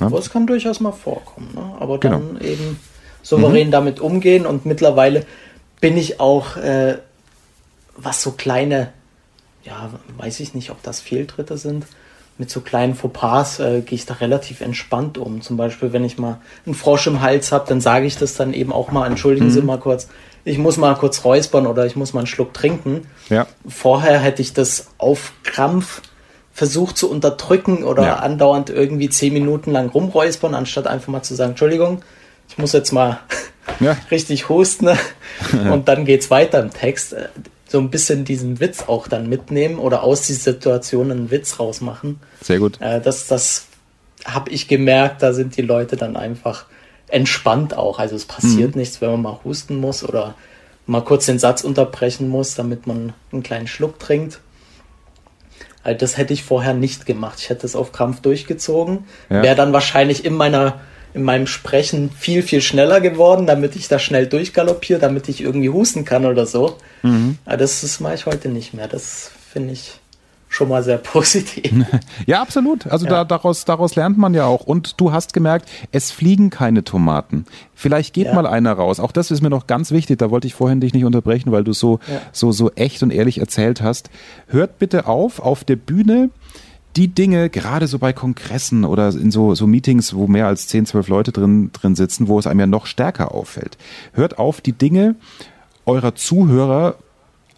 Ja? 0.00 0.06
Aber 0.06 0.18
es 0.18 0.30
kann 0.30 0.46
durchaus 0.46 0.80
mal 0.80 0.92
vorkommen. 0.92 1.50
Ne? 1.54 1.62
Aber 1.78 1.98
dann 1.98 2.38
genau. 2.38 2.40
eben 2.40 2.80
souverän 3.22 3.68
mhm. 3.68 3.72
damit 3.72 4.00
umgehen. 4.00 4.46
Und 4.46 4.66
mittlerweile 4.66 5.26
bin 5.80 5.96
ich 5.96 6.20
auch, 6.20 6.56
äh, 6.56 6.98
was 7.96 8.22
so 8.22 8.32
kleine, 8.32 8.92
ja, 9.64 9.90
weiß 10.16 10.40
ich 10.40 10.54
nicht, 10.54 10.70
ob 10.70 10.82
das 10.82 11.00
Fehltritte 11.00 11.58
sind, 11.58 11.86
mit 12.38 12.50
so 12.50 12.62
kleinen 12.62 12.94
Fauxpas 12.94 13.60
äh, 13.60 13.82
gehe 13.82 13.96
ich 13.96 14.06
da 14.06 14.14
relativ 14.14 14.62
entspannt 14.62 15.18
um. 15.18 15.42
Zum 15.42 15.58
Beispiel, 15.58 15.92
wenn 15.92 16.04
ich 16.04 16.16
mal 16.16 16.40
einen 16.64 16.74
Frosch 16.74 17.06
im 17.06 17.20
Hals 17.20 17.52
habe, 17.52 17.68
dann 17.68 17.82
sage 17.82 18.06
ich 18.06 18.16
das 18.16 18.34
dann 18.34 18.54
eben 18.54 18.72
auch 18.72 18.90
mal, 18.90 19.06
entschuldigen 19.06 19.48
mhm. 19.48 19.50
Sie 19.50 19.60
mal 19.60 19.78
kurz, 19.78 20.08
ich 20.44 20.56
muss 20.56 20.78
mal 20.78 20.94
kurz 20.94 21.22
räuspern 21.22 21.66
oder 21.66 21.84
ich 21.84 21.96
muss 21.96 22.14
mal 22.14 22.20
einen 22.20 22.26
Schluck 22.26 22.54
trinken. 22.54 23.06
Ja. 23.28 23.46
Vorher 23.68 24.18
hätte 24.18 24.40
ich 24.40 24.54
das 24.54 24.86
auf 24.96 25.34
Krampf 25.42 26.00
versucht 26.60 26.98
zu 26.98 27.10
unterdrücken 27.10 27.84
oder 27.84 28.02
ja. 28.02 28.16
andauernd 28.16 28.68
irgendwie 28.68 29.08
zehn 29.08 29.32
Minuten 29.32 29.70
lang 29.70 29.88
rumräuspern, 29.88 30.54
anstatt 30.54 30.86
einfach 30.86 31.08
mal 31.08 31.22
zu 31.22 31.34
sagen, 31.34 31.52
Entschuldigung, 31.52 32.02
ich 32.50 32.58
muss 32.58 32.74
jetzt 32.74 32.92
mal 32.92 33.20
ja. 33.80 33.96
richtig 34.10 34.50
husten 34.50 34.90
und 35.72 35.88
dann 35.88 36.04
geht's 36.04 36.30
weiter 36.30 36.60
im 36.60 36.70
Text 36.70 37.16
so 37.66 37.78
ein 37.78 37.88
bisschen 37.88 38.26
diesen 38.26 38.60
Witz 38.60 38.84
auch 38.88 39.08
dann 39.08 39.26
mitnehmen 39.30 39.78
oder 39.78 40.02
aus 40.02 40.26
dieser 40.26 40.52
Situation 40.52 41.10
einen 41.10 41.30
Witz 41.30 41.58
rausmachen. 41.58 42.20
Sehr 42.42 42.58
gut. 42.58 42.78
Äh, 42.82 43.00
das 43.00 43.26
das 43.26 43.64
habe 44.26 44.50
ich 44.50 44.68
gemerkt, 44.68 45.22
da 45.22 45.32
sind 45.32 45.56
die 45.56 45.62
Leute 45.62 45.96
dann 45.96 46.14
einfach 46.14 46.66
entspannt 47.08 47.74
auch. 47.74 47.98
Also 47.98 48.16
es 48.16 48.26
passiert 48.26 48.74
mhm. 48.74 48.80
nichts, 48.80 49.00
wenn 49.00 49.12
man 49.12 49.22
mal 49.22 49.40
husten 49.44 49.76
muss 49.76 50.04
oder 50.04 50.34
mal 50.84 51.00
kurz 51.00 51.24
den 51.24 51.38
Satz 51.38 51.64
unterbrechen 51.64 52.28
muss, 52.28 52.54
damit 52.54 52.86
man 52.86 53.14
einen 53.32 53.42
kleinen 53.42 53.66
Schluck 53.66 53.98
trinkt. 53.98 54.40
Also 55.82 55.98
das 55.98 56.16
hätte 56.16 56.32
ich 56.32 56.42
vorher 56.42 56.74
nicht 56.74 57.06
gemacht. 57.06 57.38
Ich 57.40 57.48
hätte 57.48 57.66
es 57.66 57.74
auf 57.74 57.92
Krampf 57.92 58.20
durchgezogen. 58.20 59.04
Ja. 59.28 59.42
Wäre 59.42 59.56
dann 59.56 59.72
wahrscheinlich 59.72 60.24
in 60.24 60.34
meiner 60.34 60.80
in 61.12 61.22
meinem 61.22 61.46
Sprechen 61.46 62.10
viel, 62.10 62.42
viel 62.42 62.60
schneller 62.60 63.00
geworden, 63.00 63.46
damit 63.46 63.74
ich 63.74 63.88
da 63.88 63.98
schnell 63.98 64.26
durchgaloppiere, 64.26 65.00
damit 65.00 65.28
ich 65.28 65.40
irgendwie 65.40 65.68
husten 65.68 66.04
kann 66.04 66.24
oder 66.24 66.46
so. 66.46 66.76
Mhm. 67.02 67.38
Aber 67.44 67.56
das, 67.56 67.80
das 67.80 68.00
mache 68.00 68.14
ich 68.14 68.26
heute 68.26 68.48
nicht 68.48 68.74
mehr. 68.74 68.86
Das 68.86 69.30
finde 69.52 69.72
ich 69.72 69.99
schon 70.50 70.68
mal 70.68 70.82
sehr 70.82 70.98
positiv. 70.98 71.72
Ja, 72.26 72.42
absolut. 72.42 72.86
Also 72.88 73.06
ja. 73.06 73.12
Da, 73.12 73.24
daraus, 73.24 73.64
daraus 73.64 73.94
lernt 73.94 74.18
man 74.18 74.34
ja 74.34 74.44
auch. 74.44 74.64
Und 74.66 75.00
du 75.00 75.12
hast 75.12 75.32
gemerkt, 75.32 75.70
es 75.92 76.10
fliegen 76.10 76.50
keine 76.50 76.84
Tomaten. 76.84 77.46
Vielleicht 77.74 78.12
geht 78.12 78.26
ja. 78.26 78.34
mal 78.34 78.46
einer 78.46 78.72
raus. 78.72 79.00
Auch 79.00 79.12
das 79.12 79.30
ist 79.30 79.40
mir 79.40 79.48
noch 79.48 79.66
ganz 79.66 79.92
wichtig. 79.92 80.18
Da 80.18 80.30
wollte 80.30 80.46
ich 80.46 80.54
vorhin 80.54 80.80
dich 80.80 80.92
nicht 80.92 81.06
unterbrechen, 81.06 81.52
weil 81.52 81.64
du 81.64 81.72
so, 81.72 82.00
ja. 82.06 82.20
so, 82.32 82.52
so 82.52 82.70
echt 82.72 83.02
und 83.02 83.10
ehrlich 83.10 83.38
erzählt 83.38 83.80
hast. 83.80 84.10
Hört 84.48 84.78
bitte 84.78 85.06
auf, 85.06 85.38
auf 85.38 85.64
der 85.64 85.76
Bühne 85.76 86.28
die 86.96 87.06
Dinge, 87.06 87.50
gerade 87.50 87.86
so 87.86 88.00
bei 88.00 88.12
Kongressen 88.12 88.84
oder 88.84 89.10
in 89.10 89.30
so, 89.30 89.54
so 89.54 89.68
Meetings, 89.68 90.12
wo 90.14 90.26
mehr 90.26 90.48
als 90.48 90.66
10, 90.66 90.86
12 90.86 91.06
Leute 91.06 91.30
drin, 91.30 91.70
drin 91.72 91.94
sitzen, 91.94 92.26
wo 92.26 92.36
es 92.40 92.48
einem 92.48 92.58
ja 92.58 92.66
noch 92.66 92.86
stärker 92.86 93.32
auffällt. 93.32 93.78
Hört 94.12 94.40
auf, 94.40 94.60
die 94.60 94.72
Dinge 94.72 95.14
eurer 95.86 96.16
Zuhörer 96.16 96.96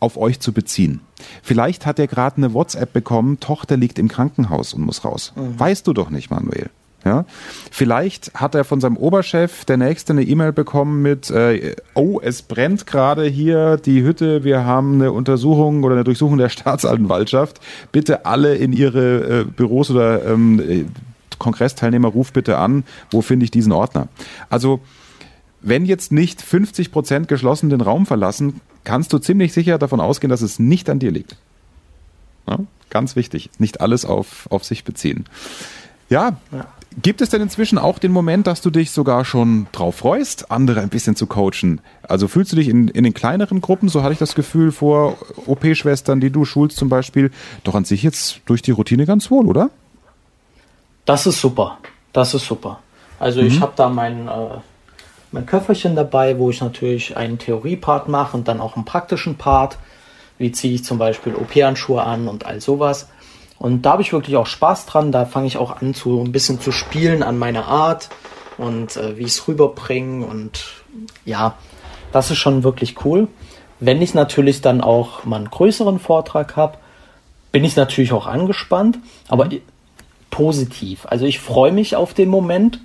auf 0.02 0.16
euch 0.16 0.40
zu 0.40 0.52
beziehen. 0.52 1.00
Vielleicht 1.42 1.86
hat 1.86 1.98
er 1.98 2.08
gerade 2.08 2.38
eine 2.38 2.52
WhatsApp 2.52 2.92
bekommen, 2.92 3.38
Tochter 3.38 3.76
liegt 3.76 3.98
im 3.98 4.08
Krankenhaus 4.08 4.74
und 4.74 4.82
muss 4.82 5.04
raus. 5.04 5.32
Mhm. 5.36 5.58
Weißt 5.58 5.86
du 5.86 5.92
doch 5.92 6.10
nicht, 6.10 6.30
Manuel. 6.30 6.70
Ja? 7.04 7.24
Vielleicht 7.70 8.34
hat 8.34 8.54
er 8.54 8.64
von 8.64 8.80
seinem 8.80 8.96
Oberchef 8.96 9.64
der 9.64 9.76
nächste 9.76 10.12
eine 10.12 10.22
E-Mail 10.22 10.52
bekommen 10.52 11.02
mit, 11.02 11.30
äh, 11.30 11.76
oh, 11.94 12.20
es 12.20 12.42
brennt 12.42 12.86
gerade 12.86 13.24
hier 13.26 13.76
die 13.76 14.02
Hütte, 14.02 14.42
wir 14.42 14.64
haben 14.64 14.94
eine 14.94 15.12
Untersuchung 15.12 15.84
oder 15.84 15.94
eine 15.94 16.04
Durchsuchung 16.04 16.38
der 16.38 16.48
Staatsanwaltschaft. 16.50 17.60
Bitte 17.92 18.26
alle 18.26 18.56
in 18.56 18.72
ihre 18.72 19.40
äh, 19.40 19.44
Büros 19.44 19.90
oder 19.90 20.24
ähm, 20.26 20.60
äh, 20.60 20.84
Kongressteilnehmer, 21.38 22.08
ruf 22.08 22.32
bitte 22.32 22.58
an, 22.58 22.84
wo 23.10 23.22
finde 23.22 23.44
ich 23.44 23.50
diesen 23.50 23.72
Ordner? 23.72 24.08
Also, 24.48 24.80
wenn 25.60 25.86
jetzt 25.86 26.10
nicht 26.10 26.42
50 26.42 26.90
Prozent 26.90 27.28
geschlossen 27.28 27.70
den 27.70 27.80
Raum 27.80 28.06
verlassen, 28.06 28.60
kannst 28.84 29.12
du 29.12 29.18
ziemlich 29.18 29.52
sicher 29.52 29.78
davon 29.78 30.00
ausgehen, 30.00 30.30
dass 30.30 30.42
es 30.42 30.58
nicht 30.58 30.90
an 30.90 30.98
dir 30.98 31.10
liegt. 31.10 31.36
Ja? 32.48 32.58
Ganz 32.90 33.16
wichtig, 33.16 33.50
nicht 33.58 33.80
alles 33.80 34.04
auf, 34.04 34.46
auf 34.50 34.64
sich 34.64 34.84
beziehen. 34.84 35.24
Ja, 36.10 36.36
ja, 36.50 36.66
Gibt 37.00 37.22
es 37.22 37.30
denn 37.30 37.40
inzwischen 37.40 37.78
auch 37.78 37.98
den 37.98 38.12
Moment, 38.12 38.46
dass 38.46 38.60
du 38.60 38.70
dich 38.70 38.90
sogar 38.90 39.24
schon 39.24 39.66
drauf 39.72 39.96
freust, 39.96 40.50
andere 40.50 40.80
ein 40.80 40.90
bisschen 40.90 41.16
zu 41.16 41.26
coachen? 41.26 41.80
Also 42.02 42.28
fühlst 42.28 42.52
du 42.52 42.56
dich 42.56 42.68
in, 42.68 42.88
in 42.88 43.04
den 43.04 43.14
kleineren 43.14 43.60
Gruppen, 43.60 43.88
so 43.88 44.02
hatte 44.02 44.12
ich 44.12 44.18
das 44.18 44.34
Gefühl 44.34 44.72
vor 44.72 45.16
OP-Schwestern, 45.46 46.20
die 46.20 46.30
du 46.30 46.44
schulst 46.44 46.76
zum 46.76 46.88
Beispiel, 46.88 47.30
doch 47.64 47.74
an 47.74 47.84
sich 47.84 48.02
jetzt 48.02 48.40
durch 48.46 48.60
die 48.60 48.72
Routine 48.72 49.06
ganz 49.06 49.30
wohl, 49.30 49.46
oder? 49.46 49.70
Das 51.06 51.26
ist 51.26 51.40
super. 51.40 51.78
Das 52.12 52.34
ist 52.34 52.46
super. 52.46 52.80
Also 53.18 53.40
mhm. 53.40 53.46
ich 53.46 53.60
habe 53.60 53.72
da 53.74 53.88
mein, 53.88 54.28
äh, 54.28 54.30
mein 55.32 55.46
Köfferchen 55.46 55.96
dabei, 55.96 56.38
wo 56.38 56.50
ich 56.50 56.60
natürlich 56.60 57.16
einen 57.16 57.38
Theoriepart 57.38 58.08
mache 58.08 58.36
und 58.36 58.48
dann 58.48 58.60
auch 58.60 58.76
einen 58.76 58.84
praktischen 58.84 59.36
Part. 59.36 59.78
Wie 60.38 60.52
ziehe 60.52 60.74
ich 60.74 60.84
zum 60.84 60.98
Beispiel 60.98 61.34
OP-Handschuhe 61.34 62.02
an 62.02 62.28
und 62.28 62.46
all 62.46 62.60
sowas. 62.60 63.08
Und 63.58 63.82
da 63.82 63.92
habe 63.92 64.02
ich 64.02 64.12
wirklich 64.12 64.36
auch 64.36 64.46
Spaß 64.46 64.86
dran. 64.86 65.12
Da 65.12 65.24
fange 65.24 65.46
ich 65.46 65.56
auch 65.56 65.80
an, 65.80 65.94
zu 65.94 66.20
ein 66.20 66.32
bisschen 66.32 66.60
zu 66.60 66.72
spielen 66.72 67.22
an 67.22 67.38
meiner 67.38 67.66
Art 67.66 68.08
und 68.58 68.96
äh, 68.96 69.16
wie 69.16 69.22
ich 69.22 69.32
es 69.32 69.48
rüberbringe. 69.48 70.26
Und 70.26 70.64
ja, 71.24 71.54
das 72.10 72.30
ist 72.30 72.38
schon 72.38 72.64
wirklich 72.64 73.04
cool. 73.04 73.28
Wenn 73.78 74.02
ich 74.02 74.14
natürlich 74.14 74.60
dann 74.60 74.80
auch 74.80 75.24
mal 75.24 75.36
einen 75.36 75.50
größeren 75.50 75.98
Vortrag 75.98 76.56
habe, 76.56 76.78
bin 77.52 77.64
ich 77.64 77.76
natürlich 77.76 78.12
auch 78.12 78.26
angespannt, 78.26 78.98
aber 79.28 79.44
mhm. 79.46 79.60
positiv. 80.30 81.06
Also 81.06 81.26
ich 81.26 81.40
freue 81.40 81.72
mich 81.72 81.96
auf 81.96 82.14
den 82.14 82.28
Moment. 82.28 82.80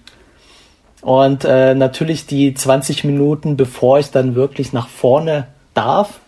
Und 1.01 1.45
äh, 1.45 1.75
natürlich 1.75 2.25
die 2.25 2.53
20 2.53 3.03
Minuten, 3.03 3.55
bevor 3.55 3.99
ich 3.99 4.11
dann 4.11 4.35
wirklich 4.35 4.73
nach 4.73 4.87
vorne 4.87 5.47
darf, 5.73 6.19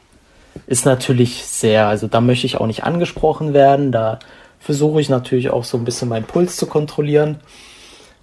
ist 0.67 0.85
natürlich 0.85 1.45
sehr, 1.45 1.87
also 1.87 2.07
da 2.07 2.21
möchte 2.21 2.45
ich 2.45 2.57
auch 2.57 2.67
nicht 2.67 2.83
angesprochen 2.83 3.53
werden, 3.53 3.91
da 3.91 4.19
versuche 4.59 5.01
ich 5.01 5.09
natürlich 5.09 5.49
auch 5.49 5.63
so 5.63 5.77
ein 5.77 5.85
bisschen 5.85 6.09
meinen 6.09 6.25
Puls 6.25 6.57
zu 6.57 6.67
kontrollieren. 6.67 7.39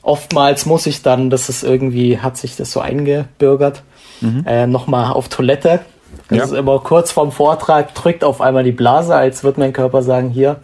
Oftmals 0.02 0.66
muss 0.66 0.86
ich 0.86 1.02
dann, 1.02 1.30
das 1.30 1.48
ist 1.48 1.64
irgendwie, 1.64 2.18
hat 2.18 2.36
sich 2.36 2.54
das 2.56 2.70
so 2.70 2.80
eingebürgert, 2.80 3.82
mhm. 4.20 4.44
äh, 4.46 4.66
nochmal 4.66 5.12
auf 5.12 5.28
Toilette. 5.28 5.80
Das 6.28 6.38
ja. 6.38 6.44
ist 6.44 6.52
immer 6.52 6.78
kurz 6.78 7.10
vorm 7.10 7.32
Vortrag, 7.32 7.94
drückt 7.94 8.22
auf 8.22 8.40
einmal 8.40 8.62
die 8.62 8.72
Blase, 8.72 9.16
als 9.16 9.42
würde 9.42 9.60
mein 9.60 9.72
Körper 9.72 10.02
sagen, 10.02 10.30
hier, 10.30 10.60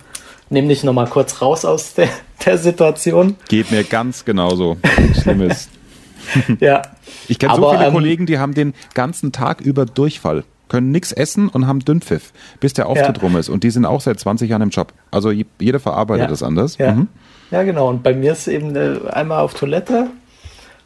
nimm 0.48 0.68
dich 0.68 0.84
nochmal 0.84 1.09
kurz 1.09 1.42
raus 1.42 1.64
aus 1.64 1.94
der, 1.94 2.09
der 2.45 2.59
Situation. 2.59 3.36
Geht 3.49 3.70
mir 3.70 3.84
ganz 3.84 4.24
genauso. 4.24 4.76
Schlimmes. 5.20 5.68
ja. 6.61 6.82
Ich 7.28 7.38
kenne 7.38 7.57
so 7.57 7.70
viele 7.70 7.86
ähm, 7.86 7.93
Kollegen, 7.93 8.26
die 8.26 8.38
haben 8.38 8.55
den 8.55 8.74
ganzen 8.95 9.32
Tag 9.32 9.61
über 9.61 9.86
Durchfall 9.86 10.45
können 10.72 10.90
nichts 10.90 11.12
essen 11.12 11.51
und 11.51 11.66
haben 11.66 11.80
Dünnpfiff, 11.80 12.32
bis 12.59 12.72
der 12.72 12.88
Auftritt 12.88 13.18
ja. 13.18 13.22
rum 13.22 13.36
ist. 13.36 13.51
Und 13.51 13.62
die 13.62 13.68
sind 13.68 13.84
auch 13.84 14.01
seit 14.01 14.18
20 14.18 14.49
Jahren 14.49 14.62
im 14.62 14.70
Job. 14.70 14.95
Also 15.11 15.30
jeder 15.30 15.80
verarbeitet 15.80 16.22
ja. 16.22 16.28
das 16.28 16.43
anders. 16.43 16.78
Ja. 16.78 16.93
Mhm. 16.93 17.09
ja, 17.51 17.62
genau. 17.62 17.90
Und 17.90 18.03
bei 18.03 18.14
mir 18.14 18.32
ist 18.32 18.49
eben 18.49 18.74
äh, 18.74 18.99
einmal 19.11 19.40
auf 19.40 19.53
Toilette 19.53 20.07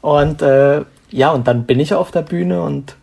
und 0.00 0.42
äh, 0.42 0.82
ja, 1.10 1.30
und 1.30 1.46
dann 1.46 1.66
bin 1.66 1.78
ich 1.78 1.94
auf 1.94 2.10
der 2.10 2.22
Bühne 2.22 2.62
und 2.62 2.96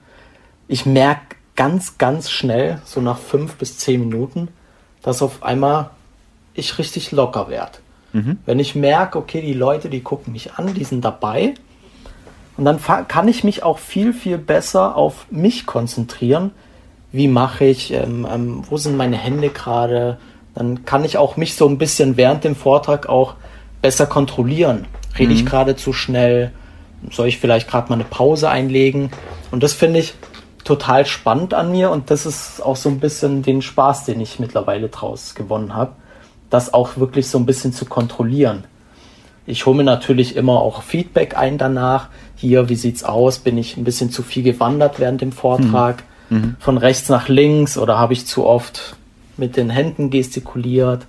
ich 0.67 0.85
merke 0.85 1.37
ganz, 1.55 1.97
ganz 1.97 2.29
schnell, 2.29 2.81
so 2.83 2.99
nach 2.99 3.17
fünf 3.17 3.55
bis 3.55 3.77
zehn 3.77 4.01
Minuten, 4.01 4.49
dass 5.03 5.21
auf 5.21 5.41
einmal 5.41 5.91
ich 6.53 6.77
richtig 6.79 7.13
locker 7.13 7.47
werde. 7.47 7.79
Mhm. 8.13 8.37
Wenn 8.45 8.59
ich 8.59 8.75
merke, 8.75 9.17
okay, 9.17 9.41
die 9.41 9.53
Leute, 9.53 9.89
die 9.89 10.01
gucken 10.01 10.33
mich 10.33 10.53
an, 10.53 10.73
die 10.73 10.83
sind 10.83 11.03
dabei. 11.03 11.55
Und 12.55 12.65
dann 12.65 12.79
kann 13.07 13.27
ich 13.27 13.43
mich 13.43 13.63
auch 13.63 13.79
viel, 13.79 14.13
viel 14.13 14.37
besser 14.37 14.95
auf 14.95 15.25
mich 15.31 15.65
konzentrieren. 15.65 16.51
Wie 17.11 17.27
mache 17.27 17.65
ich, 17.65 17.91
ähm, 17.91 18.27
ähm, 18.31 18.63
wo 18.69 18.77
sind 18.77 18.95
meine 18.95 19.17
Hände 19.17 19.49
gerade? 19.49 20.17
Dann 20.53 20.85
kann 20.85 21.03
ich 21.03 21.17
auch 21.17 21.35
mich 21.35 21.55
so 21.55 21.67
ein 21.67 21.79
bisschen 21.79 22.15
während 22.15 22.43
dem 22.43 22.55
Vortrag 22.55 23.09
auch 23.09 23.35
besser 23.81 24.05
kontrollieren. 24.05 24.85
Rede 25.17 25.31
mhm. 25.31 25.37
ich 25.37 25.45
gerade 25.45 25.75
zu 25.75 25.93
schnell? 25.93 26.51
Soll 27.11 27.27
ich 27.27 27.39
vielleicht 27.39 27.69
gerade 27.69 27.89
mal 27.89 27.95
eine 27.95 28.05
Pause 28.05 28.49
einlegen? 28.49 29.11
Und 29.51 29.63
das 29.63 29.73
finde 29.73 29.99
ich 29.99 30.13
total 30.63 31.05
spannend 31.05 31.53
an 31.53 31.71
mir 31.71 31.91
und 31.91 32.09
das 32.09 32.25
ist 32.25 32.61
auch 32.61 32.75
so 32.75 32.89
ein 32.89 32.99
bisschen 32.99 33.43
den 33.43 33.61
Spaß, 33.61 34.05
den 34.05 34.21
ich 34.21 34.39
mittlerweile 34.39 34.89
draus 34.89 35.35
gewonnen 35.35 35.75
habe, 35.75 35.93
das 36.53 36.73
auch 36.73 36.97
wirklich 36.97 37.27
so 37.27 37.39
ein 37.39 37.45
bisschen 37.45 37.73
zu 37.73 37.85
kontrollieren. 37.85 38.65
Ich 39.45 39.65
hole 39.65 39.75
mir 39.75 39.83
natürlich 39.83 40.35
immer 40.35 40.61
auch 40.61 40.83
Feedback 40.83 41.35
ein 41.35 41.57
danach. 41.57 42.09
Hier, 42.35 42.69
wie 42.69 42.75
sieht's 42.75 43.03
aus? 43.03 43.39
Bin 43.39 43.57
ich 43.57 43.75
ein 43.75 43.83
bisschen 43.83 44.11
zu 44.11 44.23
viel 44.23 44.43
gewandert 44.43 44.99
während 44.99 45.21
dem 45.21 45.31
Vortrag? 45.31 46.03
Mhm. 46.29 46.37
mhm. 46.37 46.55
Von 46.59 46.77
rechts 46.77 47.09
nach 47.09 47.27
links 47.27 47.77
oder 47.77 47.97
habe 47.97 48.13
ich 48.13 48.27
zu 48.27 48.45
oft 48.45 48.95
mit 49.35 49.57
den 49.57 49.69
Händen 49.69 50.11
gestikuliert? 50.11 51.05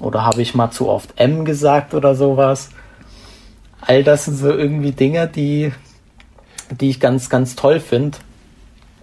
Oder 0.00 0.24
habe 0.24 0.42
ich 0.42 0.54
mal 0.54 0.70
zu 0.70 0.88
oft 0.88 1.10
M 1.16 1.44
gesagt 1.44 1.92
oder 1.92 2.14
sowas? 2.14 2.70
All 3.80 4.02
das 4.02 4.24
sind 4.24 4.36
so 4.36 4.50
irgendwie 4.50 4.92
Dinge, 4.92 5.28
die, 5.28 5.72
die 6.80 6.90
ich 6.90 7.00
ganz, 7.00 7.28
ganz 7.28 7.56
toll 7.56 7.80
finde, 7.80 8.18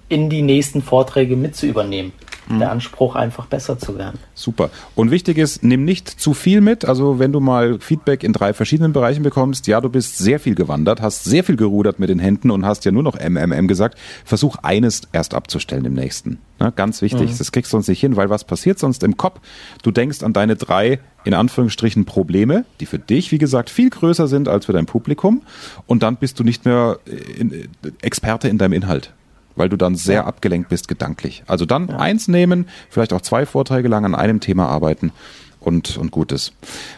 in 0.09 0.29
die 0.29 0.41
nächsten 0.41 0.81
Vorträge 0.81 1.35
mit 1.35 1.55
zu 1.55 1.65
übernehmen. 1.65 2.13
Mhm. 2.47 2.59
Der 2.59 2.71
Anspruch, 2.71 3.15
einfach 3.15 3.45
besser 3.45 3.79
zu 3.79 3.97
werden. 3.97 4.19
Super. 4.33 4.69
Und 4.95 5.11
wichtig 5.11 5.37
ist, 5.37 5.63
nimm 5.63 5.83
nicht 5.83 6.09
zu 6.09 6.33
viel 6.33 6.61
mit. 6.61 6.85
Also 6.85 7.19
wenn 7.19 7.31
du 7.31 7.39
mal 7.39 7.79
Feedback 7.79 8.23
in 8.23 8.33
drei 8.33 8.53
verschiedenen 8.53 8.93
Bereichen 8.93 9.23
bekommst, 9.23 9.67
ja, 9.67 9.81
du 9.81 9.89
bist 9.89 10.17
sehr 10.17 10.39
viel 10.39 10.55
gewandert, 10.55 11.01
hast 11.01 11.23
sehr 11.23 11.43
viel 11.43 11.55
gerudert 11.55 11.99
mit 11.99 12.09
den 12.09 12.19
Händen 12.19 12.51
und 12.51 12.65
hast 12.65 12.85
ja 12.85 12.91
nur 12.91 13.03
noch 13.03 13.19
MMM 13.19 13.67
gesagt, 13.67 13.97
versuch 14.23 14.57
eines 14.61 15.01
erst 15.11 15.33
abzustellen 15.33 15.85
im 15.85 15.93
nächsten. 15.93 16.39
Na, 16.59 16.69
ganz 16.69 17.01
wichtig. 17.01 17.31
Mhm. 17.31 17.37
Das 17.37 17.51
kriegst 17.51 17.73
du 17.73 17.77
uns 17.77 17.87
nicht 17.87 17.99
hin, 17.99 18.15
weil 18.15 18.29
was 18.29 18.43
passiert 18.43 18.79
sonst 18.79 19.03
im 19.03 19.17
Kopf? 19.17 19.39
Du 19.83 19.91
denkst 19.91 20.23
an 20.23 20.33
deine 20.33 20.55
drei, 20.55 20.99
in 21.23 21.33
Anführungsstrichen, 21.33 22.05
Probleme, 22.05 22.65
die 22.79 22.85
für 22.85 22.99
dich, 22.99 23.31
wie 23.31 23.37
gesagt, 23.37 23.69
viel 23.69 23.89
größer 23.89 24.27
sind 24.27 24.47
als 24.47 24.67
für 24.67 24.73
dein 24.73 24.85
Publikum. 24.85 25.41
Und 25.87 26.03
dann 26.03 26.15
bist 26.17 26.39
du 26.39 26.43
nicht 26.43 26.65
mehr 26.65 26.99
äh, 27.05 27.67
Experte 28.01 28.47
in 28.47 28.57
deinem 28.57 28.73
Inhalt 28.73 29.13
weil 29.55 29.69
du 29.69 29.77
dann 29.77 29.95
sehr 29.95 30.25
abgelenkt 30.25 30.69
bist 30.69 30.87
gedanklich. 30.87 31.43
Also 31.47 31.65
dann 31.65 31.87
ja. 31.89 31.97
eins 31.97 32.27
nehmen, 32.27 32.67
vielleicht 32.89 33.13
auch 33.13 33.21
zwei 33.21 33.45
Vorträge 33.45 33.87
lang 33.87 34.05
an 34.05 34.15
einem 34.15 34.39
Thema 34.39 34.67
arbeiten 34.67 35.11
und, 35.59 35.97
und 35.97 36.11
gut 36.11 36.31
ist. 36.31 36.53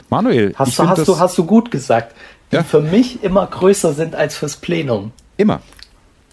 Manuel, 0.09 0.53
hast, 0.55 0.77
du, 0.77 0.87
hast, 0.87 1.07
du, 1.07 1.19
hast 1.19 1.37
du 1.37 1.45
gut 1.45 1.71
gesagt, 1.71 2.15
die 2.51 2.57
ja? 2.57 2.63
für 2.63 2.81
mich 2.81 3.23
immer 3.23 3.45
größer 3.45 3.93
sind 3.93 4.15
als 4.15 4.35
fürs 4.37 4.57
Plenum. 4.57 5.11
Immer. 5.37 5.61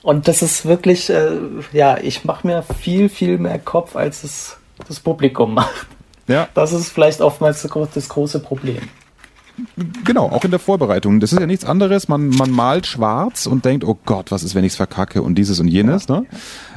Und 0.03 0.29
das 0.29 0.43
ist 0.43 0.67
wirklich, 0.67 1.09
äh, 1.11 1.39
ja, 1.73 1.97
ich 1.99 2.25
mache 2.25 2.47
mir 2.47 2.63
viel, 2.63 3.09
viel 3.09 3.39
mehr 3.39 3.59
Kopf, 3.59 3.97
als 3.97 4.23
es 4.23 4.59
das 4.87 5.01
Publikum 5.01 5.55
macht. 5.55 5.87
Ja. 6.27 6.49
Das 6.55 6.73
ist 6.73 6.91
vielleicht 6.91 7.21
oftmals 7.21 7.63
das 7.63 8.09
große 8.09 8.41
Problem. 8.41 8.89
Genau, 10.05 10.31
auch 10.31 10.45
in 10.45 10.51
der 10.51 10.59
Vorbereitung. 10.59 11.21
Das 11.21 11.33
ist 11.33 11.39
ja 11.39 11.47
nichts 11.47 11.65
anderes. 11.65 12.09
Man, 12.09 12.29
man 12.29 12.51
malt 12.51 12.87
schwarz 12.87 13.47
und 13.47 13.65
denkt, 13.65 13.85
oh 13.85 13.97
Gott, 14.05 14.33
was 14.33 14.43
ist, 14.43 14.55
wenn 14.55 14.65
ich 14.65 14.73
es 14.73 14.77
verkacke 14.77 15.23
und 15.23 15.37
dieses 15.37 15.61
und 15.61 15.69
jenes. 15.69 16.09
Ne? 16.09 16.27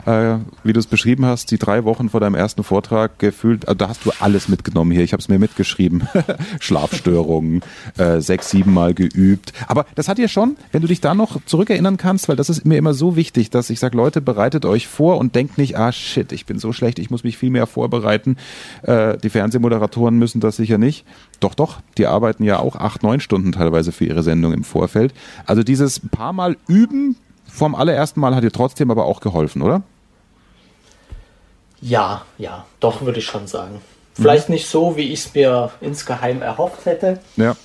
Äh, 0.08 0.40
wie 0.64 0.72
du 0.72 0.80
es 0.80 0.88
beschrieben 0.88 1.26
hast, 1.26 1.52
die 1.52 1.58
drei 1.58 1.84
Wochen 1.84 2.10
vor 2.10 2.22
deinem 2.22 2.36
ersten 2.36 2.64
Vortrag 2.64 3.20
gefühlt, 3.20 3.68
also 3.68 3.78
da 3.78 3.90
hast 3.90 4.06
du 4.06 4.12
alles 4.20 4.48
mitgenommen 4.48 4.92
hier. 4.92 5.04
Ich 5.04 5.12
habe 5.12 5.20
es 5.20 5.28
mir 5.28 5.38
mitgeschrieben. 5.38 6.08
Schlafstörungen, 6.62 7.62
äh, 7.98 8.22
sechs, 8.22 8.50
sieben 8.50 8.74
Mal 8.74 8.94
geübt. 8.94 9.52
Aber 9.68 9.86
das 9.96 10.08
hat 10.08 10.18
dir 10.18 10.30
schon, 10.30 10.56
wenn 10.72 10.82
du 10.82 10.88
dich 10.88 11.02
da 11.02 11.14
noch 11.14 11.44
zurückerinnern 11.46 11.98
kannst, 11.98 12.30
weil 12.30 12.38
das 12.38 12.50
ist 12.50 12.66
mir 12.66 12.78
immer 12.78 12.94
so 12.94 13.18
wichtig, 13.18 13.50
dass 13.50 13.70
ich 13.70 13.82
sage, 13.82 13.98
Leute, 13.98 14.22
bereitet 14.22 14.66
euch 14.66 14.88
vor 14.88 15.18
und 15.18 15.36
denkt 15.36 15.58
nicht, 15.58 15.78
ah 15.78 15.92
shit, 15.92 16.32
ich 16.32 16.46
bin 16.46 16.58
so 16.58 16.72
schlecht, 16.72 17.00
ich 17.00 17.10
muss 17.10 17.26
mich 17.26 17.38
viel 17.38 17.50
mehr 17.50 17.68
vorbereiten. 17.68 18.38
Äh, 18.84 19.18
die 19.18 19.30
Fernsehmoderatoren 19.30 20.18
müssen 20.18 20.40
das 20.40 20.56
sicher 20.56 20.78
nicht. 20.78 21.06
Doch, 21.42 21.54
doch, 21.54 21.82
die 21.98 22.06
arbeiten 22.06 22.44
ja 22.46 22.60
auch 22.60 22.78
acht, 22.78 23.04
neun 23.04 23.20
Stunden 23.20 23.52
teilweise 23.52 23.92
für 23.92 24.06
ihre 24.06 24.24
Sendung 24.24 24.54
im 24.54 24.64
Vorfeld. 24.64 25.14
Also 25.46 25.64
dieses 25.64 26.00
paar 26.00 26.32
Mal 26.32 26.56
üben 26.70 27.18
vom 27.46 27.76
allerersten 27.76 28.22
Mal 28.22 28.36
hat 28.36 28.44
dir 28.44 28.52
trotzdem 28.52 28.90
aber 28.90 29.06
auch 29.06 29.20
geholfen, 29.20 29.62
oder? 29.62 29.84
Ja, 31.82 32.26
ja, 32.38 32.66
doch 32.80 33.02
würde 33.02 33.20
ich 33.20 33.26
schon 33.26 33.48
sagen. 33.48 33.82
Vielleicht 34.14 34.50
mhm. 34.50 34.56
nicht 34.56 34.68
so, 34.68 34.98
wie 34.98 35.14
ich 35.14 35.26
es 35.26 35.34
mir 35.34 35.72
insgeheim 35.82 36.42
erhofft 36.42 36.86
hätte. 36.86 37.20
Ja. 37.36 37.56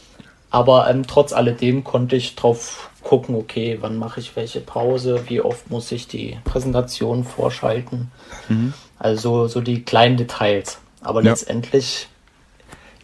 Aber 0.51 0.89
ähm, 0.91 1.07
trotz 1.07 1.33
alledem 1.33 1.83
konnte 1.83 2.17
ich 2.17 2.37
drauf 2.37 2.91
gucken, 3.03 3.35
okay, 3.35 3.79
wann 3.81 3.97
mache 3.97 4.21
ich 4.21 4.37
welche 4.37 4.61
Pause, 4.61 5.25
wie 5.29 5.41
oft 5.41 5.71
muss 5.71 5.91
ich 5.93 6.09
die 6.09 6.39
Präsentation 6.45 7.25
vorschalten. 7.25 8.13
Mhm. 8.49 8.75
Also 8.99 9.49
so 9.49 9.61
die 9.61 9.83
kleinen 9.83 10.17
Details. 10.17 10.79
Aber 11.01 11.23
ja. 11.23 11.31
letztendlich 11.31 12.09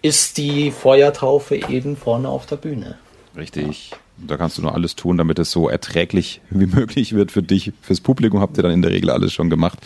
ist 0.02 0.36
die 0.36 0.70
Feuertaufe 0.70 1.56
eben 1.56 1.96
vorne 1.96 2.28
auf 2.28 2.46
der 2.46 2.56
Bühne. 2.56 2.98
Richtig. 3.36 3.90
Ja. 3.90 3.96
Da 4.26 4.36
kannst 4.36 4.58
du 4.58 4.62
nur 4.62 4.74
alles 4.74 4.96
tun, 4.96 5.16
damit 5.16 5.38
es 5.38 5.50
so 5.50 5.68
erträglich 5.68 6.40
wie 6.50 6.66
möglich 6.66 7.14
wird 7.14 7.30
für 7.30 7.42
dich. 7.42 7.72
Fürs 7.82 8.00
Publikum 8.00 8.40
habt 8.40 8.56
ihr 8.56 8.62
dann 8.62 8.72
in 8.72 8.82
der 8.82 8.90
Regel 8.90 9.10
alles 9.10 9.32
schon 9.32 9.50
gemacht. 9.50 9.78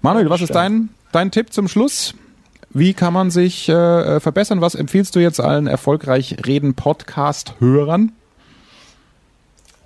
Manuel, 0.00 0.30
was 0.30 0.40
ist 0.40 0.54
dein, 0.54 0.88
dein 1.12 1.30
Tipp 1.30 1.52
zum 1.52 1.68
Schluss? 1.68 2.14
Wie 2.70 2.94
kann 2.94 3.12
man 3.12 3.30
sich 3.30 3.68
äh, 3.68 4.20
verbessern? 4.20 4.60
Was 4.60 4.74
empfiehlst 4.74 5.14
du 5.14 5.20
jetzt 5.20 5.40
allen 5.40 5.66
erfolgreich 5.66 6.36
Reden 6.46 6.74
Podcast-Hörern? 6.74 8.12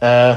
Äh, 0.01 0.37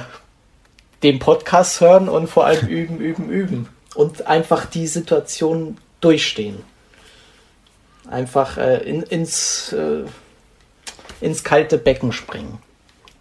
den 1.04 1.20
Podcast 1.20 1.80
hören 1.80 2.10
und 2.10 2.28
vor 2.28 2.46
allem 2.46 2.68
üben, 2.68 3.00
üben, 3.00 3.30
üben. 3.30 3.70
Und 3.96 4.28
einfach 4.28 4.66
die 4.66 4.88
Situation 4.88 5.78
durchstehen. 6.02 6.58
Einfach 8.10 8.58
äh, 8.58 8.78
in, 8.84 9.04
ins, 9.04 9.74
äh, 9.74 10.04
ins 11.22 11.44
kalte 11.44 11.78
Becken 11.78 12.12
springen 12.12 12.60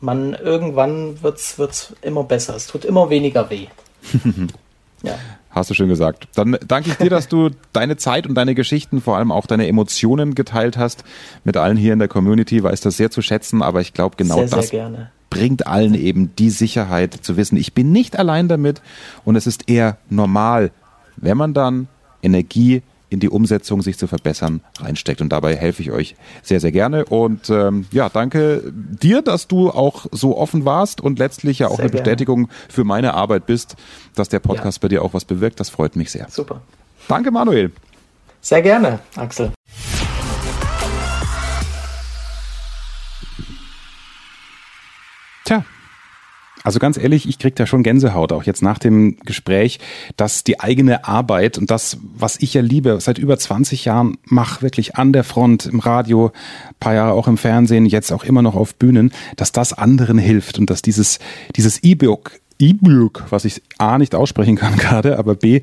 man 0.02 0.34
irgendwann 0.34 1.22
wird 1.22 1.38
es 1.38 1.94
immer 2.02 2.24
besser. 2.24 2.56
Es 2.56 2.66
tut 2.66 2.84
immer 2.84 3.10
weniger 3.10 3.48
weh. 3.50 3.66
ja. 5.02 5.14
Hast 5.50 5.68
du 5.68 5.74
schön 5.74 5.88
gesagt. 5.88 6.28
Dann 6.34 6.56
danke 6.66 6.90
ich 6.90 6.96
dir, 6.96 7.10
dass 7.10 7.28
du 7.28 7.50
deine 7.72 7.96
Zeit 7.98 8.26
und 8.26 8.34
deine 8.34 8.54
Geschichten, 8.54 9.02
vor 9.02 9.18
allem 9.18 9.30
auch 9.30 9.46
deine 9.46 9.68
Emotionen 9.68 10.34
geteilt 10.34 10.78
hast 10.78 11.04
mit 11.44 11.56
allen 11.56 11.76
hier 11.76 11.92
in 11.92 11.98
der 11.98 12.08
Community. 12.08 12.62
Weiß 12.62 12.80
das 12.80 12.96
sehr 12.96 13.10
zu 13.10 13.20
schätzen, 13.20 13.62
aber 13.62 13.80
ich 13.80 13.92
glaube 13.92 14.16
genau 14.16 14.36
sehr, 14.36 14.46
das 14.46 14.68
sehr 14.68 15.10
bringt 15.32 15.66
allen 15.66 15.94
eben 15.94 16.36
die 16.36 16.50
Sicherheit 16.50 17.14
zu 17.14 17.38
wissen, 17.38 17.56
ich 17.56 17.72
bin 17.72 17.90
nicht 17.90 18.18
allein 18.18 18.48
damit 18.48 18.82
und 19.24 19.34
es 19.34 19.46
ist 19.46 19.66
eher 19.66 19.96
normal, 20.10 20.72
wenn 21.16 21.38
man 21.38 21.54
dann 21.54 21.88
Energie 22.22 22.82
in 23.12 23.20
die 23.20 23.28
Umsetzung, 23.28 23.82
sich 23.82 23.98
zu 23.98 24.06
verbessern, 24.06 24.60
reinsteckt. 24.78 25.20
Und 25.20 25.30
dabei 25.30 25.56
helfe 25.56 25.82
ich 25.82 25.90
euch 25.90 26.16
sehr, 26.42 26.60
sehr 26.60 26.72
gerne. 26.72 27.04
Und 27.04 27.50
ähm, 27.50 27.86
ja, 27.90 28.08
danke 28.08 28.62
dir, 28.72 29.22
dass 29.22 29.48
du 29.48 29.70
auch 29.70 30.06
so 30.10 30.36
offen 30.36 30.64
warst 30.64 31.00
und 31.00 31.18
letztlich 31.18 31.60
ja 31.60 31.68
auch 31.68 31.76
sehr 31.76 31.84
eine 31.84 31.90
gerne. 31.90 32.02
Bestätigung 32.02 32.48
für 32.68 32.84
meine 32.84 33.14
Arbeit 33.14 33.46
bist, 33.46 33.76
dass 34.14 34.28
der 34.28 34.40
Podcast 34.40 34.78
ja. 34.78 34.82
bei 34.82 34.88
dir 34.88 35.02
auch 35.02 35.14
was 35.14 35.24
bewirkt. 35.24 35.60
Das 35.60 35.70
freut 35.70 35.96
mich 35.96 36.10
sehr. 36.10 36.28
Super. 36.28 36.62
Danke, 37.08 37.30
Manuel. 37.30 37.72
Sehr 38.40 38.62
gerne, 38.62 38.98
Axel. 39.16 39.52
Tja, 45.44 45.64
also 46.62 46.78
ganz 46.78 46.96
ehrlich, 46.96 47.28
ich 47.28 47.38
krieg 47.38 47.56
da 47.56 47.66
schon 47.66 47.82
Gänsehaut, 47.82 48.32
auch 48.32 48.44
jetzt 48.44 48.62
nach 48.62 48.78
dem 48.78 49.16
Gespräch, 49.24 49.80
dass 50.16 50.44
die 50.44 50.60
eigene 50.60 51.04
Arbeit 51.04 51.58
und 51.58 51.70
das, 51.70 51.98
was 52.14 52.36
ich 52.40 52.54
ja 52.54 52.62
liebe, 52.62 52.98
seit 53.00 53.18
über 53.18 53.38
20 53.38 53.84
Jahren 53.84 54.18
mache, 54.24 54.62
wirklich 54.62 54.96
an 54.96 55.12
der 55.12 55.24
Front, 55.24 55.66
im 55.66 55.80
Radio, 55.80 56.32
paar 56.80 56.94
Jahre 56.94 57.12
auch 57.12 57.28
im 57.28 57.36
Fernsehen, 57.36 57.86
jetzt 57.86 58.12
auch 58.12 58.24
immer 58.24 58.42
noch 58.42 58.54
auf 58.54 58.74
Bühnen, 58.74 59.12
dass 59.36 59.52
das 59.52 59.72
anderen 59.72 60.18
hilft 60.18 60.58
und 60.58 60.70
dass 60.70 60.82
dieses, 60.82 61.18
dieses 61.56 61.82
E-Book 61.82 62.32
E-Book, 62.62 63.24
was 63.30 63.44
ich 63.44 63.60
A 63.78 63.98
nicht 63.98 64.14
aussprechen 64.14 64.56
kann 64.56 64.76
gerade, 64.78 65.18
aber 65.18 65.34
B, 65.34 65.62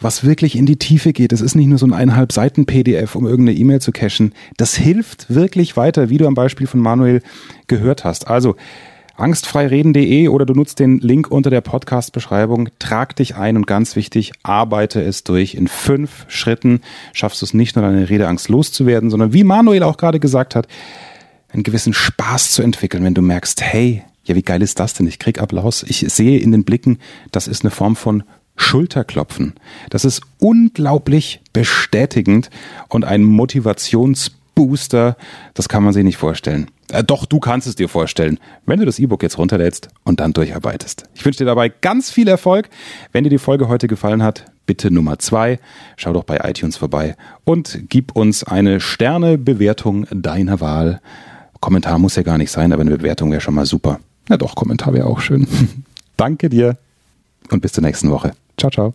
was 0.00 0.24
wirklich 0.24 0.56
in 0.56 0.64
die 0.64 0.76
Tiefe 0.76 1.12
geht. 1.12 1.32
Es 1.32 1.40
ist 1.40 1.56
nicht 1.56 1.66
nur 1.66 1.78
so 1.78 1.86
ein 1.86 1.92
eineinhalb 1.92 2.32
Seiten 2.32 2.66
PDF, 2.66 3.16
um 3.16 3.26
irgendeine 3.26 3.58
E-Mail 3.58 3.80
zu 3.80 3.90
cachen. 3.90 4.32
Das 4.56 4.76
hilft 4.76 5.34
wirklich 5.34 5.76
weiter, 5.76 6.08
wie 6.08 6.18
du 6.18 6.26
am 6.26 6.34
Beispiel 6.34 6.66
von 6.66 6.80
Manuel 6.80 7.22
gehört 7.66 8.04
hast. 8.04 8.28
Also, 8.28 8.54
angstfreireden.de 9.16 10.28
oder 10.28 10.46
du 10.46 10.54
nutzt 10.54 10.78
den 10.78 10.98
Link 10.98 11.30
unter 11.30 11.50
der 11.50 11.60
Podcast-Beschreibung. 11.60 12.68
Trag 12.78 13.16
dich 13.16 13.36
ein 13.36 13.56
und 13.56 13.66
ganz 13.66 13.96
wichtig, 13.96 14.32
arbeite 14.42 15.02
es 15.02 15.24
durch. 15.24 15.54
In 15.54 15.68
fünf 15.68 16.26
Schritten 16.28 16.80
schaffst 17.12 17.42
du 17.42 17.46
es 17.46 17.54
nicht 17.54 17.76
nur 17.76 17.84
deine 17.84 18.08
Redeangst 18.08 18.48
loszuwerden, 18.48 19.10
sondern 19.10 19.32
wie 19.32 19.44
Manuel 19.44 19.82
auch 19.82 19.96
gerade 19.96 20.20
gesagt 20.20 20.54
hat, 20.54 20.68
einen 21.52 21.62
gewissen 21.62 21.94
Spaß 21.94 22.52
zu 22.52 22.62
entwickeln, 22.62 23.04
wenn 23.04 23.14
du 23.14 23.22
merkst, 23.22 23.62
hey, 23.62 24.02
ja, 24.24 24.34
wie 24.34 24.42
geil 24.42 24.62
ist 24.62 24.80
das 24.80 24.94
denn? 24.94 25.06
Ich 25.06 25.18
krieg 25.18 25.40
Applaus. 25.40 25.84
Ich 25.84 26.00
sehe 26.00 26.38
in 26.38 26.52
den 26.52 26.64
Blicken, 26.64 26.98
das 27.30 27.46
ist 27.46 27.64
eine 27.64 27.70
Form 27.70 27.96
von 27.96 28.24
Schulterklopfen. 28.56 29.54
Das 29.90 30.04
ist 30.04 30.22
unglaublich 30.38 31.40
bestätigend 31.52 32.50
und 32.88 33.04
ein 33.04 33.22
Motivations 33.22 34.32
Booster, 34.56 35.16
das 35.54 35.68
kann 35.68 35.84
man 35.84 35.92
sich 35.92 36.02
nicht 36.02 36.16
vorstellen. 36.16 36.68
Äh, 36.90 37.04
doch, 37.04 37.26
du 37.26 37.38
kannst 37.38 37.68
es 37.68 37.76
dir 37.76 37.88
vorstellen, 37.88 38.40
wenn 38.64 38.80
du 38.80 38.86
das 38.86 38.98
E-Book 38.98 39.22
jetzt 39.22 39.38
runterlädst 39.38 39.88
und 40.02 40.18
dann 40.18 40.32
durcharbeitest. 40.32 41.04
Ich 41.14 41.24
wünsche 41.24 41.38
dir 41.38 41.44
dabei 41.44 41.68
ganz 41.68 42.10
viel 42.10 42.26
Erfolg. 42.26 42.68
Wenn 43.12 43.22
dir 43.22 43.30
die 43.30 43.38
Folge 43.38 43.68
heute 43.68 43.86
gefallen 43.86 44.22
hat, 44.22 44.46
bitte 44.64 44.90
Nummer 44.90 45.18
zwei, 45.18 45.60
schau 45.96 46.12
doch 46.12 46.24
bei 46.24 46.40
iTunes 46.42 46.76
vorbei 46.76 47.16
und 47.44 47.80
gib 47.88 48.16
uns 48.16 48.44
eine 48.44 48.80
Sternebewertung 48.80 50.06
deiner 50.10 50.60
Wahl. 50.60 51.00
Kommentar 51.60 51.98
muss 51.98 52.16
ja 52.16 52.22
gar 52.22 52.38
nicht 52.38 52.50
sein, 52.50 52.72
aber 52.72 52.80
eine 52.82 52.96
Bewertung 52.96 53.30
wäre 53.30 53.40
schon 53.40 53.54
mal 53.54 53.66
super. 53.66 54.00
Na 54.28 54.36
doch, 54.36 54.54
Kommentar 54.54 54.94
wäre 54.94 55.06
auch 55.06 55.20
schön. 55.20 55.46
Danke 56.16 56.48
dir 56.48 56.78
und 57.50 57.60
bis 57.60 57.72
zur 57.72 57.84
nächsten 57.84 58.10
Woche. 58.10 58.32
Ciao, 58.56 58.70
ciao. 58.70 58.94